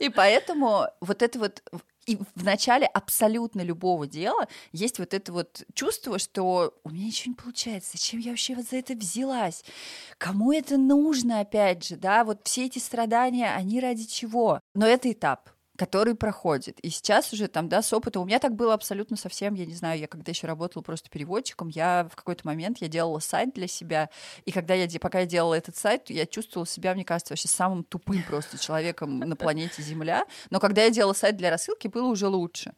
И 0.00 0.08
поэтому 0.08 0.86
вот 1.00 1.22
это 1.26 1.38
вот 1.38 1.62
И 2.06 2.16
в 2.16 2.44
начале 2.44 2.86
абсолютно 2.86 3.60
любого 3.62 4.06
дела 4.06 4.48
есть 4.72 4.98
вот 4.98 5.12
это 5.12 5.32
вот 5.32 5.64
чувство, 5.74 6.18
что 6.18 6.72
у 6.84 6.90
меня 6.90 7.06
ничего 7.06 7.32
не 7.32 7.36
получается, 7.36 7.90
зачем 7.92 8.20
я 8.20 8.30
вообще 8.30 8.54
вот 8.54 8.66
за 8.68 8.76
это 8.76 8.94
взялась? 8.94 9.64
Кому 10.18 10.52
это 10.52 10.78
нужно, 10.78 11.40
опять 11.40 11.84
же, 11.84 11.96
да? 11.96 12.24
Вот 12.24 12.40
все 12.44 12.66
эти 12.66 12.78
страдания, 12.78 13.52
они 13.54 13.80
ради 13.80 14.04
чего? 14.04 14.60
Но 14.74 14.86
это 14.86 15.10
этап 15.10 15.50
который 15.76 16.14
проходит. 16.14 16.80
И 16.80 16.90
сейчас 16.90 17.32
уже 17.32 17.48
там, 17.48 17.68
да, 17.68 17.82
с 17.82 17.92
опытом, 17.92 18.22
у 18.22 18.24
меня 18.26 18.38
так 18.38 18.54
было 18.54 18.74
абсолютно 18.74 19.16
совсем, 19.16 19.54
я 19.54 19.66
не 19.66 19.74
знаю, 19.74 20.00
я 20.00 20.06
когда 20.06 20.30
еще 20.30 20.46
работала 20.46 20.82
просто 20.82 21.10
переводчиком, 21.10 21.68
я 21.68 22.08
в 22.10 22.16
какой-то 22.16 22.46
момент, 22.46 22.78
я 22.78 22.88
делала 22.88 23.18
сайт 23.18 23.54
для 23.54 23.66
себя, 23.68 24.10
и 24.44 24.52
когда 24.52 24.74
я, 24.74 24.88
пока 25.00 25.20
я 25.20 25.26
делала 25.26 25.54
этот 25.54 25.76
сайт, 25.76 26.10
я 26.10 26.26
чувствовала 26.26 26.66
себя, 26.66 26.94
мне 26.94 27.04
кажется, 27.04 27.32
вообще 27.32 27.48
самым 27.48 27.84
тупым 27.84 28.22
просто 28.22 28.58
человеком 28.58 29.18
на 29.18 29.36
планете 29.36 29.82
Земля, 29.82 30.24
но 30.50 30.60
когда 30.60 30.82
я 30.82 30.90
делала 30.90 31.12
сайт 31.12 31.36
для 31.36 31.50
рассылки, 31.50 31.88
было 31.88 32.06
уже 32.06 32.28
лучше. 32.28 32.74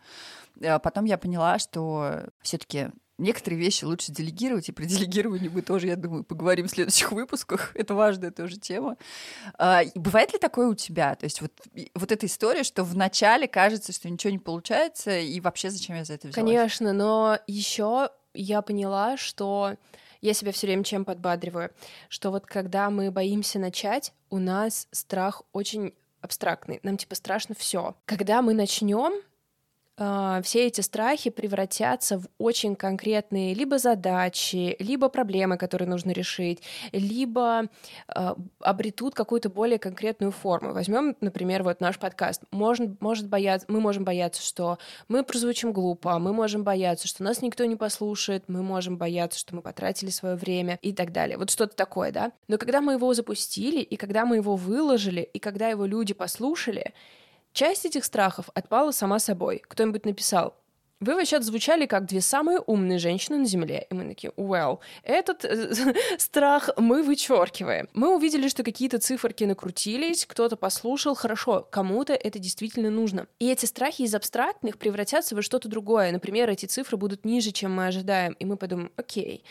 А 0.63 0.79
потом 0.79 1.05
я 1.05 1.19
поняла, 1.19 1.59
что 1.59 2.25
все-таки 2.43 2.91
Некоторые 3.19 3.61
вещи 3.61 3.85
лучше 3.85 4.13
делегировать, 4.13 4.69
и 4.69 4.73
при 4.73 4.85
делегировании 4.87 5.49
мы 5.49 5.63
тоже, 5.63 5.89
я 5.89 5.97
думаю, 5.97 6.23
поговорим 6.25 6.69
в 6.69 6.71
следующих 6.71 7.11
выпусках. 7.13 7.73
Это 7.75 7.95
важная 7.95 8.31
тоже 8.31 8.59
тема. 8.59 8.97
А, 9.59 9.83
бывает 9.95 10.33
ли 10.33 10.39
такое 10.39 10.69
у 10.69 10.75
тебя? 10.75 11.15
То 11.17 11.25
есть 11.25 11.41
вот, 11.41 11.53
вот 11.95 12.13
эта 12.13 12.27
история, 12.27 12.63
что 12.63 12.85
вначале 12.85 13.49
кажется, 13.49 13.93
что 13.93 14.09
ничего 14.09 14.31
не 14.31 14.39
получается, 14.39 15.19
и 15.19 15.41
вообще 15.41 15.71
зачем 15.71 15.97
я 15.97 16.05
за 16.05 16.15
это 16.15 16.29
взялась? 16.29 16.35
Конечно, 16.35 16.93
но 16.93 17.39
еще 17.47 18.11
я 18.35 18.63
поняла, 18.63 19.17
что 19.17 19.75
я 20.21 20.35
себя 20.35 20.53
все 20.53 20.67
время 20.67 20.85
чем 20.85 21.05
подбадриваю, 21.05 21.71
что 22.09 22.31
вот 22.31 22.47
когда 22.47 22.91
мы 22.91 23.11
боимся 23.11 23.59
начать, 23.59 24.13
у 24.31 24.39
нас 24.39 24.89
страх 24.91 25.43
очень 25.53 25.93
абстрактный. 26.21 26.81
Нам 26.83 26.97
типа 26.97 27.15
страшно 27.15 27.55
все. 27.57 27.95
Когда 28.05 28.43
мы 28.43 28.55
начнем, 28.55 29.13
а, 30.01 30.41
все 30.43 30.67
эти 30.67 30.81
страхи 30.81 31.29
превратятся 31.31 32.21
в 32.21 32.29
очень 32.39 32.77
конкретные 32.77 33.53
либо 33.53 33.79
задачи, 33.79 34.77
либо 34.79 35.09
проблемы, 35.09 35.57
которые 35.57 35.89
нужно 35.89 36.13
решить, 36.13 36.63
либо 36.93 37.65
э, 38.15 38.35
обретут 38.61 39.15
какую-то 39.15 39.51
более 39.51 39.81
конкретную 39.81 40.31
форму. 40.31 40.73
Возьмем, 40.73 41.17
например, 41.21 41.65
вот 41.65 41.81
наш 41.81 41.99
подкаст. 41.99 42.43
Может, 42.53 43.01
может 43.01 43.29
бояться, 43.29 43.67
мы 43.69 43.81
можем 43.81 44.05
бояться, 44.05 44.41
что 44.41 44.79
мы 45.09 45.25
прозвучим 45.25 45.73
глупо, 45.73 46.19
мы 46.21 46.33
можем 46.33 46.63
бояться, 46.63 47.09
что 47.09 47.25
нас 47.25 47.43
никто 47.43 47.65
не 47.65 47.75
послушает, 47.75 48.45
мы 48.47 48.63
можем 48.63 48.99
бояться, 48.99 49.39
что 49.41 49.57
мы 49.57 49.63
потратили 49.63 50.11
свое 50.11 50.37
время 50.37 50.79
и 50.81 50.93
так 50.93 51.11
далее. 51.11 51.37
Вот 51.37 51.51
что-то 51.51 51.75
такое, 51.75 52.13
да? 52.13 52.31
Но 52.47 52.57
когда 52.57 52.81
мы 52.81 52.93
его 52.93 53.13
запустили, 53.15 53.81
и 53.81 53.97
когда 53.97 54.25
мы 54.25 54.37
его 54.37 54.55
выложили, 54.55 55.23
и 55.23 55.41
когда 55.41 55.69
его 55.69 55.87
люди 55.87 56.15
послушали, 56.15 56.95
Часть 57.53 57.87
этих 57.87 58.05
страхов 58.05 58.51
отпала 58.55 58.91
сама 58.93 59.19
собой. 59.19 59.63
Кто-нибудь 59.67 60.05
написал, 60.05 60.55
вы 61.01 61.15
вообще 61.15 61.41
звучали 61.41 61.87
как 61.87 62.07
две 62.07 62.21
самые 62.21 62.59
умные 62.59 62.99
женщины 62.99 63.39
на 63.39 63.45
Земле. 63.45 63.87
И 63.89 63.95
мы 63.95 64.09
такие, 64.09 64.33
well, 64.37 64.81
этот 65.05 65.45
э, 65.45 65.73
страх 66.19 66.71
мы 66.77 67.05
вычеркиваем. 67.05 67.89
Мы 67.95 68.15
увидели, 68.15 68.49
что 68.49 68.65
какие-то 68.65 68.99
циферки 68.99 69.45
накрутились, 69.45 70.27
кто-то 70.27 70.57
послушал, 70.57 71.15
хорошо, 71.15 71.69
кому-то 71.71 72.15
это 72.15 72.41
действительно 72.41 72.91
нужно. 72.91 73.29
И 73.39 73.49
эти 73.49 73.65
страхи 73.67 74.03
из 74.03 74.15
абстрактных 74.15 74.77
превратятся 74.77 75.37
во 75.37 75.43
что-то 75.43 75.69
другое. 75.69 76.11
Например, 76.11 76.51
эти 76.51 76.67
цифры 76.67 76.97
будут 76.97 77.25
ниже, 77.25 77.53
чем 77.53 77.77
мы 77.77 77.87
ожидаем. 77.87 78.33
И 78.33 78.45
мы 78.45 78.57
подумаем, 78.57 78.91
окей, 78.97 79.45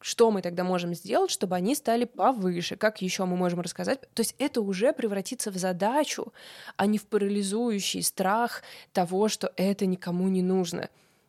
что 0.00 0.30
мы 0.30 0.42
тогда 0.42 0.64
можем 0.64 0.94
сделать, 0.94 1.30
чтобы 1.30 1.56
они 1.56 1.74
стали 1.74 2.04
повыше? 2.04 2.76
Как 2.76 3.02
еще 3.02 3.24
мы 3.24 3.36
можем 3.36 3.60
рассказать? 3.60 4.00
То 4.14 4.20
есть 4.20 4.34
это 4.38 4.60
уже 4.60 4.92
превратится 4.92 5.50
в 5.50 5.56
задачу, 5.56 6.32
а 6.76 6.86
не 6.86 6.98
в 6.98 7.06
парализующий 7.06 8.02
страх 8.02 8.62
того, 8.92 9.28
что 9.28 9.52
это 9.56 9.86
никому 9.86 10.28
не 10.28 10.42
нужно 10.42 10.88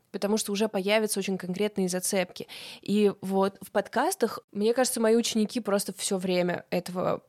потому 0.09 0.37
что 0.37 0.51
уже 0.51 0.67
появятся 0.67 1.19
очень 1.19 1.37
конкретные 1.37 1.89
зацепки. 1.89 2.47
И 2.81 3.11
вот 3.21 3.57
в 3.61 3.69
подкастах, 3.69 4.39
мне 4.51 4.73
кажется, 4.73 4.99
мои 4.99 5.15
ученики 5.15 5.59
просто 5.59 5.93
все 5.95 6.17
время 6.17 6.65
этого 6.71 7.21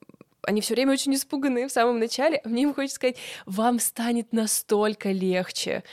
они 0.42 0.62
все 0.62 0.74
время 0.74 0.92
очень 0.92 1.14
испуганы 1.14 1.68
в 1.68 1.72
самом 1.72 1.98
начале, 1.98 2.40
а 2.42 2.48
мне 2.48 2.62
им 2.62 2.72
хочется 2.72 2.96
сказать, 2.96 3.16
вам 3.44 3.78
станет 3.78 4.32
настолько 4.32 5.10
легче 5.10 5.84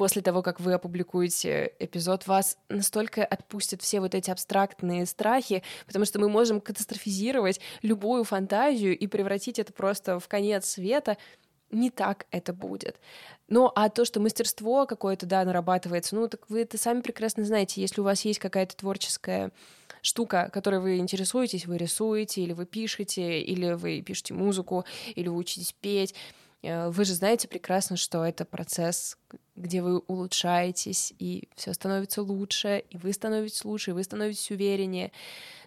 после 0.00 0.22
того, 0.22 0.40
как 0.40 0.60
вы 0.60 0.72
опубликуете 0.72 1.74
эпизод, 1.78 2.26
вас 2.26 2.56
настолько 2.70 3.22
отпустят 3.22 3.82
все 3.82 4.00
вот 4.00 4.14
эти 4.14 4.30
абстрактные 4.30 5.04
страхи, 5.04 5.62
потому 5.86 6.06
что 6.06 6.18
мы 6.18 6.30
можем 6.30 6.62
катастрофизировать 6.62 7.60
любую 7.82 8.24
фантазию 8.24 8.96
и 8.96 9.06
превратить 9.06 9.58
это 9.58 9.74
просто 9.74 10.18
в 10.18 10.26
конец 10.26 10.64
света, 10.64 11.18
не 11.70 11.90
так 11.90 12.24
это 12.30 12.54
будет. 12.54 12.98
Ну, 13.48 13.70
а 13.74 13.90
то, 13.90 14.06
что 14.06 14.20
мастерство 14.20 14.86
какое-то, 14.86 15.26
да, 15.26 15.44
нарабатывается, 15.44 16.16
ну, 16.16 16.28
так 16.28 16.48
вы 16.48 16.62
это 16.62 16.78
сами 16.78 17.02
прекрасно 17.02 17.44
знаете. 17.44 17.82
Если 17.82 18.00
у 18.00 18.04
вас 18.04 18.24
есть 18.24 18.38
какая-то 18.38 18.74
творческая 18.74 19.52
штука, 20.00 20.48
которой 20.50 20.80
вы 20.80 20.96
интересуетесь, 20.96 21.66
вы 21.66 21.76
рисуете, 21.76 22.40
или 22.40 22.54
вы 22.54 22.64
пишете, 22.64 23.42
или 23.42 23.74
вы 23.74 24.00
пишете 24.00 24.32
музыку, 24.32 24.86
или 25.14 25.28
вы 25.28 25.36
учитесь 25.36 25.74
петь, 25.78 26.14
вы 26.62 27.04
же 27.04 27.14
знаете 27.14 27.48
прекрасно, 27.48 27.96
что 27.96 28.24
это 28.24 28.44
процесс 28.44 29.16
где 29.60 29.82
вы 29.82 29.98
улучшаетесь, 29.98 31.12
и 31.18 31.48
все 31.54 31.72
становится 31.74 32.22
лучше, 32.22 32.82
и 32.90 32.96
вы 32.96 33.12
становитесь 33.12 33.64
лучше, 33.64 33.90
и 33.90 33.94
вы 33.94 34.02
становитесь 34.02 34.50
увереннее. 34.50 35.12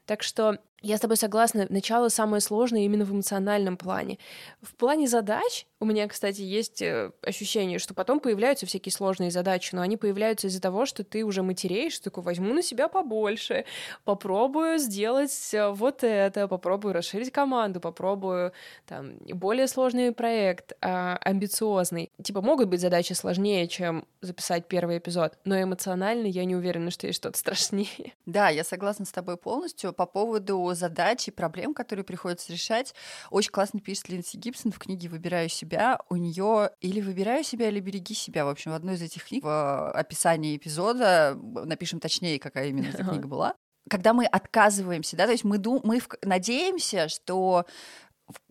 Так 0.06 0.24
что 0.24 0.58
я 0.84 0.98
с 0.98 1.00
тобой 1.00 1.16
согласна, 1.16 1.66
начало 1.70 2.10
самое 2.10 2.42
сложное 2.42 2.82
именно 2.82 3.06
в 3.06 3.14
эмоциональном 3.14 3.78
плане. 3.78 4.20
В 4.62 4.76
плане 4.76 5.08
задач 5.08 5.66
у 5.80 5.86
меня, 5.86 6.10
кстати, 6.10 6.42
есть 6.42 6.82
э, 6.82 7.12
ощущение, 7.22 7.80
что 7.80 7.94
потом 7.94 8.20
появляются 8.20 8.66
всякие 8.66 8.92
сложные 8.92 9.32
задачи, 9.32 9.74
но 9.74 9.82
они 9.82 9.96
появляются 9.96 10.48
из-за 10.48 10.62
того, 10.62 10.86
что 10.86 11.06
ты 11.06 11.24
уже 11.24 11.42
матереешь, 11.42 12.00
такой 12.00 12.24
возьму 12.24 12.54
на 12.54 12.62
себя 12.62 12.90
побольше, 12.90 13.64
попробую 14.04 14.78
сделать 14.78 15.54
э, 15.54 15.70
вот 15.70 16.04
это, 16.04 16.50
попробую 16.50 16.94
расширить 16.94 17.32
команду, 17.32 17.80
попробую 17.80 18.52
там 18.86 19.18
более 19.20 19.68
сложный 19.68 20.12
проект, 20.12 20.74
а, 20.82 21.18
амбициозный. 21.22 22.12
Типа 22.22 22.42
могут 22.42 22.68
быть 22.68 22.82
задачи 22.82 23.14
сложнее, 23.14 23.70
чем 23.70 24.06
записать 24.20 24.68
первый 24.68 24.98
эпизод, 24.98 25.38
но 25.46 25.62
эмоционально 25.62 26.28
я 26.28 26.44
не 26.44 26.58
уверена, 26.58 26.92
что 26.92 27.08
есть 27.08 27.20
что-то 27.20 27.38
страшнее. 27.40 28.14
Да, 28.26 28.50
я 28.50 28.66
согласна 28.66 29.06
с 29.06 29.12
тобой 29.14 29.38
полностью 29.38 29.93
по 29.94 30.06
поводу 30.06 30.72
задач 30.74 31.28
и 31.28 31.32
проблем, 31.32 31.74
которые 31.74 32.04
приходится 32.04 32.52
решать. 32.52 32.94
Очень 33.30 33.52
классно 33.52 33.80
пишет 33.80 34.10
Линдси 34.10 34.38
Гибсон 34.38 34.72
в 34.72 34.80
книге 34.80 35.10
«Выбираю 35.10 35.50
себя». 35.50 36.00
У 36.10 36.16
нее 36.16 36.72
или 36.82 37.02
«Выбираю 37.02 37.44
себя», 37.44 37.70
или 37.70 37.80
«Береги 37.80 38.14
себя». 38.14 38.46
В 38.46 38.50
общем, 38.50 38.72
в 38.72 38.76
одной 38.76 38.96
из 38.96 39.02
этих 39.02 39.26
книг 39.26 39.44
в 39.44 39.92
описании 39.92 40.58
эпизода 40.58 41.38
напишем 41.66 42.00
точнее, 42.00 42.40
какая 42.40 42.68
именно 42.68 42.88
эта 42.88 43.04
книга 43.04 43.28
была 43.28 43.56
когда 43.90 44.14
мы 44.14 44.26
отказываемся, 44.26 45.18
да, 45.18 45.26
то 45.26 45.34
есть 45.34 45.44
мы, 45.44 45.58
дум, 45.58 45.82
мы 45.84 46.02
надеемся, 46.24 47.10
что 47.10 47.66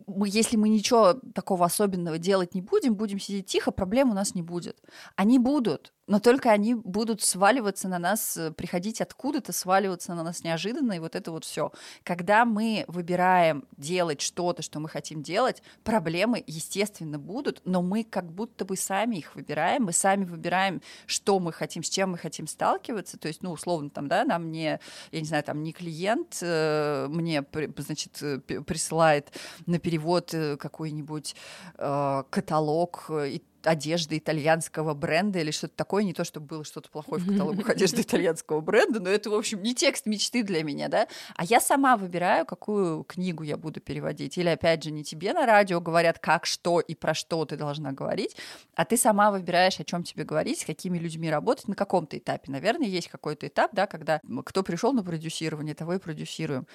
мы, 0.07 0.29
если 0.29 0.57
мы 0.57 0.69
ничего 0.69 1.15
такого 1.35 1.65
особенного 1.65 2.19
делать 2.19 2.55
не 2.55 2.61
будем, 2.61 2.95
будем 2.95 3.19
сидеть 3.19 3.47
тихо, 3.47 3.71
проблем 3.71 4.11
у 4.11 4.15
нас 4.15 4.35
не 4.35 4.43
будет. 4.43 4.83
Они 5.17 5.39
будут, 5.39 5.95
но 6.07 6.19
только 6.19 6.51
они 6.51 6.75
будут 6.75 7.23
сваливаться 7.23 7.89
на 7.89 7.99
нас, 7.99 8.37
э, 8.37 8.51
приходить 8.51 9.01
откуда-то, 9.01 9.53
сваливаться 9.53 10.15
на 10.15 10.23
нас 10.23 10.43
неожиданно, 10.43 10.93
и 10.93 10.99
вот 10.99 11.15
это 11.15 11.31
вот 11.31 11.45
все. 11.45 11.73
Когда 12.03 12.45
мы 12.45 12.85
выбираем 12.89 13.65
делать 13.77 14.21
что-то, 14.21 14.63
что 14.63 14.81
мы 14.81 14.89
хотим 14.89 15.23
делать, 15.23 15.63
проблемы, 15.85 16.43
естественно, 16.47 17.19
будут, 17.19 17.63
но 17.65 17.83
мы 17.83 18.05
как 18.05 18.33
будто 18.33 18.65
бы 18.65 18.77
сами 18.77 19.17
их 19.17 19.35
выбираем, 19.37 19.85
мы 19.85 19.93
сами 19.93 20.25
выбираем, 20.25 20.83
что 21.07 21.39
мы 21.39 21.53
хотим, 21.53 21.83
с 21.83 21.89
чем 21.89 22.13
мы 22.13 22.19
хотим 22.19 22.47
сталкиваться, 22.47 23.17
то 23.19 23.29
есть, 23.29 23.43
ну, 23.43 23.53
условно, 23.53 23.91
там, 23.91 24.09
да, 24.09 24.25
нам 24.25 24.51
не, 24.51 24.81
я 25.13 25.21
не 25.21 25.27
знаю, 25.27 25.45
там, 25.45 25.63
не 25.63 25.73
клиент 25.73 26.39
э, 26.43 27.07
мне, 27.09 27.45
значит, 27.77 28.23
э, 28.23 28.39
присылает 28.39 29.33
на 29.67 29.79
перевод 29.79 30.35
э, 30.35 30.57
какой-нибудь 30.57 31.37
э, 31.79 32.23
каталог 32.31 33.11
и 33.11 33.43
одежды 33.67 34.19
итальянского 34.19 34.95
бренда 34.95 35.41
или 35.41 35.51
что-то 35.51 35.75
такое, 35.77 36.05
не 36.05 36.13
то, 36.13 36.25
чтобы 36.25 36.47
было 36.47 36.65
что-то 36.65 36.91
плохое 36.91 37.23
в 37.23 37.27
каталогах 37.31 37.69
одежды 37.71 38.03
итальянского 38.03 38.61
бренда, 38.61 39.01
но 39.01 39.11
это, 39.11 39.31
в 39.31 39.35
общем, 39.35 39.63
не 39.63 39.75
текст 39.75 40.07
мечты 40.07 40.43
для 40.43 40.63
меня, 40.63 40.89
да, 40.89 41.09
а 41.37 41.45
я 41.45 41.61
сама 41.61 41.97
выбираю, 41.97 42.47
какую 42.47 43.05
книгу 43.05 43.43
я 43.43 43.57
буду 43.57 43.81
переводить, 43.81 44.39
или, 44.39 44.49
опять 44.49 44.85
же, 44.85 44.91
не 44.91 45.05
тебе 45.05 45.33
на 45.33 45.47
радио 45.47 45.81
говорят, 45.81 46.19
как, 46.19 46.47
что 46.47 46.81
и 46.81 46.95
про 46.95 47.15
что 47.15 47.45
ты 47.45 47.57
должна 47.57 47.93
говорить, 47.93 48.37
а 48.75 48.85
ты 48.85 48.97
сама 48.97 49.31
выбираешь, 49.31 49.79
о 49.81 49.85
чем 49.85 50.03
тебе 50.03 50.25
говорить, 50.25 50.61
с 50.61 50.65
какими 50.65 50.99
людьми 50.99 51.31
работать 51.31 51.69
на 51.69 51.75
каком-то 51.75 52.19
этапе. 52.19 52.51
Наверное, 52.51 52.87
есть 52.87 53.09
какой-то 53.09 53.47
этап, 53.47 53.73
да, 53.75 53.87
когда 53.87 54.21
кто 54.45 54.63
пришел 54.63 54.93
на 54.93 55.03
продюсирование, 55.03 55.75
того 55.75 55.95
и 55.95 55.99
продюсируем. 55.99 56.67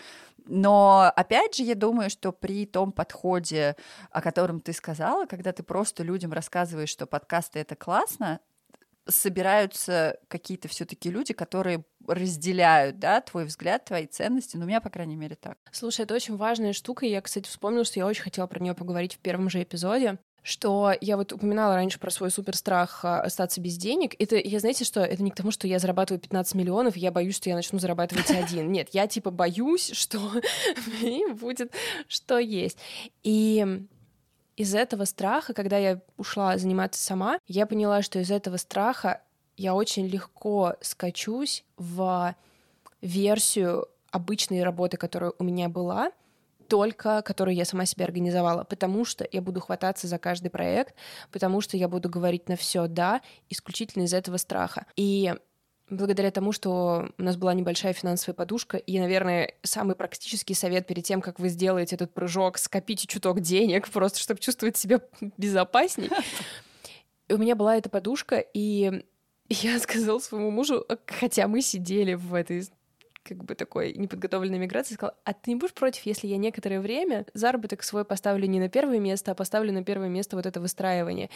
Но, 0.45 1.11
опять 1.15 1.55
же, 1.55 1.63
я 1.63 1.75
думаю, 1.75 2.09
что 2.09 2.31
при 2.31 2.65
том 2.65 2.91
подходе, 2.91 3.75
о 4.11 4.21
котором 4.21 4.59
ты 4.59 4.73
сказала, 4.73 5.25
когда 5.25 5.51
ты 5.51 5.63
просто 5.63 6.03
людям 6.03 6.31
рассказываешь 6.33 6.76
рассказываешь, 6.77 6.89
что 6.89 7.05
подкасты 7.07 7.59
это 7.59 7.75
классно, 7.75 8.39
собираются 9.07 10.17
какие-то 10.27 10.67
все-таки 10.67 11.09
люди, 11.09 11.33
которые 11.33 11.83
разделяют, 12.07 12.99
да, 12.99 13.21
твой 13.21 13.45
взгляд, 13.45 13.85
твои 13.85 14.05
ценности. 14.05 14.57
Ну, 14.57 14.65
у 14.65 14.67
меня, 14.67 14.81
по 14.81 14.89
крайней 14.89 15.15
мере, 15.15 15.35
так. 15.35 15.57
Слушай, 15.71 16.01
это 16.01 16.13
очень 16.13 16.35
важная 16.35 16.73
штука. 16.73 17.05
Я, 17.05 17.21
кстати, 17.21 17.47
вспомнила, 17.47 17.85
что 17.85 17.99
я 17.99 18.05
очень 18.05 18.23
хотела 18.23 18.47
про 18.47 18.59
нее 18.59 18.73
поговорить 18.73 19.13
в 19.13 19.19
первом 19.19 19.49
же 19.49 19.63
эпизоде 19.63 20.17
что 20.43 20.93
я 21.01 21.17
вот 21.17 21.33
упоминала 21.33 21.75
раньше 21.75 21.99
про 21.99 22.09
свой 22.09 22.31
супер 22.31 22.55
страх 22.55 23.03
а, 23.03 23.19
остаться 23.19 23.59
без 23.59 23.75
денег. 23.75 24.15
Это, 24.17 24.37
я 24.37 24.61
знаете, 24.61 24.85
что 24.85 25.01
это 25.01 25.21
не 25.21 25.29
к 25.29 25.35
тому, 25.35 25.51
что 25.51 25.67
я 25.67 25.77
зарабатываю 25.77 26.21
15 26.21 26.55
миллионов, 26.55 26.95
и 26.95 27.01
я 27.01 27.11
боюсь, 27.11 27.35
что 27.35 27.49
я 27.49 27.55
начну 27.55 27.79
зарабатывать 27.79 28.31
один. 28.31 28.71
Нет, 28.71 28.87
я 28.93 29.07
типа 29.07 29.29
боюсь, 29.29 29.91
что 29.91 30.21
будет 31.33 31.73
что 32.07 32.39
есть. 32.39 32.77
И 33.23 33.87
из 34.57 34.73
этого 34.73 35.05
страха, 35.05 35.53
когда 35.53 35.77
я 35.77 36.01
ушла 36.17 36.57
заниматься 36.57 37.01
сама, 37.01 37.39
я 37.47 37.65
поняла, 37.67 38.01
что 38.01 38.19
из 38.19 38.31
этого 38.31 38.57
страха 38.57 39.21
я 39.55 39.73
очень 39.75 40.07
легко 40.07 40.75
скачусь 40.81 41.63
в 41.77 42.35
версию 43.01 43.87
обычной 44.11 44.63
работы, 44.63 44.97
которая 44.97 45.31
у 45.37 45.43
меня 45.43 45.69
была, 45.69 46.11
только 46.67 47.21
которую 47.21 47.55
я 47.55 47.65
сама 47.65 47.85
себе 47.85 48.05
организовала, 48.05 48.63
потому 48.63 49.05
что 49.05 49.27
я 49.31 49.41
буду 49.41 49.61
хвататься 49.61 50.07
за 50.07 50.17
каждый 50.17 50.49
проект, 50.49 50.95
потому 51.31 51.61
что 51.61 51.77
я 51.77 51.87
буду 51.87 52.09
говорить 52.09 52.49
на 52.49 52.55
все 52.55 52.87
да, 52.87 53.21
исключительно 53.49 54.03
из 54.03 54.13
этого 54.13 54.37
страха. 54.37 54.85
И 54.95 55.33
благодаря 55.89 56.31
тому, 56.31 56.51
что 56.51 57.09
у 57.17 57.23
нас 57.23 57.37
была 57.37 57.53
небольшая 57.53 57.93
финансовая 57.93 58.35
подушка, 58.35 58.77
и, 58.77 58.99
наверное, 58.99 59.53
самый 59.63 59.95
практический 59.95 60.53
совет 60.53 60.87
перед 60.87 61.03
тем, 61.03 61.21
как 61.21 61.39
вы 61.39 61.49
сделаете 61.49 61.95
этот 61.95 62.13
прыжок, 62.13 62.57
скопите 62.57 63.07
чуток 63.07 63.39
денег, 63.39 63.89
просто 63.91 64.19
чтобы 64.19 64.39
чувствовать 64.39 64.77
себя 64.77 65.01
безопасней. 65.37 66.09
у 67.29 67.37
меня 67.37 67.55
была 67.55 67.77
эта 67.77 67.89
подушка, 67.89 68.43
и 68.53 69.03
я 69.49 69.79
сказала 69.79 70.19
своему 70.19 70.51
мужу, 70.51 70.85
хотя 71.05 71.47
мы 71.47 71.61
сидели 71.61 72.13
в 72.13 72.33
этой 72.33 72.67
как 73.27 73.43
бы 73.43 73.55
такой 73.55 73.93
неподготовленной 73.93 74.59
миграции, 74.59 74.95
сказала, 74.95 75.15
а 75.23 75.33
ты 75.33 75.51
не 75.51 75.55
будешь 75.55 75.73
против, 75.73 76.05
если 76.05 76.27
я 76.27 76.37
некоторое 76.37 76.79
время 76.79 77.25
заработок 77.33 77.83
свой 77.83 78.05
поставлю 78.05 78.47
не 78.47 78.59
на 78.59 78.69
первое 78.69 78.99
место, 78.99 79.31
а 79.31 79.35
поставлю 79.35 79.73
на 79.73 79.83
первое 79.83 80.09
место 80.09 80.35
вот 80.35 80.45
это 80.45 80.59
выстраивание. 80.59 81.29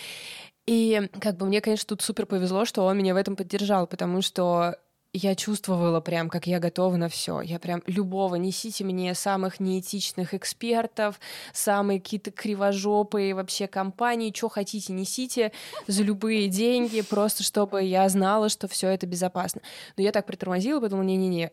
И 0.65 1.09
как 1.19 1.37
бы 1.37 1.45
мне, 1.45 1.61
конечно, 1.61 1.87
тут 1.87 2.01
супер 2.01 2.25
повезло, 2.25 2.65
что 2.65 2.85
он 2.85 2.97
меня 2.97 3.13
в 3.13 3.17
этом 3.17 3.35
поддержал, 3.35 3.87
потому 3.87 4.21
что 4.21 4.77
я 5.13 5.35
чувствовала 5.35 5.99
прям, 5.99 6.29
как 6.29 6.47
я 6.47 6.59
готова 6.59 6.95
на 6.95 7.09
все. 7.09 7.41
Я 7.41 7.59
прям 7.59 7.83
любого, 7.85 8.35
несите 8.35 8.85
мне 8.85 9.13
самых 9.13 9.59
неэтичных 9.59 10.33
экспертов, 10.33 11.19
самые 11.53 11.99
какие-то 11.99 12.31
кривожопые 12.31 13.35
вообще 13.35 13.67
компании, 13.67 14.33
что 14.33 14.47
хотите, 14.47 14.93
несите 14.93 15.51
за 15.87 16.03
любые 16.03 16.47
деньги, 16.47 17.01
просто 17.01 17.43
чтобы 17.43 17.83
я 17.83 18.07
знала, 18.07 18.47
что 18.47 18.69
все 18.69 18.87
это 18.87 19.05
безопасно. 19.05 19.61
Но 19.97 20.03
я 20.03 20.13
так 20.13 20.25
притормозила, 20.25 20.79
подумала, 20.79 21.05
не-не-не, 21.05 21.51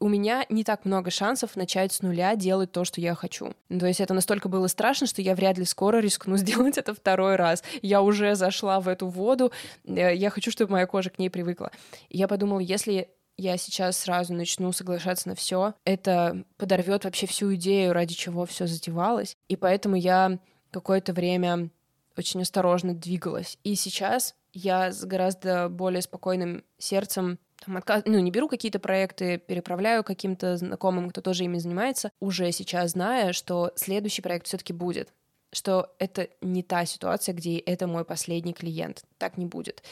у 0.00 0.08
меня 0.08 0.46
не 0.48 0.64
так 0.64 0.84
много 0.84 1.10
шансов 1.10 1.56
начать 1.56 1.92
с 1.92 2.00
нуля 2.02 2.34
делать 2.36 2.72
то, 2.72 2.84
что 2.84 3.00
я 3.00 3.14
хочу. 3.14 3.52
То 3.68 3.86
есть 3.86 4.00
это 4.00 4.14
настолько 4.14 4.48
было 4.48 4.66
страшно, 4.66 5.06
что 5.06 5.20
я 5.20 5.34
вряд 5.34 5.58
ли 5.58 5.64
скоро 5.64 5.98
рискну 5.98 6.36
сделать 6.38 6.78
это 6.78 6.94
второй 6.94 7.36
раз. 7.36 7.62
Я 7.82 8.00
уже 8.02 8.34
зашла 8.34 8.80
в 8.80 8.88
эту 8.88 9.08
воду, 9.08 9.52
э, 9.84 10.14
я 10.14 10.30
хочу, 10.30 10.50
чтобы 10.50 10.72
моя 10.72 10.86
кожа 10.86 11.10
к 11.10 11.18
ней 11.18 11.28
привыкла. 11.28 11.70
И 12.08 12.16
я 12.16 12.28
подумала, 12.28 12.60
если 12.60 13.08
я 13.36 13.56
сейчас 13.56 13.98
сразу 13.98 14.34
начну 14.34 14.72
соглашаться 14.72 15.28
на 15.28 15.34
все, 15.34 15.74
это 15.84 16.44
подорвет 16.56 17.04
вообще 17.04 17.26
всю 17.26 17.54
идею, 17.54 17.92
ради 17.92 18.14
чего 18.14 18.46
все 18.46 18.66
затевалось. 18.66 19.36
И 19.48 19.56
поэтому 19.56 19.96
я 19.96 20.38
какое-то 20.70 21.12
время 21.12 21.70
очень 22.16 22.42
осторожно 22.42 22.94
двигалась. 22.94 23.58
И 23.62 23.76
сейчас 23.76 24.34
я 24.52 24.90
с 24.90 25.04
гораздо 25.04 25.68
более 25.68 26.02
спокойным 26.02 26.64
сердцем 26.78 27.38
отказ... 27.76 28.02
ну, 28.06 28.18
не 28.18 28.30
беру 28.30 28.48
какие-то 28.48 28.78
проекты, 28.78 29.38
переправляю 29.38 30.04
каким-то 30.04 30.56
знакомым, 30.56 31.10
кто 31.10 31.20
тоже 31.20 31.44
ими 31.44 31.58
занимается, 31.58 32.10
уже 32.20 32.50
сейчас 32.52 32.92
зная, 32.92 33.32
что 33.32 33.72
следующий 33.76 34.22
проект 34.22 34.46
все-таки 34.46 34.72
будет 34.72 35.10
что 35.52 35.94
это 35.98 36.28
не 36.40 36.62
та 36.62 36.84
ситуация, 36.84 37.34
где 37.34 37.58
это 37.58 37.86
мой 37.86 38.04
последний 38.04 38.52
клиент. 38.52 39.04
Так 39.16 39.38
не 39.38 39.46
будет. 39.46 39.82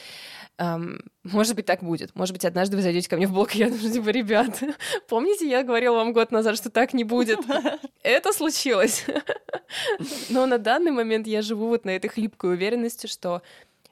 Um, 0.59 1.03
может 1.23 1.55
быть, 1.55 1.65
так 1.65 1.81
будет. 1.81 2.13
Может 2.15 2.33
быть, 2.33 2.45
однажды 2.45 2.77
вы 2.77 2.83
зайдете 2.83 3.09
ко 3.09 3.17
мне 3.17 3.27
в 3.27 3.33
блог, 3.33 3.55
и 3.55 3.59
я 3.59 3.69
думаю, 3.69 3.91
типа, 3.91 4.09
ребят, 4.09 4.61
помните, 5.07 5.49
я 5.49 5.63
говорила 5.63 5.95
вам 5.95 6.13
год 6.13 6.31
назад, 6.31 6.57
что 6.57 6.69
так 6.69 6.93
не 6.93 7.03
будет? 7.03 7.39
Это 8.03 8.33
случилось. 8.33 9.05
Но 10.29 10.45
на 10.45 10.59
данный 10.59 10.91
момент 10.91 11.25
я 11.25 11.41
живу 11.41 11.67
вот 11.67 11.85
на 11.85 11.91
этой 11.91 12.09
хлипкой 12.09 12.53
уверенности, 12.53 13.07
что 13.07 13.41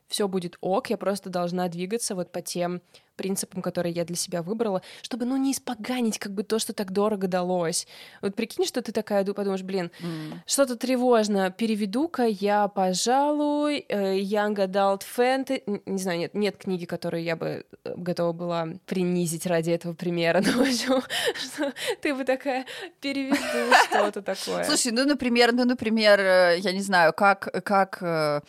все 0.08 0.28
будет 0.28 0.58
ок, 0.62 0.92
я 0.92 0.98
просто 0.98 1.30
должна 1.30 1.68
двигаться 1.68 2.14
вот 2.14 2.32
по 2.32 2.42
тем 2.42 2.82
принципам, 3.16 3.62
которые 3.62 3.94
я 3.94 4.06
для 4.06 4.16
себя 4.16 4.42
выбрала, 4.42 4.82
чтобы, 5.02 5.26
ну, 5.26 5.38
не 5.38 5.52
испоганить 5.52 6.20
как 6.20 6.34
бы 6.34 6.44
то, 6.44 6.60
что 6.60 6.74
так 6.74 6.92
дорого 6.92 7.28
далось. 7.28 7.88
Вот 8.22 8.36
прикинь, 8.36 8.66
что 8.66 8.82
ты 8.82 8.92
такая 8.92 9.24
подумаешь, 9.36 9.64
блин, 9.64 9.92
mm. 10.02 10.40
что-то 10.46 10.76
тревожно, 10.76 11.52
переведу-ка 11.52 12.24
я, 12.24 12.68
пожалуй, 12.68 13.86
э, 13.88 14.18
Young 14.20 14.56
Adult 14.56 15.04
Fantasy, 15.16 15.82
не 15.86 15.98
знаю, 16.00 16.20
нет, 16.20 16.34
нет 16.34 16.58
книги, 16.58 16.86
которую 16.86 17.24
я 17.24 17.36
бы 17.36 17.66
э, 17.84 17.94
готова 17.96 18.34
была 18.34 18.68
принизить 18.86 19.46
ради 19.46 19.72
этого 19.72 19.94
примера, 19.94 20.42
но, 20.46 20.52
в 20.52 20.62
общем, 20.62 21.02
что 21.36 21.74
ты 22.02 22.14
бы 22.16 22.24
такая, 22.24 22.66
переведу 23.02 23.38
что-то 23.90 24.22
такое. 24.22 24.64
Слушай, 24.64 24.92
ну, 24.92 25.06
например, 25.06 25.54
ну, 25.54 25.66
например, 25.66 26.20
э, 26.20 26.60
я 26.60 26.72
не 26.72 26.82
знаю, 26.82 27.14
как, 27.14 27.50
как 27.64 28.44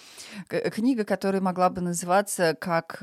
книга, 0.49 1.05
которая 1.05 1.41
могла 1.41 1.71
бы 1.71 1.81
называться 1.81 2.57
как... 2.59 3.03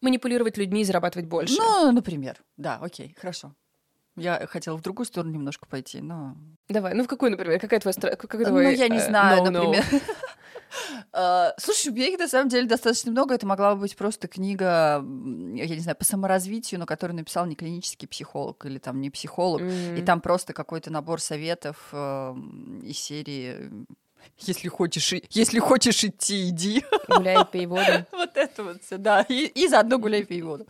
Манипулировать 0.00 0.56
людьми 0.56 0.82
из 0.82 0.90
зарабатывать 1.00 1.28
больше. 1.28 1.56
Ну, 1.58 1.92
например. 1.92 2.36
Да, 2.56 2.78
окей, 2.80 3.14
хорошо. 3.18 3.54
Я 4.16 4.46
хотела 4.46 4.76
в 4.76 4.82
другую 4.82 5.06
сторону 5.06 5.32
немножко 5.32 5.66
пойти, 5.66 6.00
но... 6.00 6.36
Давай, 6.68 6.94
ну 6.94 7.04
в 7.04 7.08
какую, 7.08 7.30
например? 7.30 7.58
Какая 7.58 7.80
твоя... 7.80 7.92
Стра... 7.92 8.16
Какой 8.16 8.44
твой, 8.44 8.64
ну, 8.64 8.70
я 8.70 8.88
не 8.88 8.98
э, 8.98 9.06
знаю, 9.06 9.42
no, 9.42 9.50
например. 9.50 9.84
Uh, 11.12 11.52
слушай, 11.58 11.88
у 11.88 11.94
меня 11.94 12.08
их 12.08 12.18
на 12.18 12.28
самом 12.28 12.48
деле 12.48 12.66
достаточно 12.66 13.12
много. 13.12 13.34
Это 13.34 13.46
могла 13.46 13.74
бы 13.74 13.82
быть 13.82 13.96
просто 13.96 14.28
книга, 14.28 14.96
я 14.96 15.02
не 15.68 15.80
знаю, 15.80 15.96
по 15.96 16.04
саморазвитию, 16.04 16.80
но 16.80 16.86
которую 16.86 17.16
написал 17.16 17.46
не 17.46 17.54
клинический 17.54 18.08
психолог 18.08 18.66
или 18.66 18.78
там 18.78 19.00
не 19.00 19.10
психолог. 19.10 19.62
Mm-hmm. 19.62 19.98
И 20.00 20.02
там 20.02 20.20
просто 20.20 20.52
какой-то 20.52 20.90
набор 20.90 21.20
советов 21.20 21.88
uh, 21.92 22.84
из 22.84 22.98
серии 22.98 23.70
если 24.38 24.68
хочешь, 24.68 25.14
если 25.30 25.58
хочешь 25.58 26.04
идти, 26.04 26.48
иди. 26.48 26.84
Гуляй, 27.08 27.44
пей 27.50 27.66
воду. 27.66 28.06
Вот 28.12 28.36
это 28.36 28.64
вот 28.64 28.82
все, 28.82 28.98
да. 28.98 29.22
И, 29.22 29.46
и 29.46 29.66
заодно 29.68 29.98
гуляй, 29.98 30.24
пей 30.24 30.42
воду. 30.42 30.66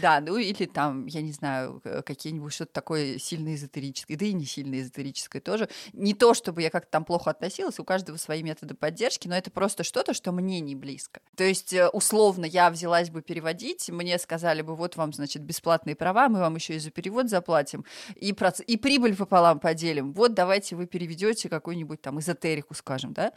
Да, 0.00 0.20
ну 0.20 0.36
или 0.36 0.66
там, 0.66 1.06
я 1.06 1.22
не 1.22 1.32
знаю, 1.32 1.82
какие-нибудь 2.04 2.52
что-то 2.52 2.72
такое 2.72 3.18
сильно 3.18 3.54
эзотерическое, 3.54 4.16
да 4.16 4.26
и 4.26 4.32
не 4.32 4.44
сильно 4.44 4.80
эзотерическое 4.80 5.40
тоже. 5.40 5.68
Не 5.92 6.14
то, 6.14 6.34
чтобы 6.34 6.62
я 6.62 6.70
как-то 6.70 6.90
там 6.90 7.04
плохо 7.04 7.30
относилась, 7.30 7.78
у 7.78 7.84
каждого 7.84 8.16
свои 8.16 8.42
методы 8.42 8.74
поддержки, 8.74 9.28
но 9.28 9.36
это 9.36 9.50
просто 9.50 9.84
что-то, 9.84 10.14
что 10.14 10.32
мне 10.32 10.60
не 10.60 10.74
близко. 10.74 11.20
То 11.36 11.44
есть, 11.44 11.72
э, 11.72 11.88
условно, 11.88 12.44
я 12.44 12.70
взялась 12.70 13.10
бы 13.10 13.22
переводить, 13.22 13.88
мне 13.90 14.18
сказали 14.18 14.62
бы, 14.62 14.76
вот 14.76 14.96
вам, 14.96 15.12
значит, 15.12 15.42
бесплатные 15.42 15.96
права, 15.96 16.28
мы 16.28 16.40
вам 16.40 16.56
еще 16.56 16.74
и 16.74 16.78
за 16.78 16.90
перевод 16.90 17.28
заплатим, 17.28 17.84
и, 18.16 18.32
проц... 18.32 18.60
и 18.60 18.76
прибыль 18.76 19.16
пополам 19.16 19.58
поделим. 19.58 20.12
Вот 20.12 20.34
давайте 20.34 20.76
вы 20.76 20.86
переведете 20.86 21.48
какую-нибудь 21.48 22.00
там 22.00 22.20
эзотерику, 22.20 22.73
скажем, 22.74 23.12
да, 23.12 23.32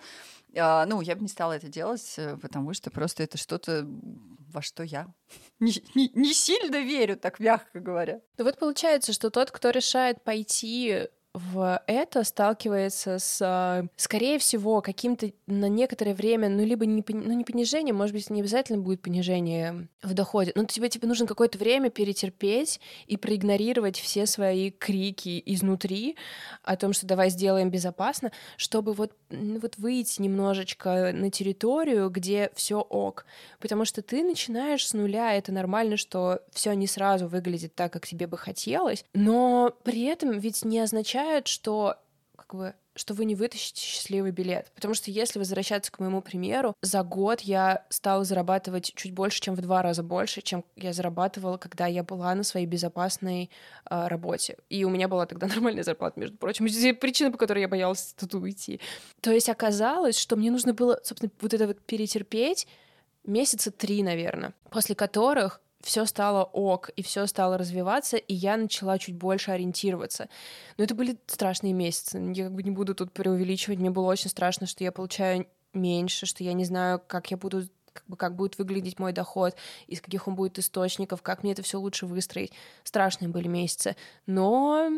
а, 0.56 0.86
ну, 0.86 1.02
я 1.02 1.16
бы 1.16 1.22
не 1.22 1.28
стала 1.28 1.54
это 1.54 1.68
делать, 1.68 2.14
э, 2.18 2.38
потому 2.38 2.74
что 2.74 2.90
просто 2.90 3.24
это 3.24 3.38
что-то, 3.38 3.88
во 4.52 4.62
что 4.62 4.84
я 4.84 5.08
не, 5.60 5.74
не, 5.96 6.10
не 6.14 6.34
сильно 6.34 6.78
верю, 6.78 7.18
так 7.18 7.40
мягко 7.40 7.80
говоря. 7.80 8.22
Ну 8.38 8.46
вот 8.46 8.58
получается, 8.58 9.14
что 9.14 9.30
тот, 9.30 9.52
кто 9.52 9.70
решает 9.70 10.24
пойти 10.24 11.08
в 11.38 11.82
это 11.88 12.24
сталкивается 12.24 13.20
с, 13.20 13.40
а, 13.42 13.86
скорее 13.96 14.40
всего, 14.40 14.82
каким-то 14.82 15.32
на 15.46 15.70
некоторое 15.70 16.14
время, 16.14 16.50
ну, 16.50 16.66
либо 16.66 16.86
не, 16.86 17.04
ну, 17.08 17.34
не 17.34 17.44
понижение, 17.44 17.94
может 17.94 18.14
быть, 18.14 18.30
не 18.30 18.42
обязательно 18.42 18.80
будет 18.80 19.02
понижение 19.02 19.88
в 20.02 20.14
доходе, 20.14 20.52
но 20.56 20.66
тебе, 20.66 20.90
тебе 20.90 21.08
нужно 21.08 21.28
какое-то 21.28 21.58
время 21.58 21.90
перетерпеть 21.90 22.80
и 23.08 23.18
проигнорировать 23.18 24.00
все 24.00 24.26
свои 24.26 24.72
крики 24.72 25.42
изнутри 25.46 26.16
о 26.64 26.76
том, 26.76 26.94
что 26.94 27.06
давай 27.06 27.30
сделаем 27.30 27.70
безопасно, 27.70 28.32
чтобы 28.58 28.94
вот, 28.94 29.14
вот 29.30 29.78
выйти 29.78 30.22
немножечко 30.22 31.12
на 31.14 31.30
территорию, 31.30 32.10
где 32.10 32.52
все 32.56 32.80
ок. 32.80 33.26
Потому 33.60 33.86
что 33.86 34.02
ты 34.02 34.24
начинаешь 34.24 34.88
с 34.88 34.94
нуля, 34.94 35.34
это 35.34 35.52
нормально, 35.52 35.98
что 35.98 36.42
все 36.52 36.74
не 36.74 36.88
сразу 36.88 37.28
выглядит 37.28 37.76
так, 37.76 37.94
как 37.94 38.08
тебе 38.08 38.28
бы 38.28 38.38
хотелось, 38.38 39.06
но 39.14 39.76
при 39.84 40.04
этом 40.06 40.32
ведь 40.32 40.66
не 40.66 40.80
означает, 40.80 41.27
означает, 41.28 41.48
что 41.48 41.98
как 42.36 42.56
бы 42.56 42.74
что 42.96 43.14
вы 43.14 43.26
не 43.26 43.36
вытащите 43.36 43.80
счастливый 43.80 44.32
билет. 44.32 44.72
Потому 44.74 44.96
что 44.96 45.12
если 45.12 45.38
возвращаться 45.38 45.92
к 45.92 46.00
моему 46.00 46.24
примеру, 46.24 46.74
за 46.82 47.04
год 47.04 47.42
я 47.42 47.86
стала 47.90 48.24
зарабатывать 48.24 48.92
чуть 48.96 49.14
больше, 49.14 49.40
чем 49.40 49.54
в 49.54 49.62
два 49.62 49.84
раза 49.84 50.02
больше, 50.02 50.42
чем 50.42 50.66
я 50.76 50.94
зарабатывала, 50.94 51.58
когда 51.58 51.86
я 51.86 52.02
была 52.02 52.34
на 52.34 52.42
своей 52.42 52.66
безопасной 52.66 53.52
э, 53.88 54.08
работе. 54.08 54.58
И 54.70 54.84
у 54.84 54.90
меня 54.90 55.08
была 55.08 55.28
тогда 55.28 55.46
нормальная 55.56 55.84
зарплата, 55.84 56.20
между 56.20 56.38
прочим. 56.38 56.66
Причина, 56.96 57.32
по 57.32 57.38
которой 57.38 57.60
я 57.60 57.68
боялась 57.68 58.16
тут 58.18 58.34
уйти. 58.34 58.80
То 59.22 59.32
есть 59.32 59.50
оказалось, 59.50 60.18
что 60.18 60.36
мне 60.36 60.50
нужно 60.50 60.74
было, 60.74 61.00
собственно, 61.04 61.32
вот 61.40 61.54
это 61.54 61.68
вот 61.68 61.80
перетерпеть 61.82 62.68
месяца 63.26 63.70
три, 63.70 64.02
наверное, 64.02 64.54
после 64.72 64.96
которых 64.96 65.62
все 65.88 66.06
стало 66.06 66.44
ок, 66.44 66.90
и 66.98 67.02
все 67.02 67.26
стало 67.28 67.58
развиваться, 67.58 68.18
и 68.18 68.34
я 68.34 68.58
начала 68.58 69.00
чуть 69.00 69.16
больше 69.16 69.52
ориентироваться. 69.52 70.28
Но 70.78 70.84
это 70.84 70.94
были 70.94 71.18
страшные 71.28 71.72
месяцы. 71.72 72.20
Я 72.36 72.44
как 72.44 72.56
бы 72.56 72.64
не 72.64 72.72
буду 72.72 72.94
тут 72.94 73.14
преувеличивать. 73.14 73.80
Мне 73.80 73.90
было 73.90 74.08
очень 74.08 74.30
страшно, 74.30 74.68
что 74.68 74.84
я 74.84 74.92
получаю 74.92 75.48
меньше, 75.72 76.26
что 76.26 76.44
я 76.44 76.52
не 76.52 76.66
знаю, 76.66 77.02
как 77.08 77.32
я 77.32 77.38
буду 77.38 77.70
как, 77.94 78.04
бы, 78.06 78.18
как 78.18 78.36
будет 78.36 78.58
выглядеть 78.58 79.00
мой 79.00 79.14
доход, 79.14 79.56
из 79.88 80.02
каких 80.02 80.28
он 80.28 80.36
будет 80.36 80.60
источников, 80.60 81.22
как 81.22 81.44
мне 81.44 81.54
это 81.54 81.62
все 81.62 81.80
лучше 81.80 82.06
выстроить. 82.06 82.52
Страшные 82.84 83.30
были 83.30 83.48
месяцы. 83.48 83.96
Но 84.26 84.90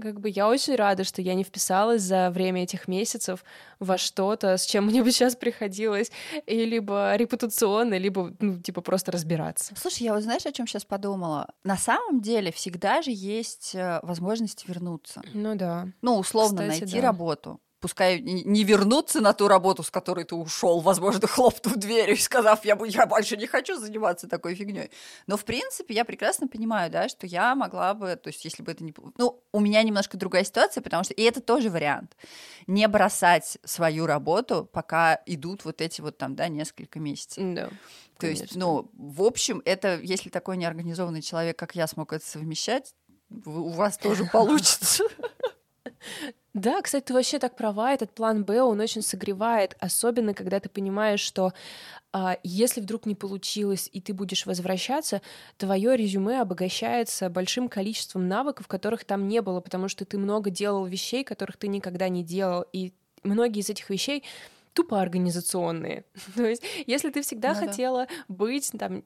как 0.00 0.20
бы 0.20 0.28
я 0.28 0.48
очень 0.48 0.76
рада, 0.76 1.04
что 1.04 1.22
я 1.22 1.34
не 1.34 1.44
вписалась 1.44 2.02
за 2.02 2.30
время 2.30 2.64
этих 2.64 2.88
месяцев 2.88 3.44
во 3.78 3.98
что-то, 3.98 4.56
с 4.56 4.64
чем 4.64 4.86
мне 4.86 5.02
бы 5.02 5.10
сейчас 5.10 5.36
приходилось 5.36 6.10
и 6.46 6.64
либо 6.64 7.14
репутационно, 7.16 7.96
либо, 7.98 8.34
ну, 8.40 8.60
типа, 8.60 8.80
просто 8.80 9.12
разбираться. 9.12 9.74
Слушай, 9.76 10.04
я 10.04 10.14
вот 10.14 10.22
знаешь, 10.22 10.46
о 10.46 10.52
чем 10.52 10.66
сейчас 10.66 10.84
подумала? 10.84 11.48
На 11.64 11.76
самом 11.76 12.20
деле 12.20 12.52
всегда 12.52 13.02
же 13.02 13.10
есть 13.10 13.74
э, 13.74 14.00
возможность 14.02 14.68
вернуться. 14.68 15.22
Ну 15.32 15.54
да. 15.54 15.88
Ну, 16.02 16.16
условно, 16.18 16.62
Кстати, 16.62 16.80
найти 16.80 16.96
да. 16.96 17.02
работу 17.02 17.60
пускай 17.86 18.18
не 18.20 18.64
вернуться 18.64 19.20
на 19.20 19.32
ту 19.32 19.46
работу, 19.46 19.84
с 19.84 19.92
которой 19.92 20.24
ты 20.24 20.34
ушел, 20.34 20.80
возможно, 20.80 21.28
хлопнув 21.28 21.76
дверью 21.76 22.16
и 22.16 22.18
сказав, 22.18 22.64
я, 22.64 22.76
я 22.84 23.06
больше 23.06 23.36
не 23.36 23.46
хочу 23.46 23.78
заниматься 23.78 24.26
такой 24.26 24.56
фигней. 24.56 24.90
Но, 25.28 25.36
в 25.36 25.44
принципе, 25.44 25.94
я 25.94 26.04
прекрасно 26.04 26.48
понимаю, 26.48 26.90
да, 26.90 27.08
что 27.08 27.28
я 27.28 27.54
могла 27.54 27.94
бы, 27.94 28.16
то 28.16 28.26
есть, 28.26 28.44
если 28.44 28.64
бы 28.64 28.72
это 28.72 28.82
не... 28.82 28.92
Ну, 29.18 29.40
у 29.52 29.60
меня 29.60 29.84
немножко 29.84 30.16
другая 30.16 30.42
ситуация, 30.42 30.82
потому 30.82 31.04
что... 31.04 31.14
И 31.14 31.22
это 31.22 31.40
тоже 31.40 31.70
вариант. 31.70 32.16
Не 32.66 32.88
бросать 32.88 33.56
свою 33.62 34.06
работу, 34.06 34.68
пока 34.72 35.22
идут 35.24 35.64
вот 35.64 35.80
эти 35.80 36.00
вот 36.00 36.18
там, 36.18 36.34
да, 36.34 36.48
несколько 36.48 36.98
месяцев. 36.98 37.54
Да. 37.54 37.66
То 37.68 37.72
конечно. 38.18 38.42
есть, 38.42 38.56
ну, 38.56 38.90
в 38.94 39.22
общем, 39.22 39.62
это, 39.64 40.00
если 40.00 40.28
такой 40.28 40.56
неорганизованный 40.56 41.22
человек, 41.22 41.56
как 41.56 41.76
я, 41.76 41.86
смог 41.86 42.12
это 42.12 42.26
совмещать, 42.26 42.96
у 43.44 43.70
вас 43.70 43.96
тоже 43.96 44.24
получится. 44.32 45.04
Да, 46.56 46.80
кстати, 46.80 47.04
ты 47.04 47.12
вообще 47.12 47.38
так 47.38 47.54
права, 47.54 47.92
этот 47.92 48.14
план 48.14 48.42
Б, 48.42 48.62
он 48.62 48.80
очень 48.80 49.02
согревает, 49.02 49.76
особенно 49.78 50.32
когда 50.32 50.58
ты 50.58 50.70
понимаешь, 50.70 51.20
что 51.20 51.52
а, 52.14 52.38
если 52.42 52.80
вдруг 52.80 53.04
не 53.04 53.14
получилось, 53.14 53.90
и 53.92 54.00
ты 54.00 54.14
будешь 54.14 54.46
возвращаться, 54.46 55.20
твое 55.58 55.98
резюме 55.98 56.40
обогащается 56.40 57.28
большим 57.28 57.68
количеством 57.68 58.26
навыков, 58.26 58.68
которых 58.68 59.04
там 59.04 59.28
не 59.28 59.42
было, 59.42 59.60
потому 59.60 59.88
что 59.88 60.06
ты 60.06 60.16
много 60.16 60.48
делал 60.48 60.86
вещей, 60.86 61.24
которых 61.24 61.58
ты 61.58 61.68
никогда 61.68 62.08
не 62.08 62.24
делал, 62.24 62.64
и 62.72 62.94
многие 63.22 63.60
из 63.60 63.68
этих 63.68 63.90
вещей 63.90 64.24
тупо 64.76 65.00
организационные. 65.00 66.04
То 66.36 66.44
есть, 66.44 66.62
если 66.86 67.10
ты 67.10 67.22
всегда 67.22 67.54
ну, 67.54 67.66
хотела 67.66 68.06
да. 68.06 68.12
быть 68.28 68.70
там, 68.78 69.00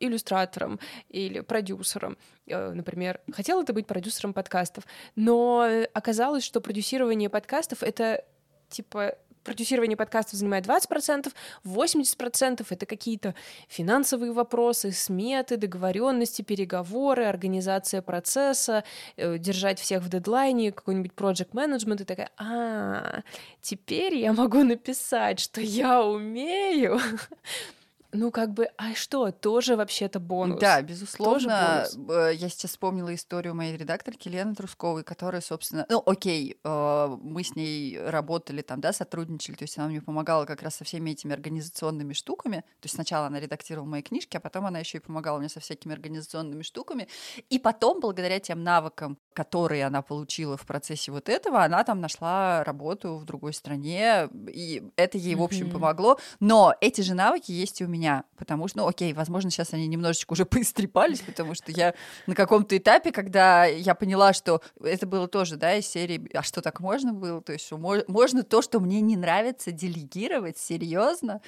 иллюстратором 0.00 0.80
или 1.10 1.40
продюсером, 1.40 2.16
э, 2.46 2.72
например, 2.72 3.20
хотела 3.30 3.64
ты 3.64 3.74
быть 3.74 3.86
продюсером 3.86 4.32
подкастов, 4.32 4.84
но 5.14 5.68
оказалось, 5.92 6.42
что 6.42 6.60
продюсирование 6.62 7.28
подкастов 7.28 7.82
это 7.82 8.24
типа 8.70 9.16
продюсирование 9.48 9.96
подкастов 9.96 10.34
занимает 10.34 10.66
20%, 10.66 11.32
80% 11.64 12.66
это 12.68 12.84
какие-то 12.84 13.34
финансовые 13.66 14.32
вопросы, 14.32 14.92
сметы, 14.92 15.56
договоренности, 15.56 16.42
переговоры, 16.42 17.24
организация 17.24 18.02
процесса, 18.02 18.84
э, 19.16 19.38
держать 19.38 19.80
всех 19.80 20.02
в 20.02 20.10
дедлайне, 20.10 20.70
какой-нибудь 20.70 21.12
project 21.16 21.52
management, 21.52 22.02
и 22.02 22.04
такая, 22.04 22.30
а, 22.36 23.22
теперь 23.62 24.16
я 24.16 24.34
могу 24.34 24.62
написать, 24.64 25.40
что 25.40 25.62
я 25.62 26.02
умею 26.02 27.00
ну, 28.12 28.30
как 28.30 28.54
бы, 28.54 28.68
а 28.78 28.94
что, 28.94 29.30
тоже 29.30 29.76
вообще-то 29.76 30.18
бонус. 30.18 30.60
Да, 30.60 30.80
безусловно. 30.80 31.86
Бонус. 31.94 32.34
Я 32.40 32.48
сейчас 32.48 32.70
вспомнила 32.70 33.14
историю 33.14 33.54
моей 33.54 33.76
редакторки 33.76 34.28
Лены 34.28 34.54
Трусковой, 34.54 35.04
которая, 35.04 35.42
собственно, 35.42 35.84
ну, 35.90 36.02
окей, 36.06 36.58
э, 36.64 37.16
мы 37.20 37.44
с 37.44 37.54
ней 37.54 38.00
работали 38.00 38.62
там, 38.62 38.80
да, 38.80 38.94
сотрудничали, 38.94 39.56
то 39.56 39.64
есть 39.64 39.76
она 39.76 39.88
мне 39.88 40.00
помогала 40.00 40.46
как 40.46 40.62
раз 40.62 40.76
со 40.76 40.84
всеми 40.84 41.10
этими 41.10 41.34
организационными 41.34 42.14
штуками. 42.14 42.64
То 42.80 42.86
есть 42.86 42.94
сначала 42.94 43.26
она 43.26 43.40
редактировала 43.40 43.86
мои 43.86 44.02
книжки, 44.02 44.38
а 44.38 44.40
потом 44.40 44.64
она 44.64 44.78
еще 44.78 44.98
и 44.98 45.00
помогала 45.00 45.38
мне 45.38 45.50
со 45.50 45.60
всякими 45.60 45.92
организационными 45.92 46.62
штуками. 46.62 47.08
И 47.50 47.58
потом, 47.58 48.00
благодаря 48.00 48.40
тем 48.40 48.62
навыкам, 48.62 49.18
которые 49.34 49.84
она 49.84 50.00
получила 50.00 50.56
в 50.56 50.64
процессе 50.64 51.12
вот 51.12 51.28
этого, 51.28 51.62
она 51.62 51.84
там 51.84 52.00
нашла 52.00 52.64
работу 52.64 53.16
в 53.16 53.24
другой 53.24 53.52
стране, 53.52 54.28
и 54.48 54.82
это 54.96 55.18
ей, 55.18 55.34
в 55.34 55.42
общем, 55.42 55.70
помогло. 55.70 56.18
Но 56.40 56.74
эти 56.80 57.02
же 57.02 57.14
навыки 57.14 57.52
есть 57.52 57.80
и 57.80 57.84
у 57.84 57.88
меня 57.88 57.97
меня, 57.98 58.24
потому 58.36 58.68
что, 58.68 58.78
ну, 58.78 58.86
окей, 58.86 59.12
возможно, 59.12 59.50
сейчас 59.50 59.74
они 59.74 59.86
немножечко 59.86 60.32
уже 60.32 60.44
поистрепались, 60.46 61.20
потому 61.20 61.54
что 61.54 61.72
я 61.72 61.94
на 62.26 62.34
каком-то 62.34 62.76
этапе, 62.76 63.10
когда 63.10 63.64
я 63.64 63.94
поняла, 63.94 64.32
что 64.32 64.62
это 64.82 65.06
было 65.06 65.28
тоже, 65.28 65.56
да, 65.56 65.74
из 65.74 65.86
серии, 65.86 66.30
а 66.34 66.42
что 66.42 66.62
так 66.62 66.80
можно 66.80 67.12
было, 67.12 67.42
то 67.42 67.52
есть 67.52 67.70
можно 67.72 68.42
то, 68.42 68.62
что 68.62 68.80
мне 68.80 69.00
не 69.00 69.16
нравится, 69.16 69.72
делегировать, 69.72 70.58
серьезно, 70.58 71.40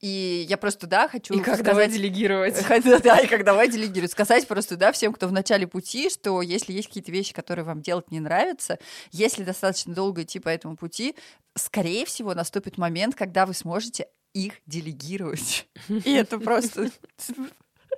и 0.00 0.46
я 0.48 0.56
просто, 0.56 0.88
да, 0.88 1.06
хочу 1.06 1.32
И 1.32 1.38
как 1.38 1.54
сказать... 1.54 1.64
давай 1.64 1.88
делегировать. 1.88 2.56
Да, 3.04 3.20
и 3.20 3.28
как 3.28 3.44
давай 3.44 3.70
делегировать. 3.70 4.10
Сказать 4.10 4.48
просто, 4.48 4.76
да, 4.76 4.90
всем, 4.90 5.12
кто 5.12 5.28
в 5.28 5.32
начале 5.32 5.68
пути, 5.68 6.10
что 6.10 6.42
если 6.42 6.72
есть 6.72 6.88
какие-то 6.88 7.12
вещи, 7.12 7.32
которые 7.32 7.64
вам 7.64 7.82
делать 7.82 8.10
не 8.10 8.18
нравятся, 8.18 8.80
если 9.12 9.44
достаточно 9.44 9.94
долго 9.94 10.22
идти 10.22 10.40
по 10.40 10.48
этому 10.48 10.76
пути, 10.76 11.14
скорее 11.54 12.04
всего, 12.04 12.34
наступит 12.34 12.78
момент, 12.78 13.14
когда 13.14 13.46
вы 13.46 13.54
сможете 13.54 14.08
их 14.34 14.54
делегировать. 14.66 15.68
И 15.88 16.12
это 16.12 16.38
просто 16.38 16.90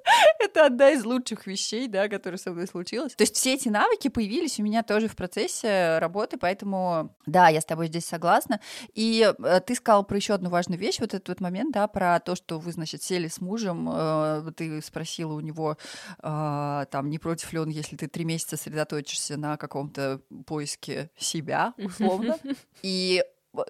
это 0.39 0.66
одна 0.66 0.91
из 0.91 1.05
лучших 1.05 1.47
вещей, 1.47 1.89
да, 1.89 2.09
которая 2.09 2.39
со 2.39 2.53
мной 2.53 2.66
случилась. 2.66 3.14
То 3.14 3.22
есть 3.22 3.37
все 3.37 3.55
эти 3.55 3.68
навыки 3.68 4.09
появились 4.09 4.59
у 4.59 4.62
меня 4.62 4.82
тоже 4.82 5.09
в 5.09 5.16
процессе 5.16 5.99
работы, 5.99 6.37
поэтому, 6.37 7.16
да, 7.26 7.49
я 7.49 7.61
с 7.61 7.64
тобой 7.64 7.89
здесь 7.89 8.05
согласна. 8.05 8.61
И 8.95 9.32
э, 9.39 9.61
ты 9.61 9.74
сказал 9.74 10.05
про 10.05 10.16
еще 10.16 10.35
одну 10.35 10.51
важную 10.51 10.78
вещь, 10.78 11.01
вот 11.01 11.14
этот 11.14 11.28
вот 11.28 11.41
момент, 11.41 11.72
да, 11.72 11.89
про 11.89 12.20
то, 12.20 12.35
что 12.35 12.59
вы, 12.59 12.72
значит, 12.72 13.03
сели 13.03 13.28
с 13.28 13.41
мужем, 13.41 13.89
э, 13.93 14.53
ты 14.57 14.80
спросила 14.82 15.32
у 15.32 15.41
него, 15.41 15.76
э, 16.22 16.87
там, 16.91 17.09
не 17.09 17.18
против 17.18 17.53
ли 17.53 17.59
он, 17.59 17.68
если 17.68 17.97
ты 17.97 18.09
три 18.09 18.24
месяца 18.24 18.57
сосредоточишься 18.57 19.37
на 19.37 19.57
каком-то 19.57 20.20
поиске 20.47 21.11
себя, 21.16 21.74
условно. 21.78 22.39
И 22.82 23.22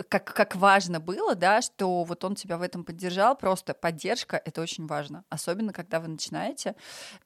как, 0.09 0.25
как 0.25 0.57
важно 0.57 1.01
было, 1.01 1.35
да, 1.35 1.63
что 1.63 2.05
вот 2.05 2.25
он 2.25 2.35
тебя 2.35 2.59
в 2.59 2.63
этом 2.63 2.85
поддержал, 2.85 3.37
просто 3.37 3.75
поддержка— 3.75 4.41
это 4.45 4.63
очень 4.63 4.87
важно, 4.87 5.25
особенно 5.29 5.73
когда 5.73 6.01
вы 6.01 6.09
начинаете. 6.09 6.75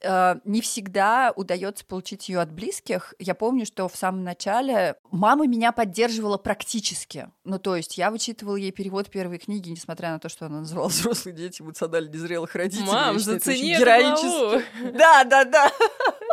Э, 0.02 0.36
не 0.44 0.60
всегда 0.60 1.32
удается 1.36 1.84
получить 1.84 2.28
ее 2.28 2.40
от 2.40 2.52
близких. 2.52 3.14
Я 3.18 3.34
помню, 3.34 3.66
что 3.66 3.88
в 3.88 3.96
самом 3.96 4.24
начале 4.24 4.96
мама 5.10 5.46
меня 5.46 5.72
поддерживала 5.72 6.38
практически. 6.38 7.30
Ну, 7.44 7.58
то 7.58 7.76
есть 7.76 7.98
я 7.98 8.10
вычитывала 8.10 8.56
ей 8.56 8.72
перевод 8.72 9.10
первой 9.10 9.38
книги, 9.38 9.70
несмотря 9.70 10.10
на 10.10 10.18
то, 10.18 10.28
что 10.28 10.46
она 10.46 10.60
называла 10.60 10.88
«Взрослые 10.88 11.34
дети 11.34 11.62
эмоционально 11.62 12.10
незрелых 12.10 12.54
родителей». 12.54 12.86
Мам, 12.86 13.18
зацени 13.18 13.76
героически. 13.76 14.64
Да, 14.96 15.24
да, 15.24 15.44
да. 15.44 15.70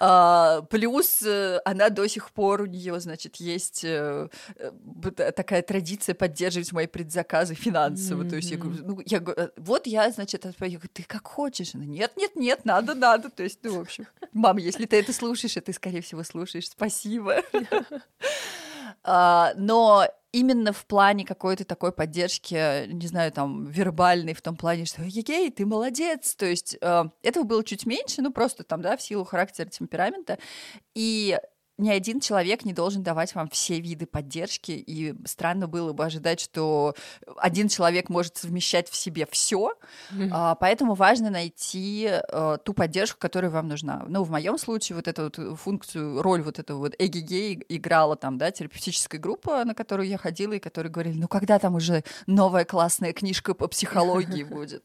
А, 0.00 0.62
плюс 0.62 1.22
э, 1.22 1.60
она 1.64 1.88
до 1.88 2.06
сих 2.08 2.30
пор, 2.30 2.62
у 2.62 2.66
нее, 2.66 2.98
значит, 3.00 3.36
есть 3.36 3.84
э, 3.84 4.28
э, 4.56 5.32
такая 5.32 5.62
традиция 5.62 6.14
поддерживать 6.14 6.72
мои 6.72 6.86
предзаказы 6.86 7.54
финансово. 7.54 8.22
Mm-hmm. 8.22 8.30
То 8.30 8.36
есть 8.36 8.50
я 8.50 8.56
говорю, 8.56 8.84
ну, 8.84 9.00
я 9.04 9.20
говорю, 9.20 9.50
вот 9.56 9.86
я, 9.86 10.10
значит, 10.10 10.44
я 10.44 10.52
говорю, 10.58 10.80
ты 10.92 11.02
как 11.04 11.26
хочешь. 11.26 11.74
Она, 11.74 11.84
нет, 11.84 12.12
нет, 12.16 12.36
нет, 12.36 12.64
надо, 12.64 12.94
надо. 12.94 13.30
То 13.30 13.42
есть, 13.42 13.60
ну, 13.62 13.78
в 13.78 13.80
общем, 13.80 14.06
мам, 14.32 14.56
если 14.56 14.86
ты 14.86 14.98
это 14.98 15.12
слушаешь, 15.12 15.56
а 15.56 15.60
ты, 15.60 15.72
скорее 15.72 16.02
всего, 16.02 16.22
слушаешь, 16.22 16.68
спасибо. 16.68 17.42
А, 19.06 19.52
но 19.56 20.06
именно 20.34 20.72
в 20.72 20.84
плане 20.86 21.24
какой-то 21.24 21.64
такой 21.64 21.92
поддержки, 21.92 22.86
не 22.86 23.06
знаю, 23.06 23.30
там, 23.30 23.66
вербальной, 23.66 24.34
в 24.34 24.42
том 24.42 24.56
плане, 24.56 24.84
что 24.84 25.02
«Егей, 25.02 25.48
ты 25.50 25.64
молодец!» 25.64 26.34
То 26.34 26.46
есть 26.46 26.76
э, 26.80 27.04
этого 27.22 27.44
было 27.44 27.62
чуть 27.62 27.86
меньше, 27.86 28.20
ну, 28.20 28.32
просто 28.32 28.64
там, 28.64 28.82
да, 28.82 28.96
в 28.96 29.02
силу 29.02 29.24
характера, 29.24 29.68
темперамента. 29.68 30.38
И 30.94 31.38
ни 31.76 31.90
один 31.90 32.20
человек 32.20 32.64
не 32.64 32.72
должен 32.72 33.02
давать 33.02 33.34
вам 33.34 33.48
все 33.48 33.80
виды 33.80 34.06
поддержки, 34.06 34.72
и 34.72 35.14
странно 35.26 35.66
было 35.66 35.92
бы 35.92 36.04
ожидать, 36.04 36.40
что 36.40 36.94
один 37.36 37.68
человек 37.68 38.08
может 38.08 38.36
совмещать 38.36 38.88
в 38.88 38.94
себе 38.94 39.26
все, 39.30 39.72
mm-hmm. 40.12 40.28
а, 40.32 40.54
поэтому 40.54 40.94
важно 40.94 41.30
найти 41.30 42.08
а, 42.08 42.58
ту 42.58 42.74
поддержку, 42.74 43.18
которая 43.18 43.50
вам 43.50 43.68
нужна. 43.68 44.04
Ну, 44.08 44.22
в 44.22 44.30
моем 44.30 44.56
случае 44.58 44.96
вот 44.96 45.08
эту 45.08 45.24
вот 45.24 45.58
функцию, 45.58 46.22
роль 46.22 46.42
вот 46.42 46.58
этого 46.58 46.78
вот 46.78 46.94
эгигей 46.98 47.64
играла 47.68 48.16
там, 48.16 48.38
да, 48.38 48.50
терапевтическая 48.50 49.20
группа, 49.20 49.64
на 49.64 49.74
которую 49.74 50.08
я 50.08 50.18
ходила, 50.18 50.52
и 50.52 50.60
которые 50.60 50.92
говорили, 50.92 51.18
ну, 51.18 51.28
когда 51.28 51.58
там 51.58 51.74
уже 51.74 52.04
новая 52.26 52.64
классная 52.64 53.12
книжка 53.12 53.54
по 53.54 53.66
психологии 53.66 54.42
будет? 54.44 54.84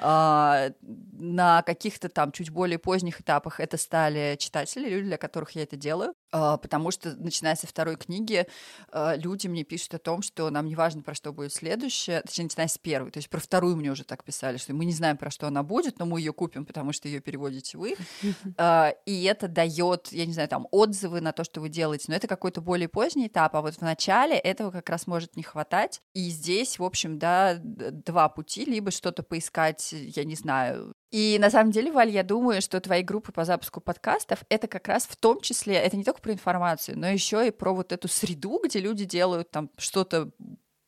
А, 0.00 0.70
на 0.80 1.62
каких-то 1.62 2.08
там 2.08 2.32
чуть 2.32 2.50
более 2.50 2.78
поздних 2.78 3.20
этапах 3.20 3.60
это 3.60 3.76
стали 3.76 4.36
читатели, 4.38 4.88
люди, 4.88 5.06
для 5.06 5.16
которых 5.16 5.52
я 5.52 5.62
это 5.62 5.76
делаю. 5.76 6.14
А, 6.36 6.56
потому 6.56 6.90
что, 6.90 7.14
начиная 7.14 7.54
со 7.54 7.68
второй 7.68 7.94
книги, 7.94 8.44
а, 8.90 9.14
люди 9.14 9.46
мне 9.46 9.62
пишут 9.62 9.94
о 9.94 9.98
том, 9.98 10.20
что 10.20 10.50
нам 10.50 10.66
не 10.66 10.74
важно, 10.74 11.00
про 11.00 11.14
что 11.14 11.32
будет 11.32 11.52
следующее, 11.52 12.22
точнее, 12.22 12.46
начиная 12.46 12.66
с 12.66 12.76
первой. 12.76 13.12
То 13.12 13.18
есть 13.18 13.30
про 13.30 13.38
вторую 13.38 13.76
мне 13.76 13.92
уже 13.92 14.02
так 14.02 14.24
писали, 14.24 14.56
что 14.56 14.74
мы 14.74 14.84
не 14.84 14.92
знаем, 14.92 15.16
про 15.16 15.30
что 15.30 15.46
она 15.46 15.62
будет, 15.62 16.00
но 16.00 16.06
мы 16.06 16.18
ее 16.18 16.32
купим, 16.32 16.66
потому 16.66 16.92
что 16.92 17.06
ее 17.06 17.20
переводите 17.20 17.78
вы. 17.78 17.94
А, 18.56 18.94
и 19.06 19.24
это 19.24 19.48
дает, 19.48 20.08
я 20.12 20.26
не 20.26 20.32
знаю, 20.32 20.48
там 20.48 20.66
отзывы 20.70 21.20
на 21.20 21.32
то, 21.32 21.44
что 21.44 21.60
вы 21.60 21.68
делаете, 21.68 22.06
но 22.08 22.14
это 22.14 22.26
какой-то 22.26 22.60
более 22.60 22.88
поздний 22.88 23.26
этап, 23.26 23.54
а 23.56 23.62
вот 23.62 23.74
в 23.74 23.80
начале 23.80 24.36
этого 24.36 24.70
как 24.70 24.88
раз 24.90 25.06
может 25.06 25.36
не 25.36 25.42
хватать. 25.42 26.00
И 26.14 26.28
здесь, 26.30 26.78
в 26.78 26.84
общем, 26.84 27.18
да, 27.18 27.58
два 27.60 28.28
пути, 28.28 28.64
либо 28.64 28.90
что-то 28.90 29.22
поискать, 29.22 29.92
я 29.92 30.24
не 30.24 30.34
знаю, 30.34 30.94
и 31.14 31.38
на 31.38 31.48
самом 31.48 31.70
деле, 31.70 31.92
Валь, 31.92 32.10
я 32.10 32.24
думаю, 32.24 32.60
что 32.60 32.80
твои 32.80 33.04
группы 33.04 33.30
по 33.30 33.44
запуску 33.44 33.80
подкастов 33.80 34.40
это 34.48 34.66
как 34.66 34.88
раз 34.88 35.06
в 35.06 35.14
том 35.14 35.40
числе, 35.40 35.76
это 35.76 35.96
не 35.96 36.02
только 36.02 36.20
про 36.20 36.32
информацию, 36.32 36.98
но 36.98 37.06
еще 37.06 37.46
и 37.46 37.52
про 37.52 37.72
вот 37.72 37.92
эту 37.92 38.08
среду, 38.08 38.60
где 38.64 38.80
люди 38.80 39.04
делают 39.04 39.48
там 39.48 39.70
что-то 39.78 40.32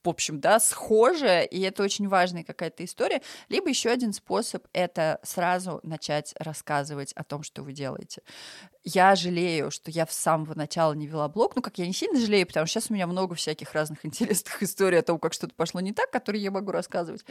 в 0.02 0.08
общем, 0.08 0.40
да, 0.40 0.58
схожее, 0.58 1.46
и 1.46 1.60
это 1.60 1.82
очень 1.82 2.08
важная 2.08 2.42
какая-то 2.42 2.84
история. 2.84 3.22
Либо 3.48 3.68
еще 3.68 3.90
один 3.90 4.12
способ— 4.12 4.64
это 4.72 5.20
сразу 5.22 5.78
начать 5.84 6.34
рассказывать 6.38 7.12
о 7.12 7.22
том, 7.22 7.44
что 7.44 7.62
вы 7.62 7.72
делаете. 7.72 8.22
Я 8.88 9.16
жалею, 9.16 9.72
что 9.72 9.90
я 9.90 10.06
с 10.06 10.12
самого 10.12 10.54
начала 10.54 10.92
не 10.92 11.08
вела 11.08 11.28
блог. 11.28 11.56
Ну, 11.56 11.60
как 11.60 11.76
я 11.76 11.88
не 11.88 11.92
сильно 11.92 12.20
жалею, 12.20 12.46
потому 12.46 12.66
что 12.66 12.78
сейчас 12.78 12.88
у 12.88 12.94
меня 12.94 13.08
много 13.08 13.34
всяких 13.34 13.72
разных 13.72 13.98
интересных 14.06 14.62
историй 14.62 15.00
о 15.00 15.02
том, 15.02 15.18
как 15.18 15.32
что-то 15.32 15.54
пошло 15.56 15.80
не 15.80 15.92
так, 15.92 16.08
которые 16.12 16.40
я 16.40 16.52
могу 16.52 16.70
рассказывать. 16.70 17.24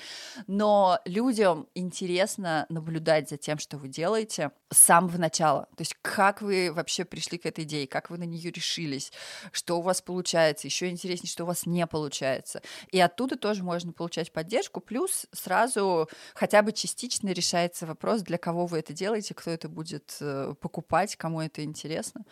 Но 0.47 0.99
людям 1.05 1.67
интересно 1.73 2.65
наблюдать 2.67 3.29
за 3.29 3.37
тем, 3.37 3.57
что 3.57 3.77
вы 3.77 3.87
делаете 3.87 4.51
с 4.69 4.79
самого 4.79 5.17
начала. 5.17 5.69
То 5.77 5.81
есть 5.81 5.95
как 6.01 6.41
вы 6.41 6.73
вообще 6.73 7.05
пришли 7.05 7.37
к 7.37 7.45
этой 7.45 7.63
идее, 7.63 7.87
как 7.87 8.09
вы 8.09 8.17
на 8.17 8.25
нее 8.25 8.51
решились, 8.51 9.13
что 9.53 9.79
у 9.79 9.81
вас 9.81 10.01
получается. 10.01 10.67
Еще 10.67 10.89
интереснее, 10.89 11.29
что 11.29 11.45
у 11.45 11.47
вас 11.47 11.65
не 11.65 11.87
получается. 11.87 12.61
И 12.91 12.99
оттуда 12.99 13.37
тоже 13.37 13.63
можно 13.63 13.93
получать 13.93 14.33
поддержку. 14.33 14.81
Плюс 14.81 15.25
сразу 15.31 16.09
хотя 16.33 16.61
бы 16.63 16.73
частично 16.73 17.29
решается 17.29 17.85
вопрос, 17.85 18.23
для 18.23 18.37
кого 18.37 18.65
вы 18.65 18.79
это 18.79 18.91
делаете, 18.91 19.33
кто 19.33 19.51
это 19.51 19.69
будет 19.69 20.17
э, 20.19 20.53
покупать, 20.59 21.15
кому 21.15 21.44
это 21.45 21.63
интересно. 21.63 22.25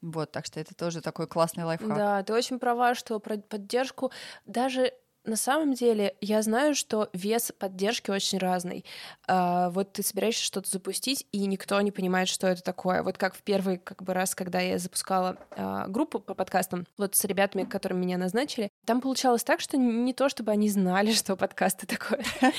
Вот, 0.00 0.30
так 0.30 0.46
что 0.46 0.60
это 0.60 0.74
тоже 0.74 1.00
такой 1.00 1.26
классный 1.26 1.64
лайфхак. 1.64 1.96
Да, 1.96 2.22
ты 2.22 2.32
очень 2.32 2.58
права, 2.58 2.94
что 2.94 3.18
про 3.18 3.36
поддержку 3.38 4.12
даже 4.46 4.92
на 5.28 5.36
самом 5.36 5.74
деле 5.74 6.14
я 6.20 6.42
знаю, 6.42 6.74
что 6.74 7.08
вес 7.12 7.52
поддержки 7.56 8.10
очень 8.10 8.38
разный. 8.38 8.84
А, 9.26 9.70
вот 9.70 9.92
ты 9.92 10.02
собираешься 10.02 10.42
что-то 10.42 10.70
запустить, 10.70 11.26
и 11.32 11.46
никто 11.46 11.80
не 11.80 11.92
понимает, 11.92 12.28
что 12.28 12.46
это 12.46 12.62
такое. 12.62 13.02
Вот 13.02 13.18
как 13.18 13.34
в 13.34 13.42
первый 13.42 13.78
как 13.78 14.02
бы, 14.02 14.14
раз, 14.14 14.34
когда 14.34 14.60
я 14.60 14.78
запускала 14.78 15.36
а, 15.50 15.86
группу 15.88 16.18
по 16.18 16.34
подкастам, 16.34 16.86
вот 16.96 17.14
с 17.14 17.24
ребятами, 17.24 17.64
которым 17.64 18.00
меня 18.00 18.18
назначили, 18.18 18.70
там 18.86 19.00
получалось 19.00 19.44
так, 19.44 19.60
что 19.60 19.76
не 19.76 20.14
то, 20.14 20.28
чтобы 20.28 20.50
они 20.52 20.68
знали, 20.68 21.12
что 21.12 21.36
подкасты 21.36 21.86
такое. 21.86 22.24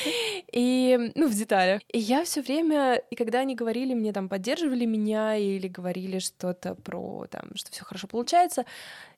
И, 0.52 1.12
ну, 1.16 1.28
в 1.28 1.34
деталях. 1.34 1.82
И 1.92 2.00
я 2.00 2.24
все 2.24 2.42
время, 2.42 2.96
и 3.10 3.16
когда 3.16 3.40
они 3.40 3.56
говорили 3.56 3.94
мне, 3.94 4.14
там, 4.14 4.30
поддерживали 4.30 4.86
меня 4.86 5.36
или 5.36 5.68
говорили 5.68 6.20
что-то 6.20 6.76
про, 6.76 7.26
там, 7.30 7.56
что 7.56 7.72
все 7.72 7.84
хорошо 7.84 8.08
получается, 8.08 8.66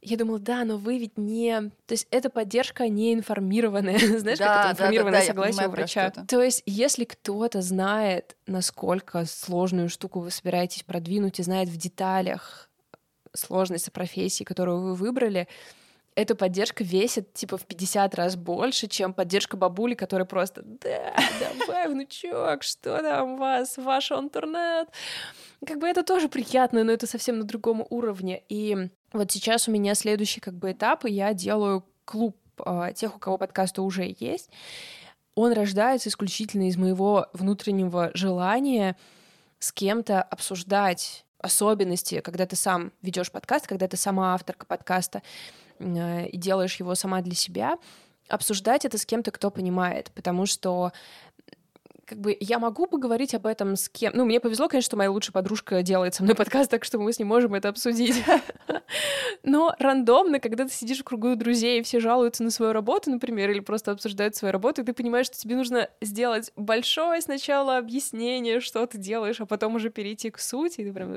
я 0.02 0.18
думала, 0.18 0.40
да, 0.40 0.64
но 0.64 0.78
вы 0.78 0.98
ведь 0.98 1.18
не... 1.18 1.72
То 1.86 1.92
есть 1.94 2.08
эта 2.12 2.30
поддержка 2.30 2.88
не 2.88 3.14
информированная, 3.42 3.98
знаешь, 4.20 4.40
да, 4.40 4.46
как 4.46 4.66
это 4.66 4.72
информированное 4.84 5.20
да, 5.20 5.26
да, 5.26 5.28
согласие 5.28 5.68
у 5.68 5.72
врача. 5.72 6.12
То 6.28 6.42
есть 6.42 6.64
если 6.66 7.04
кто-то 7.04 7.62
знает, 7.62 8.36
насколько 8.48 9.26
сложную 9.26 9.90
штуку 9.90 10.20
вы 10.20 10.32
собираетесь 10.32 10.84
продвинуть 10.84 11.40
и 11.40 11.44
знает 11.44 11.70
в 11.70 11.78
деталях 11.78 12.70
сложность 13.34 13.92
профессии, 13.92 14.44
которую 14.44 14.82
вы 14.82 14.96
выбрали, 14.96 15.48
эта 16.14 16.36
поддержка 16.36 16.84
весит 16.84 17.34
типа 17.34 17.58
в 17.58 17.66
50 17.66 18.16
раз 18.16 18.36
больше, 18.36 18.88
чем 18.88 19.14
поддержка 19.14 19.56
бабули, 19.56 19.94
которая 19.96 20.26
просто 20.26 20.62
«Да, 20.64 21.16
давай, 21.40 21.88
внучок, 21.88 22.64
что 22.64 23.02
там 23.02 23.34
у 23.34 23.38
вас, 23.38 23.78
ваш 23.78 24.12
интернет?» 24.12 24.90
Как 25.66 25.78
бы 25.80 25.88
это 25.88 26.04
тоже 26.04 26.28
приятно, 26.28 26.84
но 26.84 26.92
это 26.92 27.08
совсем 27.08 27.40
на 27.40 27.46
другом 27.46 27.86
уровне. 27.90 28.44
И 28.50 28.90
вот 29.14 29.32
сейчас 29.32 29.70
у 29.70 29.72
меня 29.72 29.96
следующий 29.96 30.42
как 30.42 30.56
бы 30.56 30.74
этап, 30.74 31.06
и 31.06 31.12
я 31.12 31.34
делаю 31.34 31.86
клуб 32.04 32.41
тех, 32.96 33.16
у 33.16 33.20
кого 33.20 33.38
подкасты 33.38 33.82
уже 33.82 34.16
есть. 34.20 34.50
Он 35.36 35.54
рождается 35.54 36.10
исключительно 36.10 36.68
из 36.68 36.78
моего 36.78 37.28
внутреннего 37.34 38.12
желания 38.14 38.98
с 39.60 39.72
кем-то 39.72 40.22
обсуждать 40.22 41.26
особенности, 41.40 42.22
когда 42.22 42.46
ты 42.46 42.56
сам 42.56 42.92
ведешь 43.02 43.32
подкаст, 43.32 43.66
когда 43.66 43.88
ты 43.88 43.98
сама 43.98 44.34
авторка 44.34 44.66
подкаста, 44.66 45.22
Э, 45.82 46.28
и 46.28 46.38
делаешь 46.38 46.76
его 46.76 46.96
сама 46.96 47.22
для 47.22 47.36
себя, 47.36 47.78
обсуждать 48.28 48.86
это 48.86 48.98
с 48.98 49.06
кем-то, 49.06 49.32
кто 49.32 49.52
понимает, 49.52 50.12
потому 50.16 50.46
что 50.46 50.92
как 52.12 52.20
бы 52.20 52.36
я 52.42 52.60
могу 52.60 52.88
поговорить 52.88 53.34
об 53.36 53.46
этом 53.46 53.78
с 53.78 53.88
кем... 53.88 54.12
Ну, 54.14 54.26
мне 54.26 54.42
повезло, 54.42 54.68
конечно, 54.68 54.88
что 54.88 54.98
моя 54.98 55.10
лучшая 55.10 55.32
подружка 55.32 55.82
делает 55.82 56.14
со 56.14 56.24
мной 56.24 56.36
подкаст, 56.36 56.70
так 56.70 56.84
что 56.84 57.00
мы 57.00 57.14
с 57.14 57.20
ней 57.20 57.24
можем 57.24 57.54
это 57.54 57.70
обсудить. 57.70 58.22
Но 59.44 59.74
рандомно, 59.80 60.42
когда 60.42 60.66
ты 60.66 60.74
сидишь 60.74 61.00
в 61.00 61.04
кругу 61.06 61.38
друзей, 61.38 61.80
и 61.80 61.84
все 61.84 62.02
жалуются 62.02 62.44
на 62.44 62.52
свою 62.52 62.74
работу, 62.74 63.12
например, 63.12 63.50
или 63.50 63.62
просто 63.62 63.92
обсуждают 63.92 64.36
свою 64.36 64.52
работу, 64.52 64.82
и 64.82 64.84
ты 64.84 64.92
понимаешь, 64.92 65.28
что 65.28 65.38
тебе 65.38 65.56
нужно 65.56 65.90
сделать 66.02 66.52
большое 66.58 67.22
сначала 67.22 67.78
объяснение, 67.78 68.60
что 68.60 68.86
ты 68.86 68.98
делаешь, 68.98 69.40
а 69.40 69.46
потом 69.46 69.76
уже 69.76 69.90
перейти 69.90 70.32
к 70.32 70.40
сути, 70.40 70.82
и 70.82 70.84
ты 70.84 70.92
прям 70.92 71.14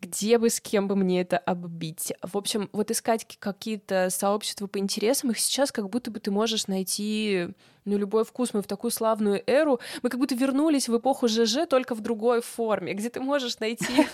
где 0.00 0.38
бы, 0.38 0.48
с 0.48 0.60
кем 0.60 0.88
бы 0.88 0.96
мне 0.96 1.20
это 1.20 1.36
оббить. 1.38 2.12
В 2.22 2.36
общем, 2.36 2.70
вот 2.72 2.90
искать 2.90 3.26
какие-то 3.38 4.08
сообщества 4.10 4.66
по 4.66 4.78
интересам, 4.78 5.30
их 5.30 5.38
сейчас 5.38 5.72
как 5.72 5.90
будто 5.90 6.10
бы 6.10 6.20
ты 6.20 6.30
можешь 6.30 6.66
найти 6.66 7.48
ну, 7.84 7.98
любой 7.98 8.24
вкус. 8.24 8.54
Мы 8.54 8.62
в 8.62 8.66
такую 8.66 8.90
славную 8.90 9.42
эру, 9.46 9.80
мы 10.02 10.08
как 10.08 10.18
будто 10.18 10.34
вернулись 10.34 10.88
в 10.88 10.96
эпоху 10.96 11.28
ЖЖ, 11.28 11.66
только 11.68 11.94
в 11.94 12.00
другой 12.00 12.40
форме, 12.40 12.94
где 12.94 13.10
ты 13.10 13.20
можешь 13.20 13.58
найти 13.58 14.06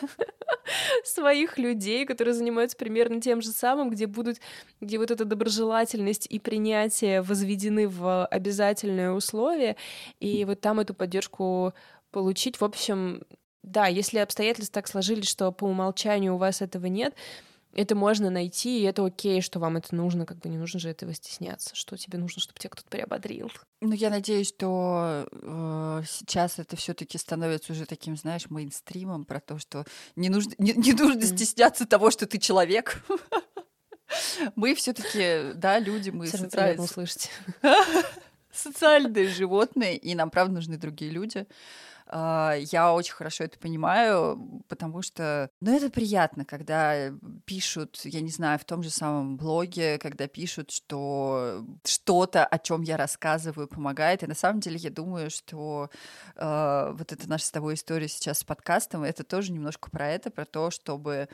своих 1.05 1.57
людей, 1.57 2.05
которые 2.05 2.35
занимаются 2.35 2.77
примерно 2.77 3.21
тем 3.21 3.41
же 3.41 3.51
самым, 3.51 3.91
где 3.91 4.07
будут, 4.07 4.39
где 4.81 4.99
вот 4.99 5.11
эта 5.13 5.25
доброжелательность 5.25 6.27
и 6.29 6.41
принятие 6.41 7.23
возведены 7.23 7.87
в 7.87 8.27
обязательное 8.27 9.13
условие, 9.13 9.77
и 10.19 10.45
вот 10.45 10.61
там 10.61 10.81
эту 10.81 10.95
поддержку 10.95 11.75
получить. 12.11 12.61
В 12.61 12.65
общем, 12.65 13.23
да, 13.67 13.87
если 13.87 14.19
обстоятельства 14.19 14.73
так 14.73 14.89
сложились, 14.89 15.29
что 15.29 15.53
по 15.53 15.65
умолчанию 15.65 16.35
у 16.35 16.39
вас 16.39 16.63
этого 16.63 16.87
нет, 16.87 17.15
это 17.77 17.95
можно 17.95 18.31
найти, 18.31 18.81
и 18.81 18.85
это 18.85 19.05
окей, 19.05 19.43
что 19.43 19.59
вам 19.59 19.77
это 19.77 19.95
нужно, 19.95 20.25
как 20.25 20.39
бы 20.39 20.49
не 20.49 20.57
нужно 20.57 20.81
же 20.81 20.89
этого 20.89 21.13
стесняться, 21.13 21.77
что 21.77 21.97
тебе 21.99 22.19
нужно, 22.19 22.41
чтобы 22.41 22.59
тебя 22.59 22.71
кто-то 22.71 22.89
приободрил. 22.89 23.53
Ну, 23.83 23.93
я 23.93 24.09
надеюсь, 24.09 24.49
что 24.49 25.29
э, 25.31 26.03
сейчас 26.09 26.59
это 26.59 26.75
все-таки 26.77 27.19
становится 27.19 27.73
уже 27.73 27.85
таким, 27.85 28.17
знаешь, 28.17 28.49
мейнстримом 28.49 29.27
про 29.27 29.41
то, 29.41 29.59
что 29.59 29.85
не 30.17 30.31
нужно, 30.31 30.53
не, 30.57 30.73
не 30.73 30.95
нужно 30.95 31.21
mm. 31.21 31.37
стесняться 31.37 31.87
того, 31.87 32.11
что 32.11 32.27
ты 32.27 32.39
человек. 32.39 33.05
Мы 34.55 34.75
все-таки, 34.75 35.53
да, 35.55 35.79
люди, 35.79 36.11
мы 36.11 36.29
социальные. 36.29 36.87
Социальные 38.53 39.29
животные, 39.29 39.97
и 39.97 40.15
нам, 40.15 40.31
правда, 40.31 40.55
нужны 40.55 40.79
другие 40.79 41.11
люди. 41.11 41.47
А, 42.09 42.55
я 42.57 42.93
очень 42.93 43.15
хорошо 43.15 43.45
это 43.45 43.59
понимаю, 43.59 44.63
потому 44.69 45.03
что, 45.03 45.51
ну, 45.61 45.77
это 45.77 45.91
приятно, 45.91 46.45
когда 46.45 47.11
пишут, 47.45 48.01
я 48.05 48.21
не 48.21 48.31
знаю, 48.31 48.59
в 48.59 48.65
том 48.65 48.83
же 48.83 48.91
самом 48.91 49.37
блоге, 49.37 49.99
когда 49.99 50.29
пишут, 50.29 50.71
что 50.71 51.65
что-то, 51.85 52.47
о 52.47 52.59
чем 52.59 52.83
я 52.83 52.97
рассказываю, 52.97 53.67
помогает. 53.67 54.23
И 54.23 54.27
на 54.27 54.35
самом 54.35 54.61
деле 54.61 54.77
я 54.77 54.91
думаю, 54.91 55.31
что 55.31 55.91
э, 56.37 56.95
вот 56.97 57.13
эта 57.13 57.29
наша 57.29 57.47
с 57.47 57.51
тобой 57.51 57.75
история 57.75 58.09
сейчас 58.09 58.39
с 58.39 58.45
подкастом, 58.45 59.03
это 59.03 59.25
тоже 59.25 59.53
немножко 59.53 59.91
про 59.91 60.09
это, 60.09 60.31
про 60.31 60.45
то, 60.45 60.71
чтобы 60.71 61.29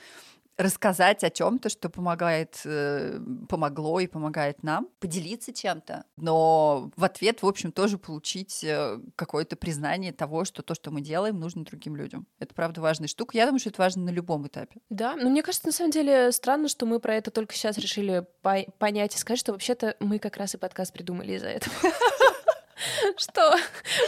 рассказать 0.58 1.24
о 1.24 1.30
чем-то, 1.30 1.68
что 1.68 1.88
помогает, 1.88 2.60
э, 2.64 3.18
помогло 3.48 4.00
и 4.00 4.06
помогает 4.06 4.62
нам, 4.62 4.88
поделиться 5.00 5.52
чем-то, 5.52 6.04
но 6.16 6.90
в 6.96 7.04
ответ, 7.04 7.42
в 7.42 7.46
общем, 7.46 7.72
тоже 7.72 7.98
получить 7.98 8.62
э, 8.64 8.98
какое-то 9.16 9.56
признание 9.56 10.12
того, 10.12 10.44
что 10.44 10.62
то, 10.62 10.74
что 10.74 10.90
мы 10.90 11.00
делаем, 11.00 11.40
нужно 11.40 11.64
другим 11.64 11.96
людям. 11.96 12.26
Это, 12.38 12.54
правда, 12.54 12.80
важная 12.80 13.08
штука. 13.08 13.36
Я 13.36 13.46
думаю, 13.46 13.60
что 13.60 13.70
это 13.70 13.80
важно 13.80 14.04
на 14.04 14.10
любом 14.10 14.46
этапе. 14.46 14.80
Да, 14.90 15.16
но 15.16 15.30
мне 15.30 15.42
кажется, 15.42 15.66
на 15.66 15.72
самом 15.72 15.90
деле 15.90 16.32
странно, 16.32 16.68
что 16.68 16.86
мы 16.86 17.00
про 17.00 17.16
это 17.16 17.30
только 17.30 17.54
сейчас 17.54 17.78
решили 17.78 18.26
по- 18.42 18.66
понять 18.78 19.14
и 19.14 19.18
сказать, 19.18 19.40
что 19.40 19.52
вообще-то 19.52 19.96
мы 20.00 20.18
как 20.18 20.36
раз 20.36 20.54
и 20.54 20.58
подкаст 20.58 20.92
придумали 20.92 21.32
из-за 21.34 21.48
этого 21.48 21.74
что, 23.16 23.56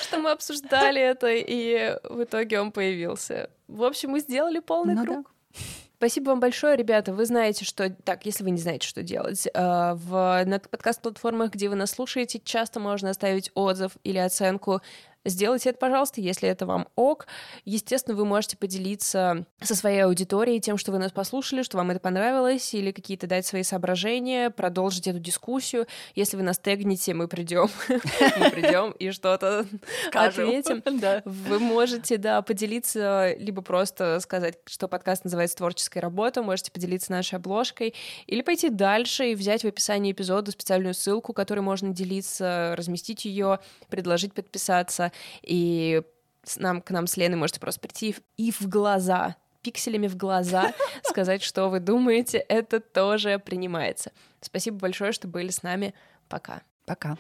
что 0.03 0.19
мы 0.19 0.31
обсуждали 0.31 1.01
это, 1.01 1.29
и 1.31 1.97
в 2.05 2.25
итоге 2.25 2.61
он 2.61 2.73
появился. 2.73 3.51
В 3.69 3.83
общем, 3.85 4.11
мы 4.11 4.21
сделали 4.21 4.61
полный 4.61 4.95
ну, 4.95 5.05
круг. 5.05 5.33
Да. 5.55 5.61
Спасибо 6.05 6.29
вам 6.29 6.41
большое, 6.41 6.77
ребята. 6.77 7.15
Вы 7.15 7.25
знаете, 7.25 7.65
что... 7.65 7.89
Так, 7.89 8.27
если 8.27 8.45
вы 8.45 8.51
не 8.51 8.61
знаете, 8.61 8.87
что 8.87 9.03
делать, 9.03 9.47
э, 9.47 9.51
в, 9.55 10.43
на 10.45 10.59
подкаст-платформах, 10.59 11.53
где 11.53 11.71
вы 11.71 11.77
нас 11.77 11.93
слушаете, 11.93 12.43
часто 12.45 12.79
можно 12.79 13.09
оставить 13.09 13.51
отзыв 13.55 13.93
или 14.05 14.19
оценку. 14.19 14.83
Сделайте 15.25 15.71
это, 15.71 15.79
пожалуйста, 15.79 16.21
если 16.21 16.49
это 16.49 16.67
вам 16.67 16.89
ок. 16.97 17.27
Естественно, 17.65 18.17
вы 18.17 18.25
можете 18.25 18.57
поделиться 18.57 19.47
со 19.61 19.75
своей 19.75 20.01
аудиторией 20.05 20.61
тем, 20.61 20.77
что 20.77 20.93
вы 20.93 20.99
нас 20.99 21.13
послушали, 21.13 21.63
что 21.63 21.77
вам 21.77 21.91
это 21.91 22.01
понравилось, 22.01 22.75
или 22.75 22.93
какие-то 22.93 23.27
дать 23.27 23.47
свои 23.47 23.63
соображения, 23.63 24.51
продолжить 24.51 25.07
эту 25.07 25.19
дискуссию. 25.19 25.87
Если 26.15 26.37
вы 26.37 26.43
нас 26.43 26.59
тегните, 26.59 27.15
мы 27.15 27.29
придем, 27.29 27.69
мы 27.89 28.51
придем 28.51 28.91
и 28.93 29.11
что-то 29.11 29.67
ответим. 30.13 30.83
Вы 31.25 31.59
можете, 31.59 32.17
да, 32.17 32.43
поделиться, 32.43 33.35
либо 33.39 33.63
просто 33.63 34.21
сказать, 34.21 34.59
что 34.67 34.89
подкаст 34.89 35.25
называется 35.25 35.57
«Творческая 35.57 36.01
работа», 36.01 36.43
можете 36.43 36.71
поделиться 36.71 37.13
нашей 37.13 37.37
обложкой, 37.37 37.95
или 38.27 38.43
пойти 38.43 38.69
дальше 38.69 39.31
и 39.31 39.35
взять 39.35 39.63
в 39.63 39.67
описании 39.67 40.13
эпизода 40.13 40.51
специальную 40.51 40.95
ссылку, 40.95 41.33
которой 41.33 41.61
можно 41.61 41.91
делиться, 41.91 42.75
разместить 42.77 43.25
ее, 43.25 43.61
предложить 43.89 44.33
подписаться, 44.33 45.13
и 45.43 46.03
с 46.43 46.59
нам, 46.59 46.81
к 46.81 46.91
нам 46.91 47.07
с 47.07 47.17
Леной 47.17 47.37
можете 47.37 47.61
просто 47.61 47.81
прийти 47.81 48.17
и 48.37 48.53
в 48.53 48.69
глаза, 48.69 49.37
пикселями 49.63 50.07
в 50.07 50.17
глаза, 50.17 50.73
сказать, 51.03 51.43
что 51.43 51.69
вы 51.69 51.81
думаете, 51.81 52.39
это 52.39 52.81
тоже 52.81 53.39
принимается. 53.39 54.13
Спасибо 54.41 54.79
большое, 54.79 55.13
что 55.13 55.27
были 55.27 55.51
с 55.51 55.63
нами. 55.63 55.95
Пока. 56.29 56.63
Пока. 56.87 57.17